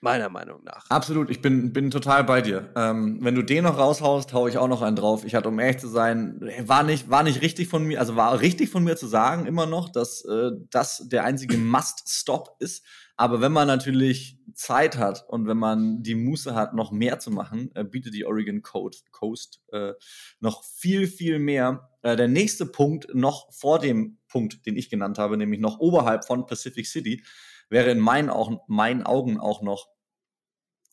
Meiner 0.00 0.28
Meinung 0.28 0.64
nach. 0.64 0.90
Absolut, 0.90 1.30
ich 1.30 1.40
bin, 1.40 1.72
bin 1.72 1.92
total 1.92 2.24
bei 2.24 2.42
dir. 2.42 2.72
Ähm, 2.74 3.20
wenn 3.22 3.36
du 3.36 3.42
den 3.42 3.62
noch 3.62 3.78
raushaust, 3.78 4.32
hau 4.32 4.48
ich 4.48 4.58
auch 4.58 4.66
noch 4.66 4.82
einen 4.82 4.96
drauf. 4.96 5.24
Ich 5.24 5.36
hatte, 5.36 5.48
um 5.48 5.58
ehrlich 5.60 5.78
zu 5.78 5.88
sein, 5.88 6.40
war 6.66 6.82
nicht, 6.82 7.08
war 7.10 7.22
nicht 7.22 7.42
richtig 7.42 7.68
von 7.68 7.84
mir, 7.84 8.00
also 8.00 8.16
war 8.16 8.40
richtig 8.40 8.70
von 8.70 8.82
mir 8.82 8.96
zu 8.96 9.06
sagen 9.06 9.46
immer 9.46 9.66
noch, 9.66 9.88
dass 9.88 10.24
äh, 10.24 10.50
das 10.70 11.08
der 11.08 11.22
einzige 11.24 11.56
Must-Stop 11.58 12.56
ist. 12.58 12.84
Aber 13.16 13.40
wenn 13.40 13.52
man 13.52 13.68
natürlich 13.68 14.38
Zeit 14.54 14.96
hat 14.96 15.24
und 15.28 15.46
wenn 15.46 15.56
man 15.56 16.02
die 16.02 16.14
Muße 16.14 16.54
hat, 16.54 16.74
noch 16.74 16.90
mehr 16.90 17.18
zu 17.18 17.30
machen, 17.30 17.70
äh, 17.74 17.84
bietet 17.84 18.14
die 18.14 18.24
Oregon 18.24 18.62
Coast, 18.62 19.12
Coast 19.12 19.60
äh, 19.72 19.92
noch 20.40 20.64
viel, 20.64 21.06
viel 21.06 21.38
mehr. 21.38 21.90
Äh, 22.02 22.16
der 22.16 22.28
nächste 22.28 22.66
Punkt 22.66 23.14
noch 23.14 23.52
vor 23.52 23.78
dem 23.78 24.18
Punkt, 24.28 24.66
den 24.66 24.76
ich 24.76 24.90
genannt 24.90 25.18
habe, 25.18 25.36
nämlich 25.36 25.60
noch 25.60 25.78
oberhalb 25.78 26.24
von 26.24 26.46
Pacific 26.46 26.86
City, 26.86 27.24
wäre 27.68 27.90
in 27.90 28.00
meinen 28.00 28.30
Augen, 28.30 28.58
meinen 28.66 29.04
Augen 29.04 29.38
auch 29.38 29.62
noch 29.62 29.88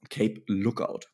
Cape 0.09 0.43
Lookout. 0.47 1.10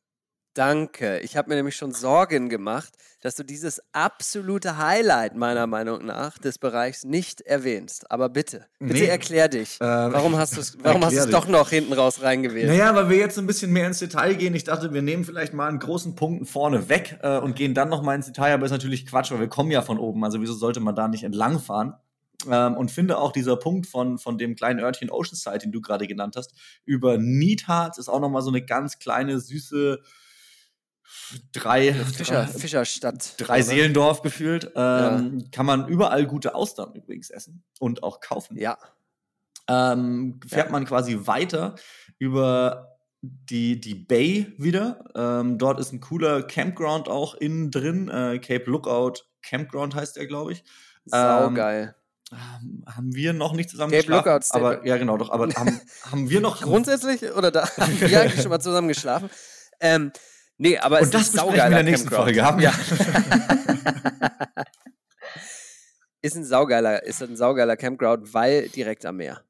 Danke. 0.57 1.19
Ich 1.19 1.37
habe 1.37 1.49
mir 1.49 1.55
nämlich 1.55 1.75
schon 1.75 1.91
Sorgen 1.91 2.49
gemacht, 2.49 2.93
dass 3.21 3.35
du 3.35 3.43
dieses 3.43 3.79
absolute 3.93 4.77
Highlight 4.77 5.35
meiner 5.35 5.67
Meinung 5.67 6.03
nach 6.03 6.39
des 6.39 6.57
Bereichs 6.57 7.03
nicht 7.03 7.41
erwähnst. 7.41 8.09
Aber 8.09 8.29
bitte, 8.29 8.65
bitte 8.79 8.93
Nee. 9.01 9.05
erklär 9.05 9.49
dich. 9.49 9.79
Äh, 9.79 9.85
warum 9.85 10.35
hast 10.35 10.55
du 10.57 10.61
es 10.61 10.75
warum 10.83 11.05
hast 11.05 11.15
du's 11.15 11.29
doch 11.29 11.43
dich. 11.45 11.51
noch 11.51 11.69
hinten 11.69 11.93
raus 11.93 12.23
reingewählt? 12.23 12.69
Naja, 12.69 12.95
weil 12.95 13.07
wir 13.09 13.17
jetzt 13.17 13.37
ein 13.37 13.45
bisschen 13.45 13.71
mehr 13.71 13.85
ins 13.85 13.99
Detail 13.99 14.33
gehen. 14.33 14.55
Ich 14.55 14.63
dachte, 14.63 14.93
wir 14.93 15.03
nehmen 15.03 15.25
vielleicht 15.25 15.53
mal 15.53 15.67
einen 15.67 15.77
großen 15.77 16.15
Punkt 16.15 16.49
vorne 16.49 16.89
weg 16.89 17.19
äh, 17.21 17.37
und 17.37 17.55
gehen 17.55 17.75
dann 17.75 17.89
noch 17.89 18.01
mal 18.01 18.15
ins 18.15 18.25
Detail. 18.25 18.53
Aber 18.55 18.65
ist 18.65 18.71
natürlich 18.71 19.05
Quatsch, 19.05 19.29
weil 19.31 19.39
wir 19.39 19.49
kommen 19.49 19.69
ja 19.69 19.83
von 19.83 19.99
oben. 19.99 20.23
Also 20.23 20.41
wieso 20.41 20.53
sollte 20.55 20.79
man 20.79 20.95
da 20.95 21.07
nicht 21.07 21.23
entlangfahren? 21.23 21.93
Ähm, 22.49 22.75
und 22.75 22.89
finde 22.89 23.19
auch 23.19 23.31
dieser 23.31 23.57
Punkt 23.57 23.85
von, 23.85 24.17
von 24.17 24.39
dem 24.39 24.55
kleinen 24.55 24.79
Örtchen 24.79 25.11
Oceanside, 25.11 25.59
den 25.59 25.71
du 25.71 25.81
gerade 25.81 26.07
genannt 26.07 26.35
hast, 26.35 26.53
über 26.85 27.17
Neathart 27.19 27.99
ist 27.99 28.09
auch 28.09 28.19
noch 28.19 28.29
mal 28.29 28.41
so 28.41 28.49
eine 28.49 28.63
ganz 28.65 28.97
kleine, 28.97 29.39
süße 29.39 29.99
drei, 31.53 31.93
Fischer, 31.93 32.43
drei, 32.45 32.47
Fischerstadt. 32.59 33.33
drei 33.37 33.55
oder? 33.55 33.63
Seelendorf 33.63 34.21
gefühlt. 34.21 34.71
Ähm, 34.75 35.49
Kann 35.51 35.65
man 35.65 35.87
überall 35.87 36.25
gute 36.25 36.55
Austern 36.55 36.93
übrigens 36.93 37.29
essen 37.29 37.63
und 37.79 38.03
auch 38.03 38.19
kaufen. 38.19 38.57
Ja. 38.57 38.77
ähm, 39.69 40.39
fährt 40.47 40.67
Ja. 40.67 40.71
man 40.71 40.85
quasi 40.85 41.17
weiter 41.27 41.75
über 42.19 42.97
die, 43.21 43.79
die 43.81 43.95
Bay 43.95 44.53
wieder. 44.57 45.03
Ähm, 45.15 45.57
dort 45.57 45.79
ist 45.79 45.91
ein 45.91 45.99
cooler 45.99 46.43
Campground 46.43 47.09
auch 47.09 47.33
innen 47.35 47.71
drin. 47.71 48.09
Äh, 48.09 48.39
Cape 48.39 48.69
Lookout 48.69 49.23
Campground 49.41 49.95
heißt 49.95 50.15
der, 50.17 50.27
glaube 50.27 50.53
ich. 50.53 50.63
Saugeil. 51.05 51.95
Ähm, 52.31 52.83
haben 52.85 53.15
wir 53.15 53.31
noch 53.33 53.53
nicht 53.53 53.69
zusammen 53.69 53.91
Cape 53.91 54.03
geschlafen? 54.03 54.25
Lookout 54.29 54.43
State- 54.45 54.65
aber 54.65 54.85
ja 54.85 54.97
genau 54.97 55.17
doch. 55.17 55.29
Aber 55.31 55.47
haben, 55.53 55.79
haben 56.11 56.29
wir 56.29 56.41
noch 56.41 56.61
Grundsätzlich 56.61 57.23
oder 57.33 57.51
da 57.51 57.67
haben 57.77 57.99
wir 58.01 58.21
eigentlich 58.21 58.41
schon 58.41 58.49
mal 58.49 58.59
zusammen 58.59 58.87
geschlafen? 58.89 59.29
Ähm, 59.79 60.11
nee, 60.57 60.77
aber 60.77 60.99
es 60.99 61.07
Und 61.07 61.13
das 61.13 61.21
ist 61.29 61.39
ein 61.39 61.45
besprechen 61.47 61.71
wir 61.71 61.77
in 61.77 61.85
der 61.85 61.85
saugeiler 61.85 61.89
nächsten 61.89 62.09
Campground. 62.09 62.25
Folge. 62.25 62.45
Haben 62.45 62.61
Ja. 62.61 62.73
ist 66.21 66.35
ein 66.35 66.45
saugeiler, 66.45 67.03
ist 67.03 67.23
ein 67.23 67.35
saugeiler 67.35 67.77
Campground, 67.77 68.33
weil 68.33 68.69
direkt 68.69 69.05
am 69.05 69.17
Meer. 69.17 69.41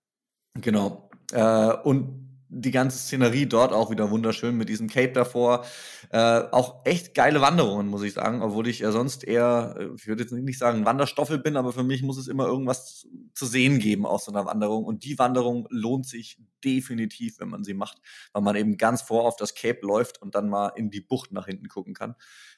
Genau. 0.56 1.10
Äh, 1.32 1.74
und 1.84 2.28
die 2.50 2.72
ganze 2.72 2.98
Szenerie 2.98 3.46
dort 3.46 3.74
auch 3.74 3.92
wieder 3.92 4.10
wunderschön 4.10 4.56
mit 4.56 4.70
diesem 4.70 4.90
Cape 4.90 5.12
davor. 5.12 5.66
Äh, 6.10 6.44
auch 6.52 6.86
echt 6.86 7.14
geile 7.14 7.42
Wanderungen, 7.42 7.88
muss 7.88 8.04
ich 8.04 8.14
sagen, 8.14 8.42
obwohl 8.42 8.68
ich 8.68 8.80
ja 8.80 8.92
sonst 8.92 9.24
eher, 9.26 9.76
äh, 9.78 9.90
ich 9.96 10.08
würde 10.08 10.24
jetzt 10.24 10.32
nicht 10.32 10.60
sagen 10.60 10.86
Wanderstoffel 10.86 11.38
bin, 11.38 11.58
aber 11.58 11.74
für 11.74 11.84
mich 11.84 12.02
muss 12.02 12.18
es 12.18 12.28
immer 12.28 12.46
irgendwas 12.46 13.08
zu 13.34 13.46
sehen 13.46 13.80
geben 13.80 14.06
aus 14.06 14.26
so 14.26 14.32
einer 14.32 14.46
Wanderung. 14.46 14.86
Und 14.86 15.04
die 15.04 15.20
Wanderung 15.20 15.68
lohnt 15.70 16.08
sich 16.08 16.40
definitiv, 16.64 17.40
wenn 17.40 17.50
man 17.50 17.64
sie 17.64 17.74
macht, 17.74 18.02
weil 18.32 18.42
man 18.42 18.56
eben 18.56 18.78
ganz 18.78 19.02
vor 19.02 19.26
auf 19.26 19.36
das 19.36 19.54
Cape 19.54 19.86
läuft 19.86 20.22
und 20.22 20.36
dann 20.36 20.50
mal 20.50 20.70
in 20.70 20.90
die 20.90 21.02
Bucht 21.02 21.32
nach 21.32 21.46
hinten 21.46 21.68
gucken 21.68 21.94
kann. 21.94 22.16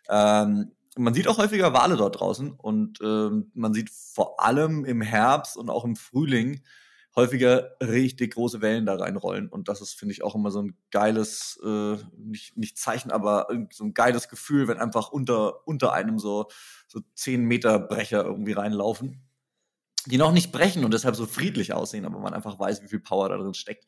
Ähm, 0.09 0.71
man 0.97 1.13
sieht 1.13 1.27
auch 1.27 1.37
häufiger 1.37 1.73
Wale 1.73 1.97
dort 1.97 2.19
draußen 2.19 2.51
und 2.51 2.99
ähm, 3.01 3.51
man 3.53 3.73
sieht 3.73 3.89
vor 3.89 4.39
allem 4.43 4.85
im 4.85 5.01
Herbst 5.01 5.57
und 5.57 5.69
auch 5.69 5.85
im 5.85 5.95
Frühling 5.95 6.61
häufiger 7.15 7.71
richtig 7.81 8.33
große 8.33 8.61
Wellen 8.61 8.85
da 8.85 8.95
reinrollen. 8.95 9.49
Und 9.49 9.67
das 9.67 9.81
ist, 9.81 9.93
finde 9.93 10.13
ich, 10.13 10.23
auch 10.23 10.35
immer 10.35 10.51
so 10.51 10.61
ein 10.61 10.77
geiles, 10.91 11.59
äh, 11.63 11.97
nicht, 12.17 12.55
nicht 12.57 12.77
Zeichen, 12.77 13.11
aber 13.11 13.47
so 13.71 13.83
ein 13.83 13.93
geiles 13.93 14.29
Gefühl, 14.29 14.67
wenn 14.67 14.77
einfach 14.77 15.11
unter, 15.11 15.67
unter 15.67 15.93
einem 15.93 16.19
so, 16.19 16.47
so 16.87 17.01
10 17.15 17.43
Meter 17.43 17.79
Brecher 17.79 18.23
irgendwie 18.23 18.53
reinlaufen. 18.53 19.21
Die 20.05 20.17
noch 20.17 20.31
nicht 20.31 20.51
brechen 20.51 20.85
und 20.85 20.93
deshalb 20.93 21.15
so 21.15 21.25
friedlich 21.25 21.73
aussehen, 21.73 22.05
aber 22.05 22.19
man 22.19 22.33
einfach 22.33 22.57
weiß, 22.57 22.83
wie 22.83 22.87
viel 22.87 23.01
Power 23.01 23.29
da 23.29 23.37
drin 23.37 23.53
steckt. 23.53 23.85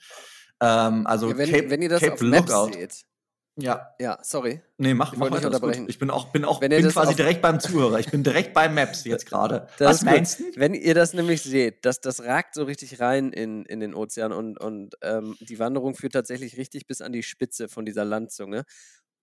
Ähm, 0.60 1.07
also 1.07 1.29
Ja, 1.29 1.38
wenn, 1.38 1.49
Cape, 1.49 1.69
wenn 1.69 1.81
ihr 1.81 1.89
das 1.89 2.01
Cape 2.01 2.13
auf 2.13 2.21
Maps 2.21 2.49
Lookout. 2.51 2.73
seht. 2.73 3.05
Ja, 3.57 3.93
Ja, 3.99 4.17
sorry. 4.21 4.61
nee, 4.77 4.93
mach, 4.93 5.13
Ich 5.13 5.19
mach 5.19 5.29
nicht 5.29 5.33
alles 5.43 5.43
gut. 5.45 5.55
unterbrechen. 5.55 5.85
Ich 5.89 5.99
bin 5.99 6.09
auch, 6.09 6.31
bin 6.31 6.45
auch 6.45 6.59
bin 6.61 6.71
quasi 6.89 7.15
direkt 7.15 7.41
beim 7.41 7.59
Zuhörer. 7.59 7.99
Ich 7.99 8.09
bin 8.09 8.23
direkt 8.23 8.53
bei 8.53 8.69
Maps 8.69 9.03
jetzt 9.03 9.25
gerade. 9.25 9.67
Das 9.77 9.87
Was 9.89 10.03
meinst 10.03 10.39
du? 10.39 10.43
Wenn 10.55 10.73
ihr 10.73 10.93
das 10.95 11.13
nämlich 11.13 11.43
seht, 11.43 11.85
das, 11.85 11.99
das 11.99 12.23
ragt 12.23 12.53
so 12.55 12.63
richtig 12.63 12.99
rein 13.01 13.33
in, 13.33 13.65
in 13.65 13.79
den 13.81 13.93
Ozean 13.93 14.31
und, 14.31 14.57
und 14.59 14.95
ähm, 15.01 15.35
die 15.41 15.59
Wanderung 15.59 15.95
führt 15.95 16.13
tatsächlich 16.13 16.57
richtig 16.57 16.87
bis 16.87 17.01
an 17.01 17.11
die 17.11 17.23
Spitze 17.23 17.67
von 17.67 17.85
dieser 17.85 18.05
Landzunge. 18.05 18.63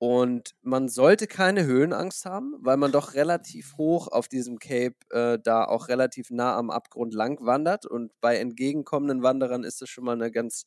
Und 0.00 0.54
man 0.62 0.88
sollte 0.88 1.26
keine 1.26 1.64
Höhenangst 1.64 2.24
haben, 2.24 2.54
weil 2.60 2.76
man 2.76 2.92
doch 2.92 3.14
relativ 3.14 3.76
hoch 3.78 4.06
auf 4.06 4.28
diesem 4.28 4.60
Cape 4.60 4.94
äh, 5.10 5.38
da 5.42 5.64
auch 5.64 5.88
relativ 5.88 6.30
nah 6.30 6.56
am 6.56 6.70
Abgrund 6.70 7.14
lang 7.14 7.44
wandert. 7.44 7.84
Und 7.84 8.12
bei 8.20 8.36
entgegenkommenden 8.36 9.24
Wanderern 9.24 9.64
ist 9.64 9.82
das 9.82 9.88
schon 9.88 10.04
mal 10.04 10.12
eine 10.12 10.30
ganz 10.30 10.66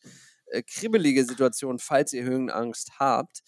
äh, 0.52 0.64
kribbelige 0.64 1.26
Situation, 1.26 1.80
falls 1.80 2.14
ihr 2.14 2.24
Höhenangst 2.24 3.00
habt. 3.00 3.42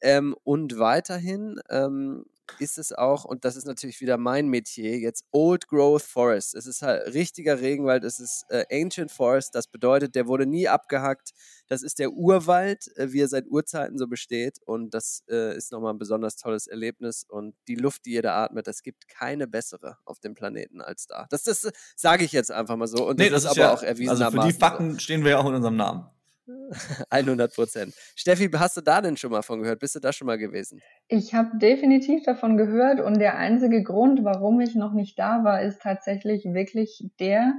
Ähm, 0.00 0.34
und 0.42 0.78
weiterhin 0.78 1.60
ähm, 1.70 2.24
ist 2.58 2.78
es 2.78 2.92
auch, 2.92 3.24
und 3.24 3.44
das 3.44 3.56
ist 3.56 3.66
natürlich 3.66 4.00
wieder 4.00 4.18
mein 4.18 4.48
Metier, 4.48 4.98
jetzt 4.98 5.24
Old 5.30 5.68
Growth 5.68 6.02
Forest. 6.02 6.54
Es 6.54 6.66
ist 6.66 6.82
halt 6.82 7.14
richtiger 7.14 7.60
Regenwald, 7.60 8.04
es 8.04 8.18
ist 8.18 8.44
äh, 8.48 8.64
Ancient 8.70 9.10
Forest, 9.10 9.54
das 9.54 9.68
bedeutet, 9.68 10.14
der 10.14 10.26
wurde 10.26 10.46
nie 10.46 10.68
abgehackt. 10.68 11.30
Das 11.68 11.82
ist 11.82 11.98
der 11.98 12.12
Urwald, 12.12 12.94
äh, 12.96 13.12
wie 13.12 13.20
er 13.20 13.28
seit 13.28 13.46
Urzeiten 13.46 13.98
so 13.98 14.06
besteht. 14.06 14.58
Und 14.64 14.92
das 14.92 15.22
äh, 15.30 15.56
ist 15.56 15.72
nochmal 15.72 15.94
ein 15.94 15.98
besonders 15.98 16.36
tolles 16.36 16.66
Erlebnis. 16.66 17.24
Und 17.28 17.54
die 17.68 17.76
Luft, 17.76 18.04
die 18.06 18.12
jeder 18.12 18.34
atmet, 18.34 18.68
es 18.68 18.82
gibt 18.82 19.08
keine 19.08 19.46
bessere 19.46 19.98
auf 20.04 20.20
dem 20.20 20.34
Planeten 20.34 20.80
als 20.80 21.06
da. 21.06 21.26
Das, 21.30 21.44
das 21.44 21.70
sage 21.96 22.24
ich 22.24 22.32
jetzt 22.32 22.50
einfach 22.50 22.76
mal 22.76 22.88
so. 22.88 23.08
Und 23.08 23.18
nee, 23.18 23.30
das, 23.30 23.44
das 23.44 23.52
ist, 23.52 23.58
ist 23.58 23.62
aber 23.62 23.72
ja, 23.72 23.78
auch 23.78 23.82
erwiesen. 23.82 24.10
Also 24.10 24.30
für 24.30 24.46
die 24.46 24.52
Fakten 24.52 25.00
stehen 25.00 25.22
wir 25.24 25.32
ja 25.32 25.38
auch 25.38 25.48
in 25.48 25.54
unserem 25.54 25.76
Namen. 25.76 26.06
100 27.10 27.54
Prozent. 27.54 27.94
Steffi, 28.16 28.50
hast 28.52 28.76
du 28.76 28.80
da 28.80 29.00
denn 29.00 29.16
schon 29.16 29.30
mal 29.30 29.42
von 29.42 29.60
gehört? 29.60 29.80
Bist 29.80 29.94
du 29.94 30.00
da 30.00 30.12
schon 30.12 30.26
mal 30.26 30.38
gewesen? 30.38 30.80
Ich 31.08 31.34
habe 31.34 31.58
definitiv 31.58 32.24
davon 32.24 32.56
gehört 32.56 33.00
und 33.00 33.18
der 33.18 33.36
einzige 33.36 33.82
Grund, 33.82 34.24
warum 34.24 34.60
ich 34.60 34.74
noch 34.74 34.92
nicht 34.92 35.18
da 35.18 35.44
war, 35.44 35.62
ist 35.62 35.82
tatsächlich 35.82 36.44
wirklich 36.44 37.04
der, 37.20 37.54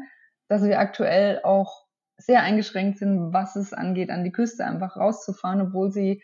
dass 0.47 0.63
wir 0.63 0.79
aktuell 0.79 1.41
auch 1.43 1.83
sehr 2.17 2.41
eingeschränkt 2.41 2.99
sind, 2.99 3.33
was 3.33 3.55
es 3.55 3.73
angeht, 3.73 4.09
an 4.09 4.23
die 4.23 4.31
Küste 4.31 4.65
einfach 4.65 4.97
rauszufahren, 4.97 5.61
obwohl 5.61 5.91
sie 5.91 6.21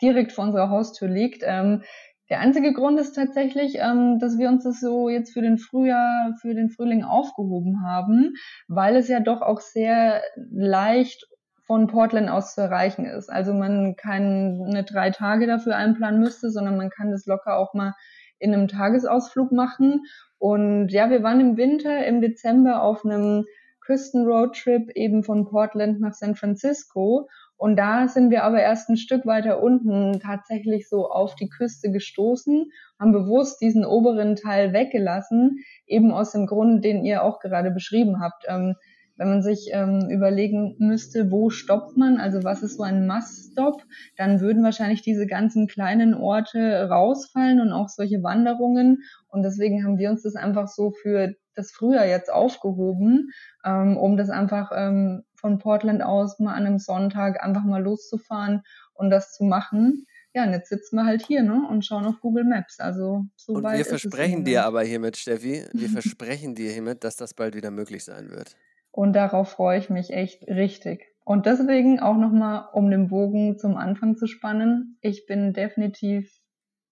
direkt 0.00 0.32
vor 0.32 0.44
unserer 0.44 0.70
Haustür 0.70 1.08
liegt. 1.08 1.42
Ähm, 1.44 1.82
der 2.30 2.40
einzige 2.40 2.74
Grund 2.74 3.00
ist 3.00 3.12
tatsächlich, 3.12 3.76
ähm, 3.76 4.18
dass 4.18 4.38
wir 4.38 4.48
uns 4.48 4.64
das 4.64 4.80
so 4.80 5.08
jetzt 5.08 5.32
für 5.32 5.40
den 5.40 5.58
Frühjahr, 5.58 6.34
für 6.40 6.54
den 6.54 6.68
Frühling 6.68 7.02
aufgehoben 7.02 7.82
haben, 7.86 8.34
weil 8.68 8.96
es 8.96 9.08
ja 9.08 9.20
doch 9.20 9.40
auch 9.40 9.60
sehr 9.60 10.22
leicht 10.36 11.26
von 11.68 11.86
Portland 11.86 12.30
aus 12.30 12.54
zu 12.54 12.62
erreichen 12.62 13.04
ist. 13.04 13.28
Also 13.28 13.52
man 13.52 13.94
keine 13.94 14.84
drei 14.84 15.10
Tage 15.10 15.46
dafür 15.46 15.76
einplanen 15.76 16.18
müsste, 16.18 16.50
sondern 16.50 16.78
man 16.78 16.88
kann 16.88 17.10
das 17.10 17.26
locker 17.26 17.58
auch 17.58 17.74
mal 17.74 17.94
in 18.38 18.54
einem 18.54 18.68
Tagesausflug 18.68 19.52
machen. 19.52 20.06
Und 20.38 20.88
ja, 20.88 21.10
wir 21.10 21.22
waren 21.22 21.40
im 21.40 21.56
Winter, 21.58 22.06
im 22.06 22.22
Dezember 22.22 22.82
auf 22.82 23.04
einem 23.04 23.44
Küstenroadtrip 23.84 24.90
eben 24.94 25.22
von 25.22 25.44
Portland 25.44 26.00
nach 26.00 26.14
San 26.14 26.36
Francisco. 26.36 27.28
Und 27.58 27.76
da 27.76 28.08
sind 28.08 28.30
wir 28.30 28.44
aber 28.44 28.60
erst 28.60 28.88
ein 28.88 28.96
Stück 28.96 29.26
weiter 29.26 29.62
unten 29.62 30.20
tatsächlich 30.20 30.88
so 30.88 31.10
auf 31.10 31.34
die 31.34 31.50
Küste 31.50 31.90
gestoßen, 31.90 32.70
haben 32.98 33.12
bewusst 33.12 33.60
diesen 33.60 33.84
oberen 33.84 34.36
Teil 34.36 34.72
weggelassen, 34.72 35.58
eben 35.86 36.12
aus 36.12 36.32
dem 36.32 36.46
Grund, 36.46 36.82
den 36.82 37.04
ihr 37.04 37.24
auch 37.24 37.40
gerade 37.40 37.70
beschrieben 37.70 38.20
habt. 38.20 38.44
Ähm, 38.48 38.74
wenn 39.18 39.28
man 39.28 39.42
sich 39.42 39.68
ähm, 39.72 40.08
überlegen 40.10 40.76
müsste, 40.78 41.30
wo 41.30 41.50
stoppt 41.50 41.96
man, 41.96 42.18
also 42.18 42.44
was 42.44 42.62
ist 42.62 42.76
so 42.76 42.84
ein 42.84 43.06
Must-Stop, 43.06 43.82
dann 44.16 44.40
würden 44.40 44.62
wahrscheinlich 44.62 45.02
diese 45.02 45.26
ganzen 45.26 45.66
kleinen 45.66 46.14
Orte 46.14 46.88
rausfallen 46.88 47.60
und 47.60 47.72
auch 47.72 47.88
solche 47.88 48.22
Wanderungen. 48.22 49.02
Und 49.26 49.42
deswegen 49.42 49.84
haben 49.84 49.98
wir 49.98 50.10
uns 50.10 50.22
das 50.22 50.36
einfach 50.36 50.68
so 50.68 50.92
für 50.92 51.34
das 51.54 51.72
Frühjahr 51.72 52.06
jetzt 52.06 52.32
aufgehoben, 52.32 53.30
ähm, 53.64 53.96
um 53.96 54.16
das 54.16 54.30
einfach 54.30 54.70
ähm, 54.74 55.24
von 55.34 55.58
Portland 55.58 56.02
aus 56.02 56.38
mal 56.38 56.54
an 56.54 56.66
einem 56.66 56.78
Sonntag 56.78 57.42
einfach 57.42 57.64
mal 57.64 57.82
loszufahren 57.82 58.62
und 58.94 59.10
das 59.10 59.32
zu 59.32 59.44
machen. 59.44 60.06
Ja, 60.34 60.44
und 60.44 60.52
jetzt 60.52 60.68
sitzen 60.68 60.96
wir 60.96 61.04
halt 61.04 61.26
hier 61.26 61.42
ne, 61.42 61.66
und 61.68 61.84
schauen 61.84 62.04
auf 62.06 62.20
Google 62.20 62.44
Maps. 62.44 62.78
Also 62.78 63.24
so 63.34 63.54
und 63.54 63.64
wir 63.64 63.84
versprechen 63.84 64.44
dir 64.44 64.64
aber 64.64 64.82
hiermit, 64.82 65.16
Steffi, 65.16 65.64
wir 65.72 65.88
versprechen 65.88 66.54
dir 66.54 66.70
hiermit, 66.70 67.02
dass 67.02 67.16
das 67.16 67.34
bald 67.34 67.56
wieder 67.56 67.72
möglich 67.72 68.04
sein 68.04 68.30
wird. 68.30 68.56
Und 68.98 69.12
darauf 69.12 69.50
freue 69.50 69.78
ich 69.78 69.90
mich 69.90 70.12
echt 70.12 70.48
richtig. 70.48 71.06
Und 71.24 71.46
deswegen 71.46 72.00
auch 72.00 72.16
nochmal, 72.16 72.68
um 72.72 72.90
den 72.90 73.06
Bogen 73.06 73.56
zum 73.56 73.76
Anfang 73.76 74.16
zu 74.16 74.26
spannen, 74.26 74.98
ich 75.02 75.24
bin 75.24 75.52
definitiv 75.52 76.28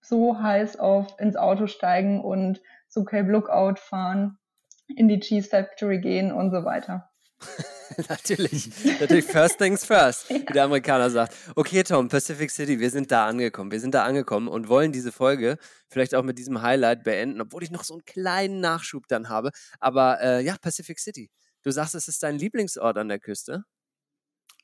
so 0.03 0.41
heiß 0.41 0.79
auf 0.79 1.19
ins 1.19 1.35
Auto 1.35 1.67
steigen 1.67 2.21
und 2.21 2.63
zu 2.89 3.03
Cape 3.03 3.29
Lookout 3.29 3.81
fahren, 3.81 4.39
in 4.87 5.09
die 5.09 5.19
Cheese 5.19 5.49
Factory 5.49 6.01
gehen 6.01 6.31
und 6.31 6.53
so 6.53 6.65
weiter. 6.65 7.11
natürlich, 8.09 8.71
natürlich 9.01 9.25
first 9.25 9.59
things 9.59 9.85
first, 9.85 10.31
wie 10.31 10.45
der 10.45 10.63
Amerikaner 10.63 11.11
sagt. 11.11 11.35
Okay, 11.57 11.83
Tom, 11.83 12.09
Pacific 12.09 12.53
City, 12.53 12.79
wir 12.79 12.91
sind 12.91 13.11
da 13.11 13.27
angekommen. 13.27 13.73
Wir 13.73 13.81
sind 13.81 13.95
da 13.97 14.05
angekommen 14.05 14.47
und 14.47 14.69
wollen 14.69 14.93
diese 14.93 15.11
Folge 15.11 15.59
vielleicht 15.89 16.15
auch 16.15 16.23
mit 16.23 16.39
diesem 16.39 16.63
Highlight 16.63 17.03
beenden, 17.03 17.41
obwohl 17.41 17.65
ich 17.65 17.73
noch 17.73 17.83
so 17.83 17.95
einen 17.95 18.05
kleinen 18.05 18.61
Nachschub 18.61 19.09
dann 19.09 19.29
habe. 19.29 19.51
Aber 19.81 20.21
äh, 20.21 20.45
ja, 20.45 20.55
Pacific 20.61 21.01
City. 21.01 21.31
Du 21.67 21.73
sagst, 21.73 21.97
es 21.97 22.07
ist 22.07 22.23
dein 22.23 22.39
Lieblingsort 22.39 22.97
an 22.97 23.09
der 23.09 23.19
Küste. 23.19 23.65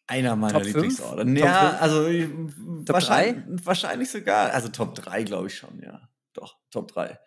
Einer 0.07 0.37
meiner 0.37 0.53
Top 0.53 0.63
Lieblingsorte. 0.63 1.29
Ja, 1.33 1.71
also 1.81 2.09
Top 2.85 2.95
wahrscheinlich, 2.95 3.45
3? 3.45 3.67
wahrscheinlich 3.67 4.09
sogar, 4.09 4.53
also 4.53 4.69
Top 4.69 4.95
3 4.95 5.25
glaube 5.25 5.49
ich 5.49 5.57
schon, 5.57 5.83
ja. 5.83 6.09
Doch, 6.33 6.59
Top 6.71 6.93
3. 6.93 7.19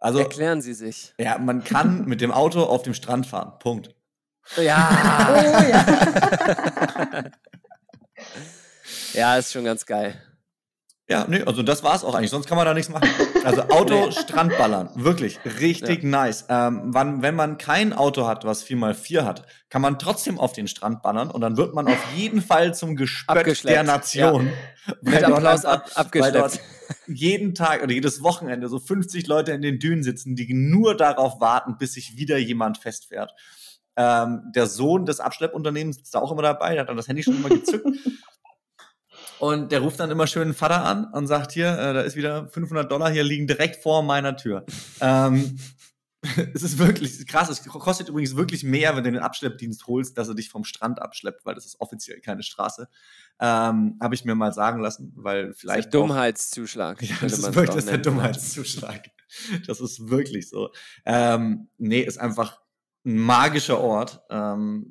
Also, 0.00 0.18
Erklären 0.18 0.60
Sie 0.60 0.74
sich. 0.74 1.14
Ja, 1.18 1.38
man 1.38 1.62
kann 1.62 2.04
mit 2.06 2.20
dem 2.20 2.32
Auto 2.32 2.64
auf 2.64 2.82
dem 2.82 2.94
Strand 2.94 3.28
fahren. 3.28 3.60
Punkt. 3.60 3.94
Ja. 4.56 5.28
oh, 5.30 5.68
ja. 5.70 7.24
ja, 9.12 9.36
ist 9.36 9.52
schon 9.52 9.62
ganz 9.62 9.86
geil. 9.86 10.20
Ja, 11.08 11.26
nee, 11.28 11.42
also 11.42 11.62
das 11.62 11.82
war's 11.82 12.04
auch 12.04 12.14
eigentlich. 12.14 12.30
Sonst 12.30 12.46
kann 12.46 12.56
man 12.56 12.64
da 12.64 12.74
nichts 12.74 12.90
machen. 12.90 13.08
Also 13.44 13.62
Auto, 13.70 14.06
nee. 14.06 14.12
Strandballern. 14.12 14.90
Wirklich 14.94 15.40
richtig 15.60 16.04
ja. 16.04 16.08
nice. 16.08 16.46
Ähm, 16.48 16.80
wann, 16.86 17.22
wenn 17.22 17.34
man 17.34 17.58
kein 17.58 17.92
Auto 17.92 18.26
hat, 18.26 18.44
was 18.44 18.64
4x4 18.64 19.24
hat, 19.24 19.46
kann 19.68 19.82
man 19.82 19.98
trotzdem 19.98 20.38
auf 20.38 20.52
den 20.52 20.68
Strand 20.68 21.02
ballern 21.02 21.30
und 21.30 21.40
dann 21.40 21.56
wird 21.56 21.74
man 21.74 21.88
auf 21.88 21.98
jeden 22.14 22.40
Fall 22.40 22.74
zum 22.74 22.94
Gespött 22.94 23.64
der 23.64 23.82
Nation. 23.82 24.46
Ja. 24.86 24.94
Mit 25.02 25.24
Applaus 25.24 25.64
ab, 25.64 25.90
abgeschleppt. 25.94 26.60
Jeden 27.06 27.54
Tag 27.54 27.82
oder 27.82 27.92
jedes 27.92 28.22
Wochenende 28.22 28.68
so 28.68 28.78
50 28.78 29.26
Leute 29.26 29.52
in 29.52 29.62
den 29.62 29.78
Dünen 29.78 30.02
sitzen, 30.02 30.36
die 30.36 30.52
nur 30.54 30.96
darauf 30.96 31.40
warten, 31.40 31.78
bis 31.78 31.94
sich 31.94 32.16
wieder 32.16 32.38
jemand 32.38 32.78
festfährt. 32.78 33.32
Ähm, 33.96 34.42
der 34.54 34.66
Sohn 34.66 35.04
des 35.04 35.20
Abschleppunternehmens 35.20 35.96
sitzt 35.96 36.14
da 36.14 36.20
auch 36.20 36.32
immer 36.32 36.42
dabei, 36.42 36.72
der 36.72 36.82
hat 36.82 36.88
dann 36.88 36.96
das 36.96 37.08
Handy 37.08 37.22
schon 37.22 37.36
immer 37.36 37.48
gezückt 37.50 37.86
und 39.42 39.72
der 39.72 39.80
ruft 39.80 39.98
dann 39.98 40.12
immer 40.12 40.28
schön 40.28 40.50
den 40.50 40.54
Vater 40.54 40.84
an 40.84 41.04
und 41.06 41.26
sagt 41.26 41.50
hier, 41.50 41.76
äh, 41.76 41.92
da 41.94 42.02
ist 42.02 42.14
wieder 42.14 42.46
500 42.46 42.88
Dollar 42.88 43.10
hier 43.10 43.24
liegen 43.24 43.48
direkt 43.48 43.82
vor 43.82 44.04
meiner 44.04 44.36
Tür. 44.36 44.64
ähm, 45.00 45.58
es 46.54 46.62
ist 46.62 46.78
wirklich 46.78 47.26
krass. 47.26 47.48
Es 47.48 47.64
kostet 47.64 48.08
übrigens 48.08 48.36
wirklich 48.36 48.62
mehr, 48.62 48.94
wenn 48.94 49.02
du 49.02 49.10
den 49.10 49.20
Abschleppdienst 49.20 49.88
holst, 49.88 50.16
dass 50.16 50.28
er 50.28 50.36
dich 50.36 50.48
vom 50.48 50.62
Strand 50.62 51.02
abschleppt, 51.02 51.44
weil 51.44 51.56
das 51.56 51.66
ist 51.66 51.80
offiziell 51.80 52.20
keine 52.20 52.44
Straße. 52.44 52.88
Ähm, 53.40 53.98
Habe 54.00 54.14
ich 54.14 54.24
mir 54.24 54.36
mal 54.36 54.52
sagen 54.52 54.80
lassen, 54.80 55.12
weil 55.16 55.54
vielleicht. 55.54 55.86
Das 55.86 55.86
ist 55.86 55.94
Dummheitszuschlag. 55.94 57.02
Ja, 57.02 57.16
das 57.20 57.32
ist 57.32 57.54
wirklich 57.56 57.74
das 57.74 57.86
der 57.86 57.98
Dummheitszuschlag. 57.98 59.10
Das 59.66 59.80
ist 59.80 60.08
wirklich 60.08 60.48
so. 60.50 60.70
Ähm, 61.04 61.68
nee, 61.78 62.02
ist 62.02 62.18
einfach 62.18 62.60
ein 63.04 63.16
magischer 63.16 63.80
Ort. 63.80 64.22
Ähm, 64.30 64.86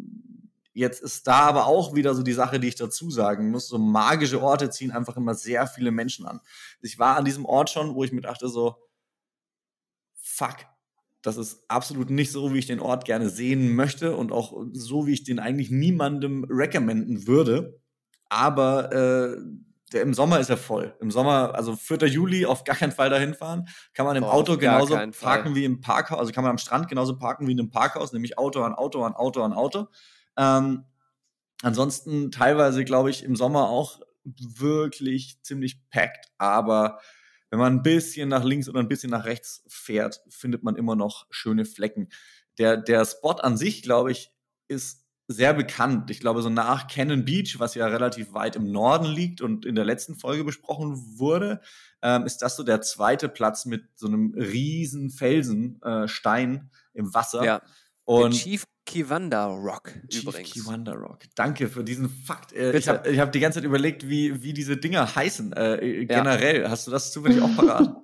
Jetzt 0.74 1.01
ist 1.01 1.28
da 1.28 1.41
aber 1.41 1.65
auch 1.65 1.95
wieder 1.95 2.15
so 2.15 2.24
die 2.24 2.34
Sache, 2.34 2.59
die 2.59 2.67
ich 2.67 2.76
dazu 2.76 3.09
sagen 3.09 3.51
muss. 3.51 3.67
So 3.67 3.78
magische 3.78 4.41
Orte 4.41 4.69
ziehen 4.69 4.91
einfach 4.91 5.17
immer 5.17 5.36
sehr 5.36 5.67
viele 5.67 5.91
Menschen 5.91 6.26
an. 6.26 6.39
Ich 6.82 6.97
war 6.97 7.17
an 7.17 7.26
diesem 7.26 7.45
Ort 7.45 7.69
schon, 7.69 7.93
wo 7.93 8.03
ich 8.03 8.11
mir 8.11 8.22
dachte 8.22 8.47
so, 8.47 8.76
fuck, 10.15 10.55
das 11.22 11.38
ist 11.38 11.63
absolut 11.67 12.09
nicht 12.09 12.32
so, 12.32 12.53
wie 12.53 12.59
ich 12.59 12.67
den 12.67 12.80
Ort 12.80 13.05
gerne 13.05 13.30
sehen 13.30 13.76
möchte 13.76 14.15
und 14.15 14.32
auch 14.32 14.53
so, 14.72 15.05
wie 15.07 15.13
ich 15.13 15.24
den 15.24 15.39
eigentlich 15.39 15.69
niemandem 15.69 16.45
recommenden 16.49 17.28
würde. 17.28 17.80
Aber 18.30 18.91
äh, 18.93 19.38
der, 19.91 20.03
im 20.03 20.13
Sommer 20.13 20.39
ist 20.39 20.49
er 20.49 20.57
voll. 20.57 20.95
Im 20.99 21.11
Sommer, 21.11 21.53
also 21.53 21.76
4. 21.76 22.07
Juli, 22.07 22.45
auf 22.45 22.63
gar 22.63 22.76
keinen 22.76 22.93
Fall 22.93 23.09
dahin 23.09 23.34
fahren. 23.34 23.67
Kann 23.93 24.05
man 24.05 24.15
im 24.15 24.24
Boah, 24.24 24.34
Auto 24.34 24.57
genauso 24.57 24.97
parken 25.19 25.53
wie 25.53 25.65
im 25.65 25.82
Parkhaus, 25.82 26.19
also 26.19 26.32
kann 26.32 26.43
man 26.43 26.51
am 26.51 26.57
Strand 26.57 26.88
genauso 26.88 27.17
parken 27.17 27.47
wie 27.47 27.51
in 27.51 27.59
einem 27.59 27.72
Parkhaus, 27.72 28.13
nämlich 28.13 28.38
Auto 28.38 28.63
an 28.63 28.74
Auto 28.74 29.03
an 29.03 29.13
Auto 29.13 29.43
an 29.43 29.53
Auto. 29.53 29.88
Ähm, 30.38 30.86
ansonsten 31.61 32.32
teilweise, 32.32 32.86
glaube 32.86 33.09
ich, 33.09 33.23
im 33.23 33.36
Sommer 33.36 33.69
auch 33.69 34.01
wirklich 34.23 35.41
ziemlich 35.43 35.89
packed, 35.89 36.27
aber 36.38 36.99
wenn 37.49 37.59
man 37.59 37.73
ein 37.73 37.84
bisschen 37.84 38.29
nach 38.29 38.43
links 38.43 38.69
oder 38.69 38.79
ein 38.79 38.88
bisschen 38.88 39.11
nach 39.11 39.25
rechts 39.25 39.63
fährt, 39.67 40.21
findet 40.29 40.63
man 40.63 40.75
immer 40.75 40.95
noch 40.95 41.27
schöne 41.32 41.65
Flecken. 41.65 42.09
Der, 42.57 42.77
der 42.77 43.05
Spot 43.05 43.34
an 43.34 43.57
sich, 43.57 43.84
glaube 43.84 44.11
ich, 44.11 44.32
ist 44.67 45.05
sehr 45.27 45.53
bekannt. 45.53 46.09
Ich 46.11 46.19
glaube, 46.19 46.41
so 46.41 46.49
nach 46.49 46.88
Cannon 46.88 47.25
Beach, 47.25 47.59
was 47.59 47.75
ja 47.75 47.88
relativ 47.88 48.34
weit 48.34 48.55
im 48.55 48.71
Norden 48.71 49.05
liegt 49.05 49.41
und 49.41 49.65
in 49.65 49.75
der 49.75 49.86
letzten 49.86 50.15
Folge 50.15 50.43
besprochen 50.43 51.17
wurde, 51.17 51.61
ähm, 52.01 52.25
ist 52.25 52.41
das 52.41 52.55
so 52.55 52.63
der 52.63 52.82
zweite 52.82 53.29
Platz 53.29 53.65
mit 53.65 53.84
so 53.95 54.07
einem 54.07 54.34
riesen 54.36 55.09
Felsenstein 55.09 56.69
äh, 56.93 56.99
im 56.99 57.13
Wasser. 57.13 57.43
Ja. 57.43 57.61
Und 58.05 58.34
der 58.34 58.39
Chief 58.39 58.65
Kiwanda 58.86 59.45
Rock 59.45 59.93
Chief 60.09 60.23
übrigens. 60.23 60.51
Kiwanda 60.51 60.93
Rock. 60.93 61.19
Danke 61.36 61.67
für 61.67 61.84
diesen 61.84 62.09
Fakt. 62.09 62.53
Äh, 62.53 62.77
ich 62.77 62.88
habe 62.88 63.17
hab 63.17 63.32
die 63.32 63.39
ganze 63.39 63.59
Zeit 63.59 63.65
überlegt, 63.65 64.07
wie, 64.09 64.41
wie 64.41 64.53
diese 64.53 64.77
Dinger 64.77 65.15
heißen. 65.15 65.53
Äh, 65.53 66.05
generell. 66.05 66.63
Ja. 66.63 66.69
Hast 66.69 66.88
du 66.88 66.91
das 66.91 67.11
zufällig 67.11 67.41
auch 67.41 67.55
parat? 67.55 67.95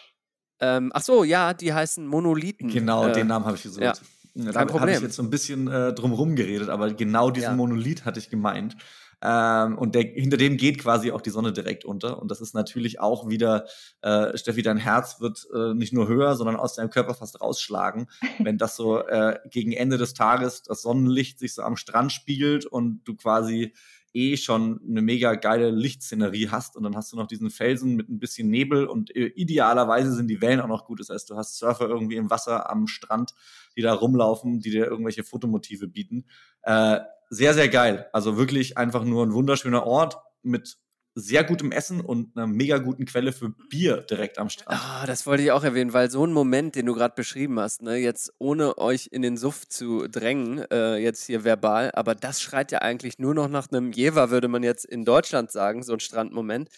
ähm, 0.60 0.90
ach 0.94 1.02
so, 1.02 1.24
ja, 1.24 1.54
die 1.54 1.72
heißen 1.72 2.06
Monolithen. 2.06 2.68
Genau, 2.68 3.08
äh, 3.08 3.12
den 3.12 3.26
Namen 3.26 3.44
habe 3.44 3.56
ich 3.56 3.62
gesucht. 3.62 3.82
Ja. 3.82 3.94
Da 4.34 4.60
habe 4.60 4.90
ich 4.90 5.00
jetzt 5.00 5.16
so 5.16 5.22
ein 5.22 5.30
bisschen 5.30 5.68
äh, 5.68 5.92
drumherum 5.92 6.34
geredet, 6.34 6.70
aber 6.70 6.92
genau 6.94 7.30
diesen 7.30 7.50
ja. 7.50 7.56
Monolith 7.56 8.06
hatte 8.06 8.18
ich 8.18 8.30
gemeint. 8.30 8.76
Ähm, 9.22 9.78
und 9.78 9.94
der, 9.94 10.02
hinter 10.02 10.36
dem 10.36 10.56
geht 10.56 10.78
quasi 10.78 11.12
auch 11.12 11.20
die 11.20 11.30
Sonne 11.30 11.52
direkt 11.52 11.84
unter. 11.84 12.20
Und 12.20 12.30
das 12.30 12.40
ist 12.40 12.54
natürlich 12.54 12.98
auch 12.98 13.28
wieder, 13.28 13.66
äh, 14.02 14.36
Steffi, 14.36 14.62
dein 14.62 14.78
Herz 14.78 15.20
wird 15.20 15.46
äh, 15.54 15.74
nicht 15.74 15.92
nur 15.92 16.08
höher, 16.08 16.34
sondern 16.34 16.56
aus 16.56 16.74
deinem 16.74 16.90
Körper 16.90 17.14
fast 17.14 17.40
rausschlagen, 17.40 18.08
wenn 18.40 18.58
das 18.58 18.76
so 18.76 18.98
äh, 18.98 19.38
gegen 19.50 19.72
Ende 19.72 19.96
des 19.96 20.14
Tages 20.14 20.62
das 20.62 20.82
Sonnenlicht 20.82 21.38
sich 21.38 21.54
so 21.54 21.62
am 21.62 21.76
Strand 21.76 22.12
spiegelt 22.12 22.66
und 22.66 23.02
du 23.04 23.14
quasi 23.14 23.72
eh 24.14 24.36
schon 24.36 24.80
eine 24.86 25.00
mega 25.00 25.34
geile 25.36 25.70
Lichtszenerie 25.70 26.48
hast 26.50 26.76
und 26.76 26.82
dann 26.82 26.96
hast 26.96 27.12
du 27.12 27.16
noch 27.16 27.26
diesen 27.26 27.50
Felsen 27.50 27.96
mit 27.96 28.08
ein 28.08 28.18
bisschen 28.18 28.50
Nebel 28.50 28.86
und 28.86 29.14
äh, 29.16 29.26
idealerweise 29.28 30.12
sind 30.12 30.28
die 30.28 30.40
Wellen 30.40 30.60
auch 30.60 30.68
noch 30.68 30.84
gut. 30.84 31.00
Das 31.00 31.08
heißt, 31.08 31.30
du 31.30 31.36
hast 31.36 31.58
Surfer 31.58 31.88
irgendwie 31.88 32.16
im 32.16 32.28
Wasser 32.28 32.68
am 32.70 32.86
Strand, 32.86 33.32
die 33.76 33.82
da 33.82 33.94
rumlaufen, 33.94 34.60
die 34.60 34.70
dir 34.70 34.86
irgendwelche 34.86 35.24
Fotomotive 35.24 35.88
bieten. 35.88 36.26
Äh, 36.62 37.00
sehr, 37.30 37.54
sehr 37.54 37.68
geil. 37.68 38.06
Also 38.12 38.36
wirklich 38.36 38.76
einfach 38.76 39.04
nur 39.04 39.24
ein 39.24 39.32
wunderschöner 39.32 39.86
Ort 39.86 40.18
mit 40.42 40.76
sehr 41.14 41.44
gutem 41.44 41.72
Essen 41.72 42.00
und 42.00 42.34
einer 42.36 42.46
mega 42.46 42.78
guten 42.78 43.04
Quelle 43.04 43.32
für 43.32 43.50
Bier 43.68 43.98
direkt 43.98 44.38
am 44.38 44.48
Strand. 44.48 44.80
Ah, 44.80 45.04
das 45.06 45.26
wollte 45.26 45.42
ich 45.42 45.52
auch 45.52 45.62
erwähnen, 45.62 45.92
weil 45.92 46.10
so 46.10 46.26
ein 46.26 46.32
Moment, 46.32 46.74
den 46.74 46.86
du 46.86 46.94
gerade 46.94 47.14
beschrieben 47.14 47.60
hast, 47.60 47.82
ne, 47.82 47.96
jetzt 47.96 48.32
ohne 48.38 48.78
euch 48.78 49.08
in 49.12 49.20
den 49.20 49.36
Suff 49.36 49.68
zu 49.68 50.08
drängen, 50.08 50.64
äh, 50.70 50.96
jetzt 50.96 51.26
hier 51.26 51.44
verbal, 51.44 51.90
aber 51.92 52.14
das 52.14 52.40
schreit 52.40 52.72
ja 52.72 52.78
eigentlich 52.78 53.18
nur 53.18 53.34
noch 53.34 53.48
nach 53.48 53.70
einem 53.70 53.92
Jever, 53.92 54.30
würde 54.30 54.48
man 54.48 54.62
jetzt 54.62 54.86
in 54.86 55.04
Deutschland 55.04 55.50
sagen, 55.50 55.82
so 55.82 55.92
ein 55.92 56.00
Strandmoment. 56.00 56.70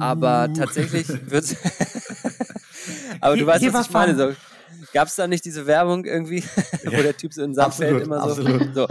Aber 0.00 0.52
tatsächlich 0.52 1.08
wird 1.30 1.44
Aber 3.20 3.36
du 3.36 3.46
weißt, 3.46 3.72
was 3.72 3.86
ich 3.86 3.92
meine. 3.92 4.16
So, 4.16 4.34
Gab 4.92 5.08
es 5.08 5.16
da 5.16 5.26
nicht 5.26 5.44
diese 5.44 5.66
Werbung 5.66 6.04
irgendwie, 6.04 6.42
wo 6.84 7.02
der 7.02 7.16
Typ 7.16 7.34
so 7.34 7.42
in 7.42 7.54
Sandfeld 7.54 8.02
immer 8.02 8.22
so, 8.22 8.42
absolut. 8.42 8.74
so. 8.74 8.86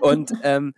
Und 0.00 0.32
ähm, 0.42 0.74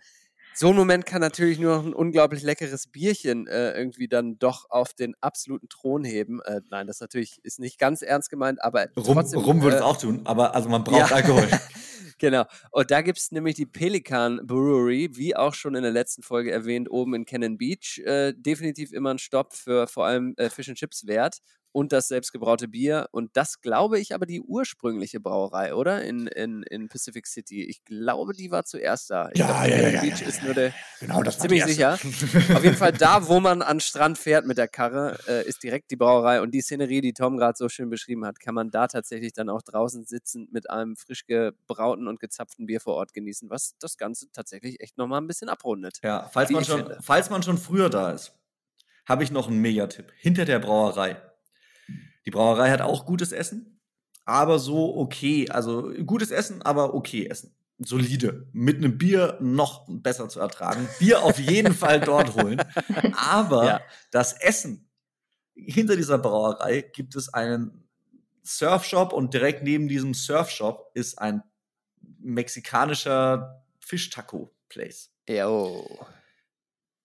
so 0.59 0.69
ein 0.69 0.75
Moment 0.75 1.05
kann 1.05 1.21
natürlich 1.21 1.57
nur 1.57 1.77
noch 1.77 1.85
ein 1.85 1.93
unglaublich 1.93 2.43
leckeres 2.43 2.87
Bierchen 2.87 3.47
äh, 3.47 3.71
irgendwie 3.77 4.09
dann 4.09 4.37
doch 4.39 4.69
auf 4.69 4.93
den 4.93 5.15
absoluten 5.21 5.69
Thron 5.69 6.03
heben. 6.03 6.41
Äh, 6.41 6.59
nein, 6.69 6.85
das 6.85 6.99
natürlich 6.99 7.39
ist 7.43 7.59
nicht 7.59 7.79
ganz 7.79 8.01
ernst 8.01 8.29
gemeint, 8.29 8.61
aber 8.61 8.87
Rum, 8.97 9.15
trotzdem, 9.15 9.39
Rum 9.39 9.61
würde 9.61 9.77
es 9.77 9.81
äh, 9.81 9.85
auch 9.85 9.95
tun, 9.95 10.21
aber 10.25 10.55
also 10.55 10.67
man 10.67 10.83
braucht 10.83 11.11
ja. 11.11 11.15
Alkohol. 11.15 11.47
genau. 12.17 12.43
Und 12.71 12.91
da 12.91 13.01
gibt 13.01 13.19
es 13.19 13.31
nämlich 13.31 13.55
die 13.55 13.67
Pelikan 13.67 14.41
Brewery, 14.45 15.11
wie 15.13 15.33
auch 15.33 15.53
schon 15.53 15.75
in 15.75 15.83
der 15.83 15.93
letzten 15.93 16.23
Folge 16.23 16.51
erwähnt, 16.51 16.91
oben 16.91 17.13
in 17.13 17.25
Cannon 17.25 17.57
Beach. 17.57 18.01
Äh, 18.03 18.33
definitiv 18.35 18.91
immer 18.91 19.11
ein 19.11 19.19
Stopp 19.19 19.53
für 19.53 19.87
vor 19.87 20.07
allem 20.07 20.33
äh, 20.35 20.49
Fish 20.49 20.67
and 20.67 20.77
Chips 20.77 21.07
wert 21.07 21.37
und 21.71 21.91
das 21.91 22.07
selbstgebraute 22.07 22.67
Bier. 22.67 23.07
Und 23.11 23.35
das 23.37 23.61
glaube 23.61 23.99
ich 23.99 24.13
aber 24.13 24.25
die 24.25 24.41
ursprüngliche 24.41 25.19
Brauerei, 25.19 25.73
oder? 25.73 26.03
In, 26.03 26.27
in, 26.27 26.63
in 26.63 26.89
Pacific 26.89 27.27
City. 27.27 27.63
Ich 27.63 27.83
glaube, 27.83 28.33
die 28.33 28.51
war 28.51 28.65
zuerst 28.65 29.09
da. 29.09 29.29
Ich 29.31 29.39
ja, 29.39 29.47
glaub, 29.47 29.67
ja, 29.67 29.77
ja, 29.77 29.89
ja, 29.89 30.01
Beach 30.01 30.21
ja, 30.21 30.27
ist 30.27 30.43
nur 30.43 30.53
der. 30.53 30.73
Genau, 30.99 31.21
das 31.23 31.39
ziemlich 31.39 31.65
sicher. 31.65 31.93
Auf 31.93 32.63
jeden 32.63 32.75
Fall 32.75 32.93
da, 32.93 33.27
wo 33.27 33.39
man 33.39 33.61
an 33.61 33.79
Strand 33.79 34.17
fährt 34.17 34.45
mit 34.45 34.57
der 34.57 34.67
Karre, 34.67 35.17
äh, 35.27 35.47
ist 35.47 35.63
direkt 35.63 35.91
die 35.91 35.95
Brauerei. 35.95 36.41
Und 36.41 36.51
die 36.51 36.61
Szenerie, 36.61 37.01
die 37.01 37.13
Tom 37.13 37.37
gerade 37.37 37.57
so 37.57 37.69
schön 37.69 37.89
beschrieben 37.89 38.25
hat, 38.25 38.39
kann 38.39 38.55
man 38.55 38.71
da 38.71 38.87
tatsächlich 38.87 39.33
dann 39.33 39.49
auch 39.49 39.61
draußen 39.61 40.05
sitzend 40.05 40.51
mit 40.51 40.69
einem 40.69 40.95
frisch 40.95 41.25
gebrauten 41.25 42.07
und 42.07 42.19
gezapften 42.19 42.65
Bier 42.65 42.81
vor 42.81 42.95
Ort 42.95 43.13
genießen, 43.13 43.49
was 43.49 43.75
das 43.79 43.97
Ganze 43.97 44.31
tatsächlich 44.31 44.79
echt 44.79 44.97
nochmal 44.97 45.21
ein 45.21 45.27
bisschen 45.27 45.49
abrundet. 45.49 45.99
Ja, 46.03 46.29
falls 46.33 46.49
man, 46.49 46.65
schon, 46.65 46.93
falls 47.01 47.29
man 47.29 47.43
schon 47.43 47.57
früher 47.57 47.89
da 47.89 48.11
ist, 48.11 48.33
habe 49.05 49.23
ich 49.23 49.31
noch 49.31 49.47
einen 49.47 49.59
Megatipp. 49.59 50.11
Hinter 50.17 50.45
der 50.45 50.59
Brauerei 50.59 51.17
die 52.29 52.35
Brauerei 52.35 52.69
hat 52.69 52.81
auch 52.81 53.07
gutes 53.07 53.31
Essen, 53.31 53.79
aber 54.23 54.59
so 54.59 54.95
okay. 54.97 55.49
Also 55.49 55.91
gutes 56.05 56.29
Essen, 56.29 56.61
aber 56.61 56.93
okay 56.93 57.25
Essen. 57.25 57.55
Solide. 57.79 58.45
Mit 58.53 58.77
einem 58.77 58.99
Bier 58.99 59.39
noch 59.41 59.87
besser 59.89 60.29
zu 60.29 60.39
ertragen. 60.39 60.87
Bier 60.99 61.23
auf 61.23 61.39
jeden 61.39 61.73
Fall 61.73 61.99
dort 61.99 62.35
holen. 62.35 62.61
Aber 63.15 63.65
ja. 63.65 63.81
das 64.11 64.33
Essen 64.33 64.87
hinter 65.55 65.95
dieser 65.95 66.19
Brauerei 66.19 66.81
gibt 66.81 67.15
es 67.15 67.33
einen 67.33 67.87
Surfshop 68.43 69.11
und 69.11 69.33
direkt 69.33 69.63
neben 69.63 69.87
diesem 69.87 70.13
Surfshop 70.13 70.91
ist 70.93 71.17
ein 71.17 71.41
mexikanischer 72.19 73.63
Fischtaco-Place. 73.79 75.09
Ja. 75.27 75.49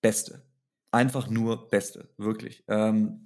Beste. 0.02 0.42
Einfach 0.90 1.30
nur 1.30 1.68
Beste. 1.68 2.10
Wirklich. 2.18 2.64
Ähm, 2.68 3.23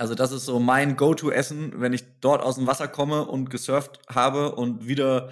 also 0.00 0.14
das 0.14 0.32
ist 0.32 0.46
so 0.46 0.58
mein 0.58 0.96
Go-To-Essen, 0.96 1.74
wenn 1.78 1.92
ich 1.92 2.04
dort 2.20 2.42
aus 2.42 2.54
dem 2.54 2.66
Wasser 2.66 2.88
komme 2.88 3.26
und 3.26 3.50
gesurft 3.50 4.00
habe 4.08 4.54
und 4.54 4.88
wieder 4.88 5.30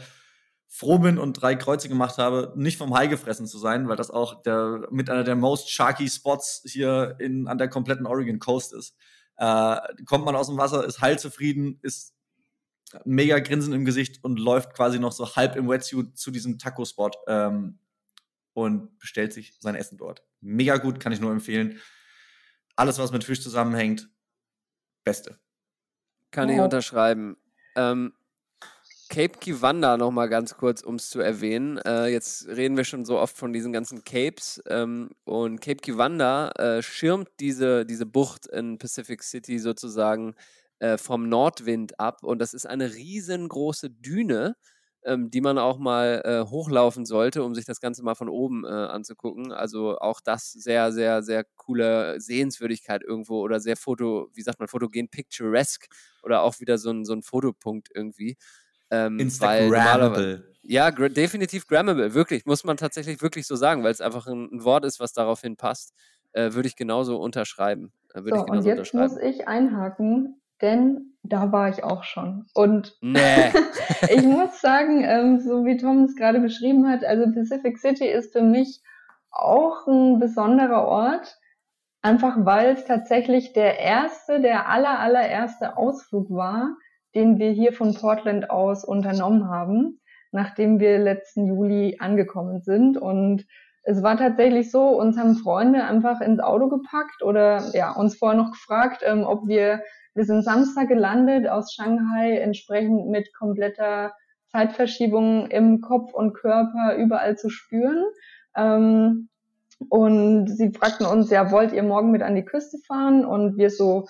froh 0.66 0.99
bin 0.99 1.16
und 1.16 1.41
drei 1.41 1.55
Kreuze 1.55 1.89
gemacht 1.89 2.19
habe, 2.19 2.53
nicht 2.55 2.77
vom 2.77 2.95
Hai 2.95 3.07
gefressen 3.07 3.47
zu 3.47 3.57
sein, 3.57 3.89
weil 3.89 3.97
das 3.97 4.11
auch 4.11 4.43
der, 4.43 4.87
mit 4.91 5.09
einer 5.09 5.25
der 5.25 5.37
most 5.37 5.71
sharky 5.71 6.07
Spots 6.07 6.62
hier 6.66 7.16
in, 7.19 7.49
an 7.49 7.57
der 7.57 7.69
kompletten 7.69 8.05
Oregon 8.05 8.39
Coast 8.39 8.75
ist. 8.75 8.95
Äh, 9.39 9.79
kommt 10.05 10.27
man 10.27 10.37
aus 10.37 10.49
dem 10.49 10.59
Wasser, 10.59 10.85
ist 10.85 11.01
heilzufrieden, 11.01 11.79
ist 11.81 12.14
mega 13.07 13.39
Grinsen 13.39 13.73
im 13.73 13.87
Gesicht 13.87 14.23
und 14.23 14.39
läuft 14.39 14.75
quasi 14.75 14.99
noch 14.99 15.12
so 15.12 15.35
halb 15.35 15.57
im 15.57 15.71
Wetsuit 15.71 16.19
zu 16.19 16.31
diesem 16.31 16.59
Taco-Spot 16.59 17.12
ähm, 17.27 17.79
und 18.53 18.99
bestellt 18.99 19.33
sich 19.33 19.57
sein 19.61 19.77
Essen 19.77 19.97
dort. 19.97 20.23
Mega 20.43 20.77
gut, 20.77 21.01
kann 21.01 21.12
ich 21.12 21.21
nur 21.21 21.33
empfehlen. 21.33 21.79
Alles, 22.77 22.99
was 22.99 23.12
mit 23.12 23.25
Fisch 23.25 23.41
zusammenhängt, 23.41 24.11
Beste. 25.09 25.39
Kann 26.31 26.51
ich 26.51 26.61
unterschreiben. 26.61 27.37
Ähm, 27.77 28.13
Cape 29.09 29.39
Kiwanda 29.39 29.97
noch 29.97 30.11
mal 30.11 30.29
ganz 30.29 30.57
kurz, 30.59 30.83
um 30.83 30.97
es 30.97 31.09
zu 31.09 31.21
erwähnen. 31.21 31.79
Äh, 31.79 32.09
jetzt 32.09 32.47
reden 32.47 32.77
wir 32.77 32.85
schon 32.85 33.07
so 33.07 33.19
oft 33.19 33.35
von 33.35 33.55
diesen 33.55 33.73
ganzen 33.73 34.05
Capes 34.05 34.63
ähm, 34.69 35.09
und 35.25 35.63
Cape 35.63 35.77
Kiwanda 35.77 36.51
äh, 36.51 36.83
schirmt 36.83 37.31
diese, 37.41 37.87
diese 37.87 38.05
Bucht 38.05 38.47
in 38.49 38.77
Pacific 38.77 39.23
City 39.23 39.59
sozusagen 39.59 40.35
äh, 40.79 40.99
vom 40.99 41.29
Nordwind 41.31 41.99
ab 41.99 42.23
und 42.23 42.39
das 42.39 42.53
ist 42.53 42.67
eine 42.67 42.93
riesengroße 42.93 43.89
Düne, 43.89 44.57
ähm, 45.09 45.31
die 45.31 45.41
man 45.41 45.59
auch 45.59 45.79
mal 45.79 46.23
äh, 46.25 46.51
hochlaufen 46.51 47.07
sollte, 47.07 47.43
um 47.43 47.55
sich 47.55 47.65
das 47.65 47.81
Ganze 47.81 48.03
mal 48.05 48.15
von 48.15 48.29
oben 48.29 48.65
äh, 48.65 48.69
anzugucken. 48.69 49.53
Also 49.53 49.99
auch 49.99 50.21
das 50.21 50.53
sehr, 50.53 50.93
sehr, 50.93 51.23
sehr 51.23 51.45
coole 51.57 52.21
Sehenswürdigkeit 52.21 53.03
irgendwo 53.03 53.41
oder 53.41 53.59
sehr 53.59 53.77
foto, 53.77 54.29
wie 54.35 54.43
sagt 54.43 54.59
man, 54.59 54.69
fotogen 54.69 55.09
picturesque 55.09 55.89
oder 56.23 56.43
auch 56.43 56.61
wieder 56.61 56.77
so 56.77 56.91
ein, 56.91 57.05
so 57.05 57.15
ein 57.15 57.23
Fotopunkt 57.23 57.89
irgendwie. 57.95 58.37
Ähm, 58.91 59.19
Instagrammable. 59.19 60.55
Ja, 60.63 60.91
definitiv 60.91 61.67
grammable, 61.67 62.13
wirklich, 62.13 62.45
muss 62.45 62.65
man 62.65 62.77
tatsächlich 62.77 63.23
wirklich 63.23 63.47
so 63.47 63.57
sagen, 63.57 63.83
weil 63.85 63.93
es 63.93 64.03
einfach 64.03 64.27
ein, 64.27 64.51
ein, 64.53 64.65
Wort 64.65 64.85
ist, 64.85 65.01
was 65.01 65.15
daraufhin 65.15 65.57
passt. 65.57 65.95
Äh, 66.33 66.53
würde 66.53 66.69
ich 66.69 66.77
genauso 66.77 67.19
unterschreiben. 67.19 67.93
Äh, 68.13 68.23
so, 68.29 68.45
und 68.45 68.65
jetzt 68.67 68.93
muss 68.93 69.17
ich 69.17 69.49
einhaken 69.49 70.39
denn 70.63 71.15
da 71.23 71.53
war 71.53 71.69
ich 71.69 71.85
auch 71.85 72.05
schon. 72.05 72.47
Und 72.55 72.97
nee. 73.01 73.19
ich 74.11 74.23
muss 74.23 74.61
sagen, 74.61 75.05
ähm, 75.05 75.41
so 75.41 75.65
wie 75.65 75.77
Tom 75.77 76.05
es 76.05 76.17
gerade 76.17 76.41
beschrieben 76.41 76.89
hat, 76.89 77.05
also 77.05 77.33
Pacific 77.33 77.79
City 77.79 78.07
ist 78.07 78.33
für 78.33 78.43
mich 78.43 78.83
auch 79.31 79.87
ein 79.87 80.19
besonderer 80.19 80.87
Ort, 80.87 81.39
einfach 82.03 82.37
weil 82.41 82.75
es 82.75 82.85
tatsächlich 82.85 83.53
der 83.53 83.79
erste, 83.79 84.41
der 84.41 84.69
aller, 84.69 84.99
allererste 84.99 85.77
Ausflug 85.77 86.31
war, 86.31 86.77
den 87.15 87.39
wir 87.39 87.51
hier 87.51 87.73
von 87.73 87.95
Portland 87.95 88.51
aus 88.51 88.85
unternommen 88.85 89.49
haben, 89.49 90.01
nachdem 90.31 90.79
wir 90.81 90.99
letzten 90.99 91.47
Juli 91.47 91.97
angekommen 91.99 92.61
sind. 92.61 92.97
Und 92.97 93.47
es 93.89 94.03
war 94.03 94.18
tatsächlich 94.18 94.70
so, 94.70 94.89
uns 94.89 95.16
haben 95.16 95.34
Freunde 95.36 95.82
einfach 95.82 96.20
ins 96.20 96.41
Auto 96.41 96.68
gepackt 96.68 97.22
oder 97.22 97.74
ja, 97.74 97.91
uns 97.93 98.16
vorher 98.18 98.36
noch 98.36 98.51
gefragt, 98.51 99.03
ähm, 99.03 99.24
ob 99.24 99.49
wir 99.49 99.80
wir 100.14 100.24
sind 100.24 100.43
Samstag 100.43 100.89
gelandet 100.89 101.49
aus 101.49 101.72
Shanghai, 101.72 102.39
entsprechend 102.39 103.09
mit 103.09 103.32
kompletter 103.32 104.12
Zeitverschiebung 104.49 105.47
im 105.47 105.80
Kopf 105.80 106.12
und 106.12 106.34
Körper 106.34 106.97
überall 106.97 107.39
zu 107.39 107.49
spüren. 107.49 108.05
Ähm, 108.57 109.28
und 109.89 110.49
sie 110.49 110.72
fragten 110.72 111.07
uns, 111.07 111.30
ja, 111.30 111.51
wollt 111.51 111.72
ihr 111.72 111.82
morgen 111.82 112.11
mit 112.11 112.22
an 112.22 112.34
die 112.34 112.45
Küste 112.45 112.78
fahren? 112.86 113.24
Und 113.24 113.57
wir 113.57 113.70
so, 113.70 114.09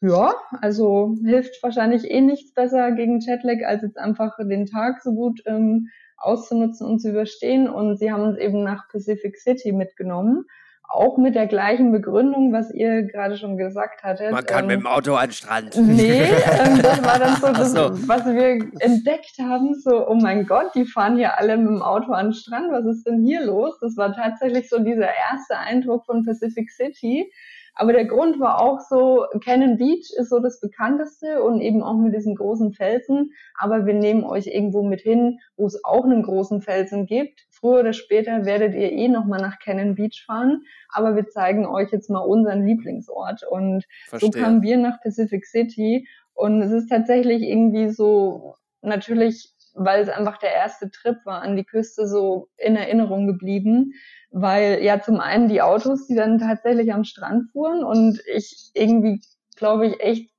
ja, 0.00 0.34
also 0.60 1.16
hilft 1.24 1.62
wahrscheinlich 1.62 2.10
eh 2.10 2.20
nichts 2.20 2.54
besser 2.54 2.92
gegen 2.92 3.20
Jetlag, 3.20 3.66
als 3.66 3.82
jetzt 3.82 3.98
einfach 3.98 4.36
den 4.38 4.66
Tag 4.66 5.02
so 5.02 5.12
gut 5.12 5.42
ähm, 5.46 5.88
auszunutzen 6.16 6.86
und 6.86 7.00
zu 7.00 7.10
überstehen. 7.10 7.68
Und 7.68 7.98
sie 7.98 8.10
haben 8.10 8.22
uns 8.22 8.38
eben 8.38 8.62
nach 8.62 8.88
Pacific 8.88 9.36
City 9.36 9.72
mitgenommen 9.72 10.44
auch 10.90 11.18
mit 11.18 11.36
der 11.36 11.46
gleichen 11.46 11.92
Begründung, 11.92 12.52
was 12.52 12.72
ihr 12.72 13.04
gerade 13.04 13.36
schon 13.36 13.56
gesagt 13.56 14.02
hattet. 14.02 14.32
Man 14.32 14.44
kann 14.44 14.64
ähm, 14.64 14.66
mit 14.66 14.80
dem 14.80 14.86
Auto 14.86 15.14
an 15.14 15.28
den 15.28 15.32
Strand. 15.32 15.76
Nee, 15.76 16.22
ähm, 16.22 16.82
das 16.82 17.02
war 17.04 17.18
dann 17.18 17.36
so, 17.36 17.52
das, 17.52 17.72
so, 17.72 18.08
was 18.08 18.26
wir 18.26 18.58
entdeckt 18.80 19.38
haben, 19.38 19.74
so, 19.74 20.08
oh 20.08 20.16
mein 20.16 20.46
Gott, 20.46 20.74
die 20.74 20.84
fahren 20.84 21.16
hier 21.16 21.38
alle 21.38 21.56
mit 21.56 21.68
dem 21.68 21.82
Auto 21.82 22.12
an 22.12 22.26
den 22.26 22.32
Strand, 22.32 22.72
was 22.72 22.84
ist 22.86 23.06
denn 23.06 23.24
hier 23.24 23.44
los? 23.44 23.78
Das 23.80 23.96
war 23.96 24.14
tatsächlich 24.14 24.68
so 24.68 24.80
dieser 24.80 25.08
erste 25.30 25.56
Eindruck 25.58 26.04
von 26.06 26.24
Pacific 26.24 26.70
City. 26.70 27.32
Aber 27.80 27.94
der 27.94 28.04
Grund 28.04 28.38
war 28.40 28.60
auch 28.60 28.80
so, 28.80 29.24
Cannon 29.42 29.78
Beach 29.78 30.12
ist 30.14 30.28
so 30.28 30.38
das 30.38 30.60
bekannteste 30.60 31.42
und 31.42 31.62
eben 31.62 31.82
auch 31.82 31.96
mit 31.96 32.14
diesen 32.14 32.34
großen 32.34 32.74
Felsen. 32.74 33.32
Aber 33.58 33.86
wir 33.86 33.94
nehmen 33.94 34.22
euch 34.22 34.48
irgendwo 34.48 34.82
mit 34.82 35.00
hin, 35.00 35.38
wo 35.56 35.66
es 35.66 35.82
auch 35.82 36.04
einen 36.04 36.22
großen 36.22 36.60
Felsen 36.60 37.06
gibt. 37.06 37.46
Früher 37.50 37.80
oder 37.80 37.94
später 37.94 38.44
werdet 38.44 38.74
ihr 38.74 38.92
eh 38.92 39.08
nochmal 39.08 39.40
nach 39.40 39.58
Cannon 39.60 39.94
Beach 39.94 40.24
fahren. 40.26 40.64
Aber 40.90 41.16
wir 41.16 41.28
zeigen 41.28 41.64
euch 41.64 41.90
jetzt 41.90 42.10
mal 42.10 42.18
unseren 42.18 42.66
Lieblingsort. 42.66 43.44
Und 43.50 43.86
Verstehe. 44.08 44.30
so 44.30 44.38
kamen 44.38 44.60
wir 44.60 44.76
nach 44.76 45.00
Pacific 45.00 45.46
City. 45.46 46.06
Und 46.34 46.60
es 46.60 46.72
ist 46.72 46.90
tatsächlich 46.90 47.40
irgendwie 47.40 47.88
so, 47.88 48.56
natürlich 48.82 49.54
weil 49.74 50.02
es 50.02 50.08
einfach 50.08 50.38
der 50.38 50.52
erste 50.52 50.90
Trip 50.90 51.16
war 51.24 51.42
an 51.42 51.56
die 51.56 51.64
Küste 51.64 52.06
so 52.06 52.48
in 52.56 52.76
Erinnerung 52.76 53.26
geblieben, 53.26 53.92
weil 54.30 54.82
ja 54.82 55.00
zum 55.00 55.20
einen 55.20 55.48
die 55.48 55.62
Autos, 55.62 56.06
die 56.06 56.14
dann 56.14 56.38
tatsächlich 56.38 56.92
am 56.92 57.04
Strand 57.04 57.50
fuhren 57.52 57.84
und 57.84 58.20
ich 58.34 58.70
irgendwie, 58.74 59.20
glaube 59.56 59.86
ich, 59.86 60.00
echt 60.00 60.30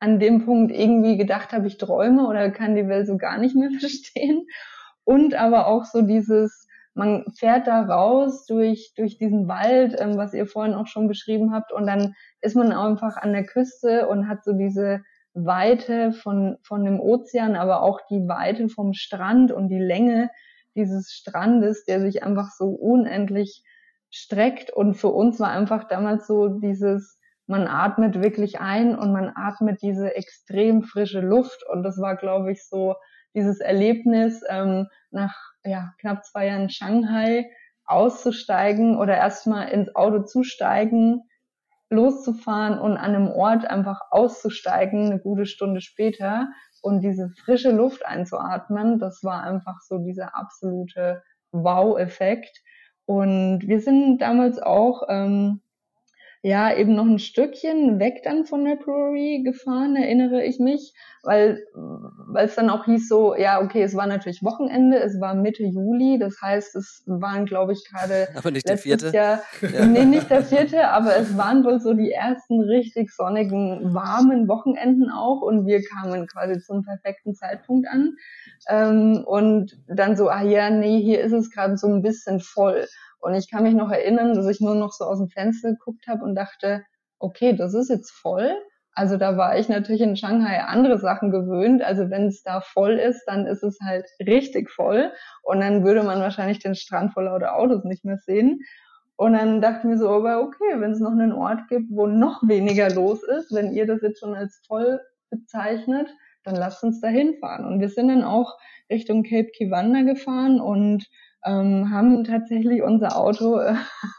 an 0.00 0.18
dem 0.18 0.44
Punkt 0.44 0.72
irgendwie 0.72 1.16
gedacht 1.16 1.52
habe, 1.52 1.68
ich 1.68 1.78
träume 1.78 2.26
oder 2.26 2.50
kann 2.50 2.74
die 2.74 2.88
Welt 2.88 3.06
so 3.06 3.16
gar 3.16 3.38
nicht 3.38 3.54
mehr 3.54 3.70
verstehen. 3.78 4.46
Und 5.04 5.34
aber 5.34 5.66
auch 5.66 5.84
so 5.84 6.02
dieses, 6.02 6.66
man 6.94 7.24
fährt 7.36 7.66
da 7.66 7.82
raus 7.82 8.46
durch, 8.46 8.92
durch 8.96 9.18
diesen 9.18 9.48
Wald, 9.48 9.94
ähm, 9.98 10.16
was 10.16 10.34
ihr 10.34 10.46
vorhin 10.46 10.74
auch 10.74 10.86
schon 10.86 11.08
beschrieben 11.08 11.52
habt, 11.52 11.72
und 11.72 11.86
dann 11.86 12.14
ist 12.40 12.56
man 12.56 12.72
einfach 12.72 13.16
an 13.16 13.32
der 13.32 13.44
Küste 13.44 14.08
und 14.08 14.28
hat 14.28 14.44
so 14.44 14.52
diese 14.52 15.02
Weite 15.34 16.12
von, 16.12 16.58
von 16.62 16.84
dem 16.84 17.00
Ozean, 17.00 17.56
aber 17.56 17.82
auch 17.82 18.00
die 18.10 18.28
Weite 18.28 18.68
vom 18.68 18.92
Strand 18.92 19.52
und 19.52 19.68
die 19.68 19.78
Länge 19.78 20.30
dieses 20.74 21.12
Strandes, 21.12 21.84
der 21.84 22.00
sich 22.00 22.22
einfach 22.22 22.50
so 22.50 22.66
unendlich 22.66 23.64
streckt. 24.10 24.70
Und 24.70 24.94
für 24.94 25.08
uns 25.08 25.40
war 25.40 25.50
einfach 25.50 25.84
damals 25.88 26.26
so 26.26 26.48
dieses, 26.48 27.18
man 27.46 27.66
atmet 27.66 28.22
wirklich 28.22 28.60
ein 28.60 28.96
und 28.96 29.12
man 29.12 29.32
atmet 29.34 29.82
diese 29.82 30.14
extrem 30.14 30.82
frische 30.82 31.20
Luft. 31.20 31.64
Und 31.68 31.82
das 31.82 31.98
war, 31.98 32.16
glaube 32.16 32.52
ich, 32.52 32.66
so 32.66 32.94
dieses 33.34 33.60
Erlebnis 33.60 34.42
ähm, 34.48 34.88
nach 35.10 35.34
ja, 35.64 35.94
knapp 36.00 36.24
zwei 36.24 36.46
Jahren 36.46 36.70
Shanghai 36.70 37.50
auszusteigen 37.84 38.96
oder 38.96 39.16
erstmal 39.16 39.68
ins 39.68 39.94
Auto 39.94 40.22
zusteigen, 40.22 41.22
loszufahren 41.92 42.78
und 42.78 42.96
an 42.96 43.14
einem 43.14 43.28
Ort 43.28 43.64
einfach 43.64 44.00
auszusteigen, 44.10 45.06
eine 45.06 45.20
gute 45.20 45.46
Stunde 45.46 45.80
später 45.80 46.48
und 46.80 47.00
diese 47.00 47.30
frische 47.44 47.70
Luft 47.70 48.04
einzuatmen, 48.04 48.98
das 48.98 49.22
war 49.22 49.44
einfach 49.44 49.80
so 49.80 49.98
dieser 49.98 50.36
absolute 50.36 51.22
Wow-Effekt. 51.52 52.62
Und 53.04 53.60
wir 53.66 53.80
sind 53.80 54.18
damals 54.18 54.60
auch 54.60 55.02
ähm, 55.08 55.60
ja 56.42 56.74
eben 56.74 56.94
noch 56.94 57.06
ein 57.06 57.18
Stückchen 57.18 57.98
weg 57.98 58.22
dann 58.24 58.44
von 58.44 58.64
der 58.64 58.76
Brewery 58.76 59.42
gefahren, 59.44 59.96
erinnere 59.96 60.44
ich 60.44 60.58
mich, 60.58 60.92
weil 61.22 61.64
weil 61.74 62.46
es 62.46 62.54
dann 62.56 62.68
auch 62.68 62.84
hieß 62.84 63.08
so, 63.08 63.34
ja 63.36 63.60
okay, 63.62 63.82
es 63.82 63.94
war 63.94 64.06
natürlich 64.06 64.42
Wochenende, 64.42 64.98
es 64.98 65.20
war 65.20 65.34
Mitte 65.34 65.62
Juli, 65.62 66.18
das 66.18 66.40
heißt, 66.42 66.74
es 66.74 67.04
waren 67.06 67.46
glaube 67.46 67.72
ich 67.72 67.84
gerade 67.88 68.28
aber 68.36 68.50
nicht 68.50 68.68
der 68.68 68.78
vierte, 68.78 69.10
Jahr, 69.10 69.42
ja. 69.60 69.86
nee 69.86 70.04
nicht 70.04 70.30
der 70.30 70.42
vierte, 70.42 70.88
aber 70.88 71.16
es 71.16 71.36
waren 71.36 71.64
wohl 71.64 71.80
so 71.80 71.94
die 71.94 72.10
ersten 72.10 72.60
richtig 72.60 73.10
sonnigen 73.14 73.94
warmen 73.94 74.48
Wochenenden 74.48 75.10
auch. 75.10 75.42
Und 75.42 75.66
wir 75.66 75.82
kamen 75.82 76.26
quasi 76.26 76.60
zum 76.60 76.84
perfekten 76.84 77.34
Zeitpunkt 77.34 77.86
an. 77.88 78.16
Ähm, 78.68 79.24
und 79.26 79.72
dann 79.88 80.16
so, 80.16 80.28
ah 80.28 80.42
ja 80.42 80.70
nee, 80.70 81.00
hier 81.00 81.20
ist 81.20 81.32
es 81.32 81.50
gerade 81.50 81.76
so 81.76 81.86
ein 81.86 82.02
bisschen 82.02 82.40
voll 82.40 82.86
und 83.22 83.34
ich 83.34 83.50
kann 83.50 83.62
mich 83.62 83.74
noch 83.74 83.90
erinnern, 83.90 84.34
dass 84.34 84.48
ich 84.48 84.60
nur 84.60 84.74
noch 84.74 84.92
so 84.92 85.04
aus 85.04 85.18
dem 85.18 85.28
Fenster 85.28 85.70
geguckt 85.70 86.06
habe 86.08 86.24
und 86.24 86.34
dachte, 86.34 86.84
okay, 87.20 87.54
das 87.54 87.72
ist 87.72 87.88
jetzt 87.88 88.10
voll. 88.10 88.52
Also 88.94 89.16
da 89.16 89.36
war 89.36 89.56
ich 89.58 89.68
natürlich 89.68 90.02
in 90.02 90.16
Shanghai 90.16 90.60
andere 90.60 90.98
Sachen 90.98 91.30
gewöhnt. 91.30 91.82
Also 91.82 92.10
wenn 92.10 92.26
es 92.26 92.42
da 92.42 92.60
voll 92.60 92.98
ist, 92.98 93.24
dann 93.26 93.46
ist 93.46 93.62
es 93.62 93.78
halt 93.80 94.06
richtig 94.20 94.70
voll. 94.70 95.12
Und 95.42 95.60
dann 95.60 95.84
würde 95.84 96.02
man 96.02 96.20
wahrscheinlich 96.20 96.58
den 96.58 96.74
Strand 96.74 97.12
vor 97.14 97.22
lauter 97.22 97.56
Autos 97.56 97.84
nicht 97.84 98.04
mehr 98.04 98.18
sehen. 98.18 98.60
Und 99.16 99.34
dann 99.34 99.60
dachte 99.60 99.78
ich 99.78 99.84
mir 99.84 99.98
so, 99.98 100.10
aber 100.10 100.42
okay, 100.42 100.80
wenn 100.80 100.90
es 100.90 101.00
noch 101.00 101.12
einen 101.12 101.32
Ort 101.32 101.68
gibt, 101.68 101.90
wo 101.90 102.08
noch 102.08 102.42
weniger 102.46 102.90
los 102.90 103.22
ist, 103.22 103.54
wenn 103.54 103.72
ihr 103.72 103.86
das 103.86 104.02
jetzt 104.02 104.18
schon 104.18 104.34
als 104.34 104.60
voll 104.66 105.00
bezeichnet, 105.30 106.08
dann 106.44 106.56
lasst 106.56 106.82
uns 106.82 107.00
da 107.00 107.06
hinfahren. 107.06 107.66
Und 107.66 107.78
wir 107.78 107.88
sind 107.88 108.08
dann 108.08 108.24
auch 108.24 108.58
Richtung 108.90 109.22
Cape 109.22 109.50
Kiwanda 109.56 110.02
gefahren 110.02 110.60
und 110.60 111.06
ähm, 111.44 111.90
haben 111.90 112.24
tatsächlich 112.24 112.82
unser 112.82 113.16
Auto 113.16 113.58
äh, 113.58 113.74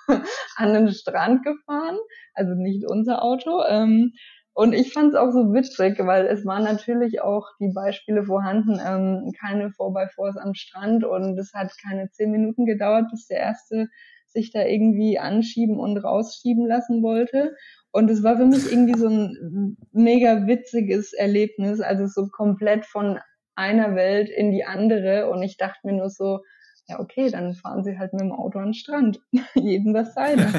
an 0.55 0.73
den 0.73 0.91
Strand 0.91 1.43
gefahren, 1.43 1.97
also 2.33 2.53
nicht 2.55 2.85
unser 2.89 3.23
Auto. 3.23 3.63
Ähm, 3.67 4.13
und 4.55 4.73
ich 4.73 4.93
fand 4.93 5.09
es 5.09 5.15
auch 5.15 5.31
so 5.31 5.51
witzig, 5.53 5.97
weil 5.99 6.27
es 6.27 6.45
waren 6.45 6.63
natürlich 6.63 7.21
auch 7.21 7.47
die 7.59 7.71
Beispiele 7.73 8.23
vorhanden, 8.23 8.79
ähm, 8.85 9.33
keine 9.39 9.69
4x4s 9.69 10.37
am 10.37 10.53
Strand 10.53 11.03
und 11.03 11.39
es 11.39 11.53
hat 11.53 11.71
keine 11.81 12.09
zehn 12.11 12.31
Minuten 12.31 12.65
gedauert, 12.65 13.09
bis 13.09 13.25
der 13.27 13.39
erste 13.39 13.87
sich 14.27 14.51
da 14.51 14.63
irgendwie 14.63 15.17
anschieben 15.17 15.79
und 15.79 15.97
rausschieben 15.97 16.67
lassen 16.67 17.01
wollte. 17.01 17.55
Und 17.91 18.09
es 18.09 18.23
war 18.23 18.37
für 18.37 18.45
mich 18.45 18.71
irgendwie 18.71 18.97
so 18.97 19.07
ein 19.07 19.77
mega 19.91 20.47
witziges 20.47 21.13
Erlebnis, 21.13 21.81
also 21.81 22.07
so 22.07 22.27
komplett 22.29 22.85
von 22.85 23.19
einer 23.55 23.95
Welt 23.95 24.29
in 24.29 24.51
die 24.51 24.65
andere. 24.65 25.29
Und 25.29 25.43
ich 25.43 25.57
dachte 25.57 25.79
mir 25.83 25.93
nur 25.93 26.09
so, 26.09 26.39
ja, 26.87 26.99
okay, 26.99 27.29
dann 27.29 27.53
fahren 27.53 27.83
sie 27.83 27.97
halt 27.97 28.13
mit 28.13 28.21
dem 28.21 28.31
Auto 28.31 28.59
an 28.59 28.65
den 28.65 28.73
Strand. 28.73 29.21
Jeden 29.55 29.93
das 29.93 30.13
seine. 30.13 30.47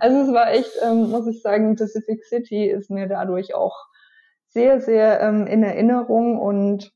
also 0.00 0.20
es 0.22 0.32
war 0.32 0.50
echt, 0.52 0.72
ähm, 0.84 1.10
muss 1.10 1.26
ich 1.26 1.40
sagen, 1.40 1.76
Pacific 1.76 2.24
City 2.24 2.68
ist 2.68 2.90
mir 2.90 3.06
dadurch 3.06 3.54
auch 3.54 3.76
sehr, 4.48 4.80
sehr 4.80 5.20
ähm, 5.20 5.46
in 5.46 5.62
Erinnerung 5.62 6.38
und 6.38 6.92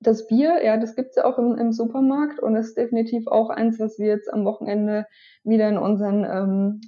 das 0.00 0.26
Bier, 0.26 0.62
ja, 0.64 0.76
das 0.76 0.94
gibt's 0.94 1.16
ja 1.16 1.24
auch 1.24 1.38
im, 1.38 1.56
im, 1.56 1.72
Supermarkt 1.72 2.40
und 2.40 2.56
ist 2.56 2.76
definitiv 2.76 3.26
auch 3.26 3.50
eins, 3.50 3.78
was 3.80 3.98
wir 3.98 4.06
jetzt 4.06 4.32
am 4.32 4.44
Wochenende 4.44 5.06
wieder 5.42 5.68
in 5.68 5.78
unseren 5.78 6.24
ähm, 6.24 6.80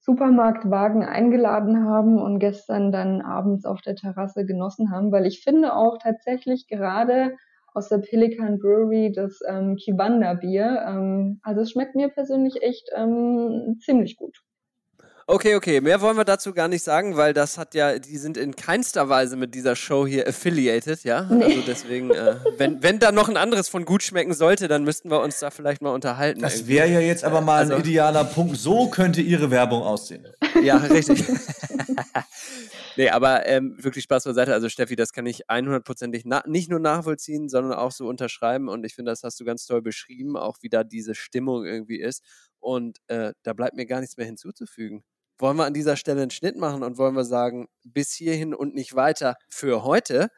Supermarktwagen 0.00 1.02
eingeladen 1.02 1.84
haben 1.84 2.20
und 2.20 2.38
gestern 2.38 2.92
dann 2.92 3.22
abends 3.22 3.64
auf 3.64 3.80
der 3.80 3.96
Terrasse 3.96 4.44
genossen 4.44 4.90
haben, 4.90 5.12
weil 5.12 5.26
ich 5.26 5.42
finde 5.42 5.74
auch 5.74 5.98
tatsächlich 5.98 6.66
gerade 6.66 7.36
aus 7.74 7.88
der 7.88 7.98
Pelican 7.98 8.58
Brewery 8.58 9.12
das 9.12 9.40
ähm, 9.46 9.76
Kibanda 9.76 10.34
Bier. 10.34 10.84
Ähm, 10.86 11.40
also 11.42 11.60
es 11.60 11.72
schmeckt 11.72 11.94
mir 11.96 12.08
persönlich 12.08 12.62
echt 12.62 12.88
ähm, 12.96 13.78
ziemlich 13.84 14.16
gut. 14.16 14.42
Okay, 15.26 15.54
okay, 15.54 15.80
mehr 15.80 16.02
wollen 16.02 16.18
wir 16.18 16.24
dazu 16.24 16.52
gar 16.52 16.68
nicht 16.68 16.82
sagen, 16.82 17.16
weil 17.16 17.32
das 17.32 17.56
hat 17.56 17.74
ja, 17.74 17.98
die 17.98 18.18
sind 18.18 18.36
in 18.36 18.54
keinster 18.54 19.08
Weise 19.08 19.36
mit 19.36 19.54
dieser 19.54 19.74
Show 19.74 20.06
hier 20.06 20.28
affiliated, 20.28 21.02
ja. 21.04 21.22
Nee. 21.22 21.44
Also 21.44 21.62
deswegen, 21.66 22.10
äh, 22.10 22.36
wenn, 22.58 22.82
wenn 22.82 22.98
da 22.98 23.10
noch 23.10 23.30
ein 23.30 23.38
anderes 23.38 23.70
von 23.70 23.86
gut 23.86 24.02
schmecken 24.02 24.34
sollte, 24.34 24.68
dann 24.68 24.84
müssten 24.84 25.10
wir 25.10 25.20
uns 25.20 25.38
da 25.38 25.50
vielleicht 25.50 25.80
mal 25.80 25.90
unterhalten. 25.90 26.42
Das 26.42 26.66
wäre 26.66 26.88
ja 26.88 27.00
jetzt 27.00 27.24
aber 27.24 27.40
mal 27.40 27.60
also, 27.60 27.74
ein 27.74 27.80
idealer 27.80 28.24
Punkt. 28.24 28.56
So 28.58 28.88
könnte 28.88 29.22
Ihre 29.22 29.50
Werbung 29.50 29.82
aussehen. 29.82 30.26
Ja, 30.62 30.76
richtig. 30.76 31.24
Nee, 32.96 33.08
aber 33.08 33.46
ähm, 33.46 33.76
wirklich 33.82 34.04
Spaß 34.04 34.24
beiseite. 34.24 34.52
Also 34.52 34.68
Steffi, 34.68 34.94
das 34.94 35.12
kann 35.12 35.26
ich 35.26 35.48
100%ig 35.48 36.24
nicht 36.46 36.70
nur 36.70 36.78
nachvollziehen, 36.78 37.48
sondern 37.48 37.72
auch 37.72 37.90
so 37.90 38.06
unterschreiben. 38.06 38.68
Und 38.68 38.84
ich 38.84 38.94
finde, 38.94 39.10
das 39.10 39.24
hast 39.24 39.40
du 39.40 39.44
ganz 39.44 39.66
toll 39.66 39.82
beschrieben, 39.82 40.36
auch 40.36 40.58
wie 40.60 40.68
da 40.68 40.84
diese 40.84 41.14
Stimmung 41.14 41.64
irgendwie 41.64 42.00
ist. 42.00 42.22
Und 42.60 42.98
äh, 43.08 43.32
da 43.42 43.52
bleibt 43.52 43.74
mir 43.74 43.86
gar 43.86 44.00
nichts 44.00 44.16
mehr 44.16 44.26
hinzuzufügen. 44.26 45.02
Wollen 45.38 45.56
wir 45.56 45.64
an 45.64 45.74
dieser 45.74 45.96
Stelle 45.96 46.22
einen 46.22 46.30
Schnitt 46.30 46.56
machen 46.56 46.82
und 46.82 46.96
wollen 46.98 47.16
wir 47.16 47.24
sagen, 47.24 47.68
bis 47.82 48.12
hierhin 48.12 48.54
und 48.54 48.74
nicht 48.74 48.94
weiter 48.94 49.36
für 49.48 49.84
heute? 49.84 50.28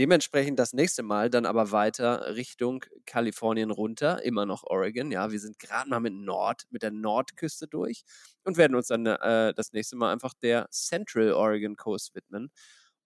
Dementsprechend 0.00 0.58
das 0.58 0.72
nächste 0.72 1.02
Mal 1.02 1.28
dann 1.28 1.44
aber 1.44 1.72
weiter 1.72 2.34
Richtung 2.34 2.84
Kalifornien 3.04 3.70
runter, 3.70 4.22
immer 4.22 4.46
noch 4.46 4.64
Oregon. 4.64 5.10
Ja, 5.10 5.30
wir 5.30 5.38
sind 5.38 5.58
gerade 5.58 5.90
mal 5.90 6.00
mit 6.00 6.14
Nord, 6.14 6.62
mit 6.70 6.82
der 6.82 6.90
Nordküste 6.90 7.68
durch 7.68 8.04
und 8.44 8.56
werden 8.56 8.74
uns 8.74 8.86
dann 8.86 9.04
äh, 9.04 9.52
das 9.52 9.72
nächste 9.72 9.96
Mal 9.96 10.10
einfach 10.10 10.32
der 10.32 10.68
Central 10.70 11.32
Oregon 11.34 11.76
Coast 11.76 12.14
widmen. 12.14 12.50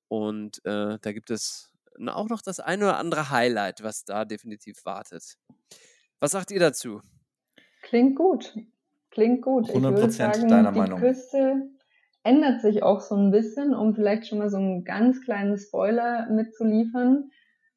Und 0.07 0.65
äh, 0.65 0.99
da 1.01 1.13
gibt 1.13 1.31
es 1.31 1.73
auch 2.07 2.29
noch 2.29 2.43
das 2.43 2.61
eine 2.61 2.85
oder 2.85 2.99
andere 2.99 3.31
Highlight, 3.31 3.83
was 3.83 4.05
da 4.05 4.25
definitiv 4.25 4.85
wartet. 4.85 5.37
Was 6.21 6.31
sagt 6.31 6.53
ihr 6.53 6.61
dazu? 6.61 7.03
Klingt 7.83 8.17
gut. 8.17 8.55
Klingt 9.15 9.43
gut. 9.43 9.71
100% 9.71 10.11
sagen, 10.11 10.49
deiner 10.49 10.73
die 10.73 10.79
Meinung. 10.79 10.99
Küste 10.99 11.69
ändert 12.25 12.61
sich 12.61 12.83
auch 12.83 13.01
so 13.01 13.15
ein 13.15 13.31
bisschen, 13.31 13.75
um 13.75 13.95
vielleicht 13.95 14.27
schon 14.27 14.39
mal 14.39 14.51
so 14.51 14.57
einen 14.57 14.85
ganz 14.85 15.23
kleinen 15.23 15.57
Spoiler 15.57 16.29
mitzuliefern. 16.31 17.31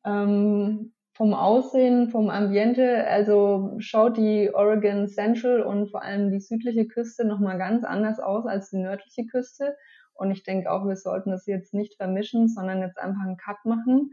Ähm, 0.03 0.93
vom 1.13 1.33
Aussehen, 1.33 2.09
vom 2.09 2.29
Ambiente, 2.29 3.05
also 3.07 3.75
schaut 3.79 4.17
die 4.17 4.51
Oregon 4.53 5.07
Central 5.07 5.61
und 5.61 5.89
vor 5.89 6.03
allem 6.03 6.31
die 6.31 6.39
südliche 6.39 6.87
Küste 6.87 7.25
nochmal 7.25 7.57
ganz 7.57 7.83
anders 7.83 8.19
aus 8.19 8.45
als 8.45 8.69
die 8.69 8.77
nördliche 8.77 9.25
Küste. 9.25 9.75
Und 10.13 10.31
ich 10.31 10.43
denke 10.43 10.71
auch, 10.71 10.87
wir 10.87 10.95
sollten 10.95 11.31
das 11.31 11.45
jetzt 11.45 11.73
nicht 11.73 11.95
vermischen, 11.95 12.47
sondern 12.47 12.81
jetzt 12.81 12.97
einfach 12.97 13.21
einen 13.23 13.37
Cut 13.37 13.57
machen 13.63 14.11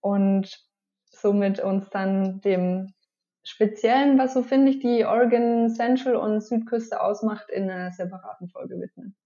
und 0.00 0.58
somit 1.10 1.60
uns 1.60 1.90
dann 1.90 2.40
dem 2.40 2.92
Speziellen, 3.44 4.18
was 4.18 4.34
so 4.34 4.42
finde 4.42 4.70
ich 4.70 4.78
die 4.78 5.04
Oregon 5.04 5.68
Central 5.74 6.16
und 6.16 6.40
Südküste 6.40 7.00
ausmacht, 7.00 7.50
in 7.50 7.68
einer 7.70 7.90
separaten 7.90 8.48
Folge 8.48 8.80
widmen. 8.80 9.16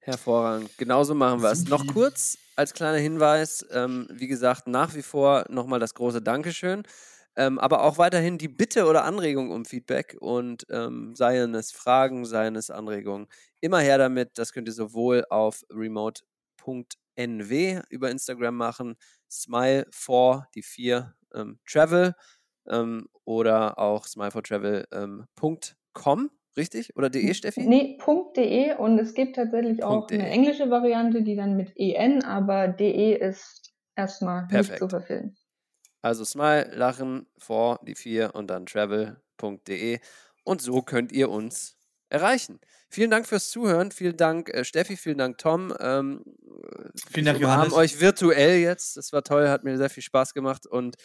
Hervorragend. 0.00 0.76
Genauso 0.78 1.14
machen 1.14 1.42
wir 1.42 1.50
es. 1.50 1.68
Noch 1.68 1.86
kurz 1.86 2.38
als 2.56 2.72
kleiner 2.72 2.98
Hinweis, 2.98 3.66
ähm, 3.72 4.08
wie 4.10 4.26
gesagt, 4.26 4.66
nach 4.66 4.94
wie 4.94 5.02
vor 5.02 5.44
nochmal 5.48 5.80
das 5.80 5.94
große 5.94 6.22
Dankeschön. 6.22 6.82
Ähm, 7.36 7.58
aber 7.58 7.84
auch 7.84 7.98
weiterhin 7.98 8.36
die 8.36 8.48
Bitte 8.48 8.86
oder 8.86 9.04
Anregung 9.04 9.50
um 9.50 9.64
Feedback 9.64 10.16
und 10.18 10.66
ähm, 10.70 11.14
seien 11.14 11.54
es 11.54 11.70
Fragen, 11.72 12.24
seien 12.24 12.56
es 12.56 12.70
Anregungen. 12.70 13.28
Immer 13.60 13.78
her 13.78 13.96
damit. 13.96 14.38
Das 14.38 14.52
könnt 14.52 14.66
ihr 14.66 14.74
sowohl 14.74 15.24
auf 15.30 15.62
remote.nw 15.70 16.22
über 17.90 18.10
Instagram 18.10 18.56
machen, 18.56 18.96
smile 19.30 19.86
for 19.90 20.48
die 20.54 20.62
vier 20.62 21.14
ähm, 21.34 21.60
travel 21.66 22.14
ähm, 22.70 23.08
oder 23.24 23.78
auch 23.78 24.06
smilefortravel.com, 24.06 26.20
ähm, 26.20 26.30
richtig? 26.56 26.96
Oder 26.96 27.10
de, 27.10 27.32
Steffi? 27.34 27.62
Nee, 27.62 27.98
.de 28.36 28.74
und 28.76 28.98
es 28.98 29.14
gibt 29.14 29.36
tatsächlich 29.36 29.82
auch 29.82 30.06
.de. 30.06 30.18
eine 30.18 30.28
englische 30.28 30.70
Variante, 30.70 31.22
die 31.22 31.36
dann 31.36 31.56
mit 31.56 31.72
en, 31.76 32.24
aber 32.24 32.68
de 32.68 33.14
ist 33.14 33.72
erstmal 33.96 34.46
Perfekt. 34.46 34.70
nicht 34.70 34.78
zu 34.78 34.88
verfehlen. 34.88 35.36
Also 36.02 36.24
Smile, 36.24 36.70
Lachen, 36.74 37.26
vor 37.38 37.80
die 37.82 37.94
vier 37.94 38.34
und 38.34 38.48
dann 38.48 38.66
travel.de 38.66 39.98
und 40.44 40.62
so 40.62 40.82
könnt 40.82 41.12
ihr 41.12 41.28
uns 41.28 41.76
erreichen. 42.08 42.60
Vielen 42.90 43.10
Dank 43.10 43.26
fürs 43.26 43.50
Zuhören. 43.50 43.90
Vielen 43.90 44.16
Dank, 44.16 44.48
äh, 44.48 44.64
Steffi. 44.64 44.96
Vielen 44.96 45.18
Dank, 45.18 45.38
Tom. 45.38 45.74
Ähm, 45.78 46.24
vielen 47.12 47.26
Dank, 47.26 47.40
Wir 47.40 47.48
haben 47.48 47.72
euch 47.72 48.00
virtuell 48.00 48.58
jetzt. 48.58 48.96
Das 48.96 49.12
war 49.12 49.22
toll, 49.22 49.48
hat 49.48 49.64
mir 49.64 49.76
sehr 49.76 49.90
viel 49.90 50.02
Spaß 50.02 50.32
gemacht. 50.32 50.66
Und 50.66 50.96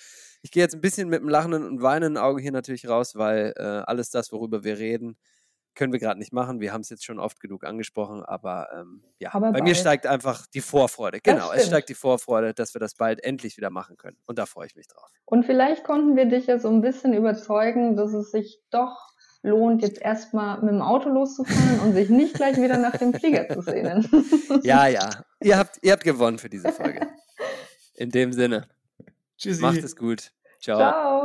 ich 0.43 0.51
gehe 0.51 0.61
jetzt 0.61 0.75
ein 0.75 0.81
bisschen 0.81 1.09
mit 1.09 1.21
einem 1.21 1.29
lachenden 1.29 1.65
und 1.65 1.81
weinenden 1.81 2.21
Auge 2.21 2.41
hier 2.41 2.51
natürlich 2.51 2.87
raus, 2.87 3.15
weil 3.15 3.53
äh, 3.55 3.61
alles 3.61 4.11
das, 4.11 4.31
worüber 4.31 4.63
wir 4.63 4.77
reden, 4.77 5.17
können 5.73 5.93
wir 5.93 5.99
gerade 5.99 6.19
nicht 6.19 6.33
machen. 6.33 6.59
Wir 6.59 6.73
haben 6.73 6.81
es 6.81 6.89
jetzt 6.89 7.05
schon 7.05 7.17
oft 7.17 7.39
genug 7.39 7.63
angesprochen, 7.63 8.23
aber 8.23 8.67
ähm, 8.77 9.03
ja, 9.19 9.29
aber 9.33 9.47
bei 9.47 9.53
bald. 9.53 9.63
mir 9.63 9.73
steigt 9.73 10.05
einfach 10.05 10.45
die 10.47 10.61
Vorfreude. 10.61 11.19
Genau, 11.23 11.51
es 11.53 11.65
steigt 11.65 11.89
die 11.89 11.95
Vorfreude, 11.95 12.53
dass 12.53 12.75
wir 12.75 12.79
das 12.79 12.93
bald 12.93 13.23
endlich 13.23 13.57
wieder 13.57 13.69
machen 13.69 13.97
können. 13.97 14.17
Und 14.27 14.37
da 14.37 14.45
freue 14.45 14.67
ich 14.67 14.75
mich 14.75 14.87
drauf. 14.87 15.09
Und 15.25 15.45
vielleicht 15.45 15.85
konnten 15.85 16.15
wir 16.17 16.25
dich 16.25 16.47
ja 16.47 16.59
so 16.59 16.69
ein 16.69 16.81
bisschen 16.81 17.13
überzeugen, 17.13 17.95
dass 17.95 18.13
es 18.13 18.31
sich 18.31 18.59
doch 18.69 19.13
lohnt, 19.43 19.81
jetzt 19.81 20.01
erstmal 20.01 20.61
mit 20.61 20.73
dem 20.73 20.81
Auto 20.81 21.09
loszufahren 21.09 21.79
und 21.79 21.93
sich 21.93 22.09
nicht 22.09 22.35
gleich 22.35 22.57
wieder 22.57 22.77
nach 22.77 22.97
dem 22.97 23.13
Flieger 23.13 23.47
zu 23.49 23.61
sehnen. 23.61 24.07
ja, 24.63 24.87
ja. 24.87 25.09
Ihr 25.41 25.57
habt, 25.57 25.79
ihr 25.81 25.93
habt 25.93 26.03
gewonnen 26.03 26.37
für 26.37 26.49
diese 26.49 26.71
Folge. 26.71 27.07
In 27.95 28.09
dem 28.09 28.33
Sinne. 28.33 28.67
Tschüssi. 29.43 29.61
Macht 29.61 29.83
es 29.83 29.95
gut. 29.95 30.31
Ciao. 30.61 30.77
Ciao. 30.77 31.22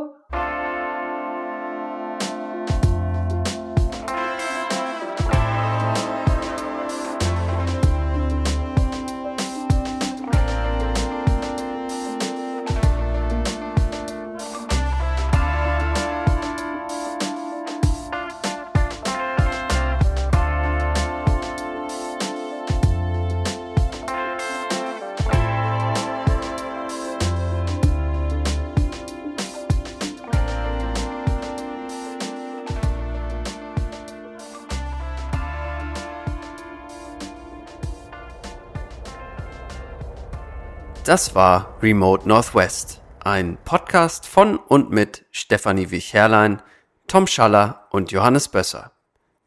Das 41.08 41.34
war 41.34 41.78
Remote 41.80 42.28
Northwest, 42.28 43.00
ein 43.24 43.56
Podcast 43.64 44.26
von 44.26 44.58
und 44.58 44.90
mit 44.90 45.24
Stefanie 45.30 45.90
Wich-Herrlein, 45.90 46.60
Tom 47.06 47.26
Schaller 47.26 47.88
und 47.92 48.12
Johannes 48.12 48.48
Bösser. 48.48 48.92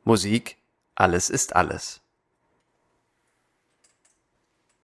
Musik 0.03 0.57
Alles 0.95 1.29
ist 1.29 1.55
alles. 1.55 2.00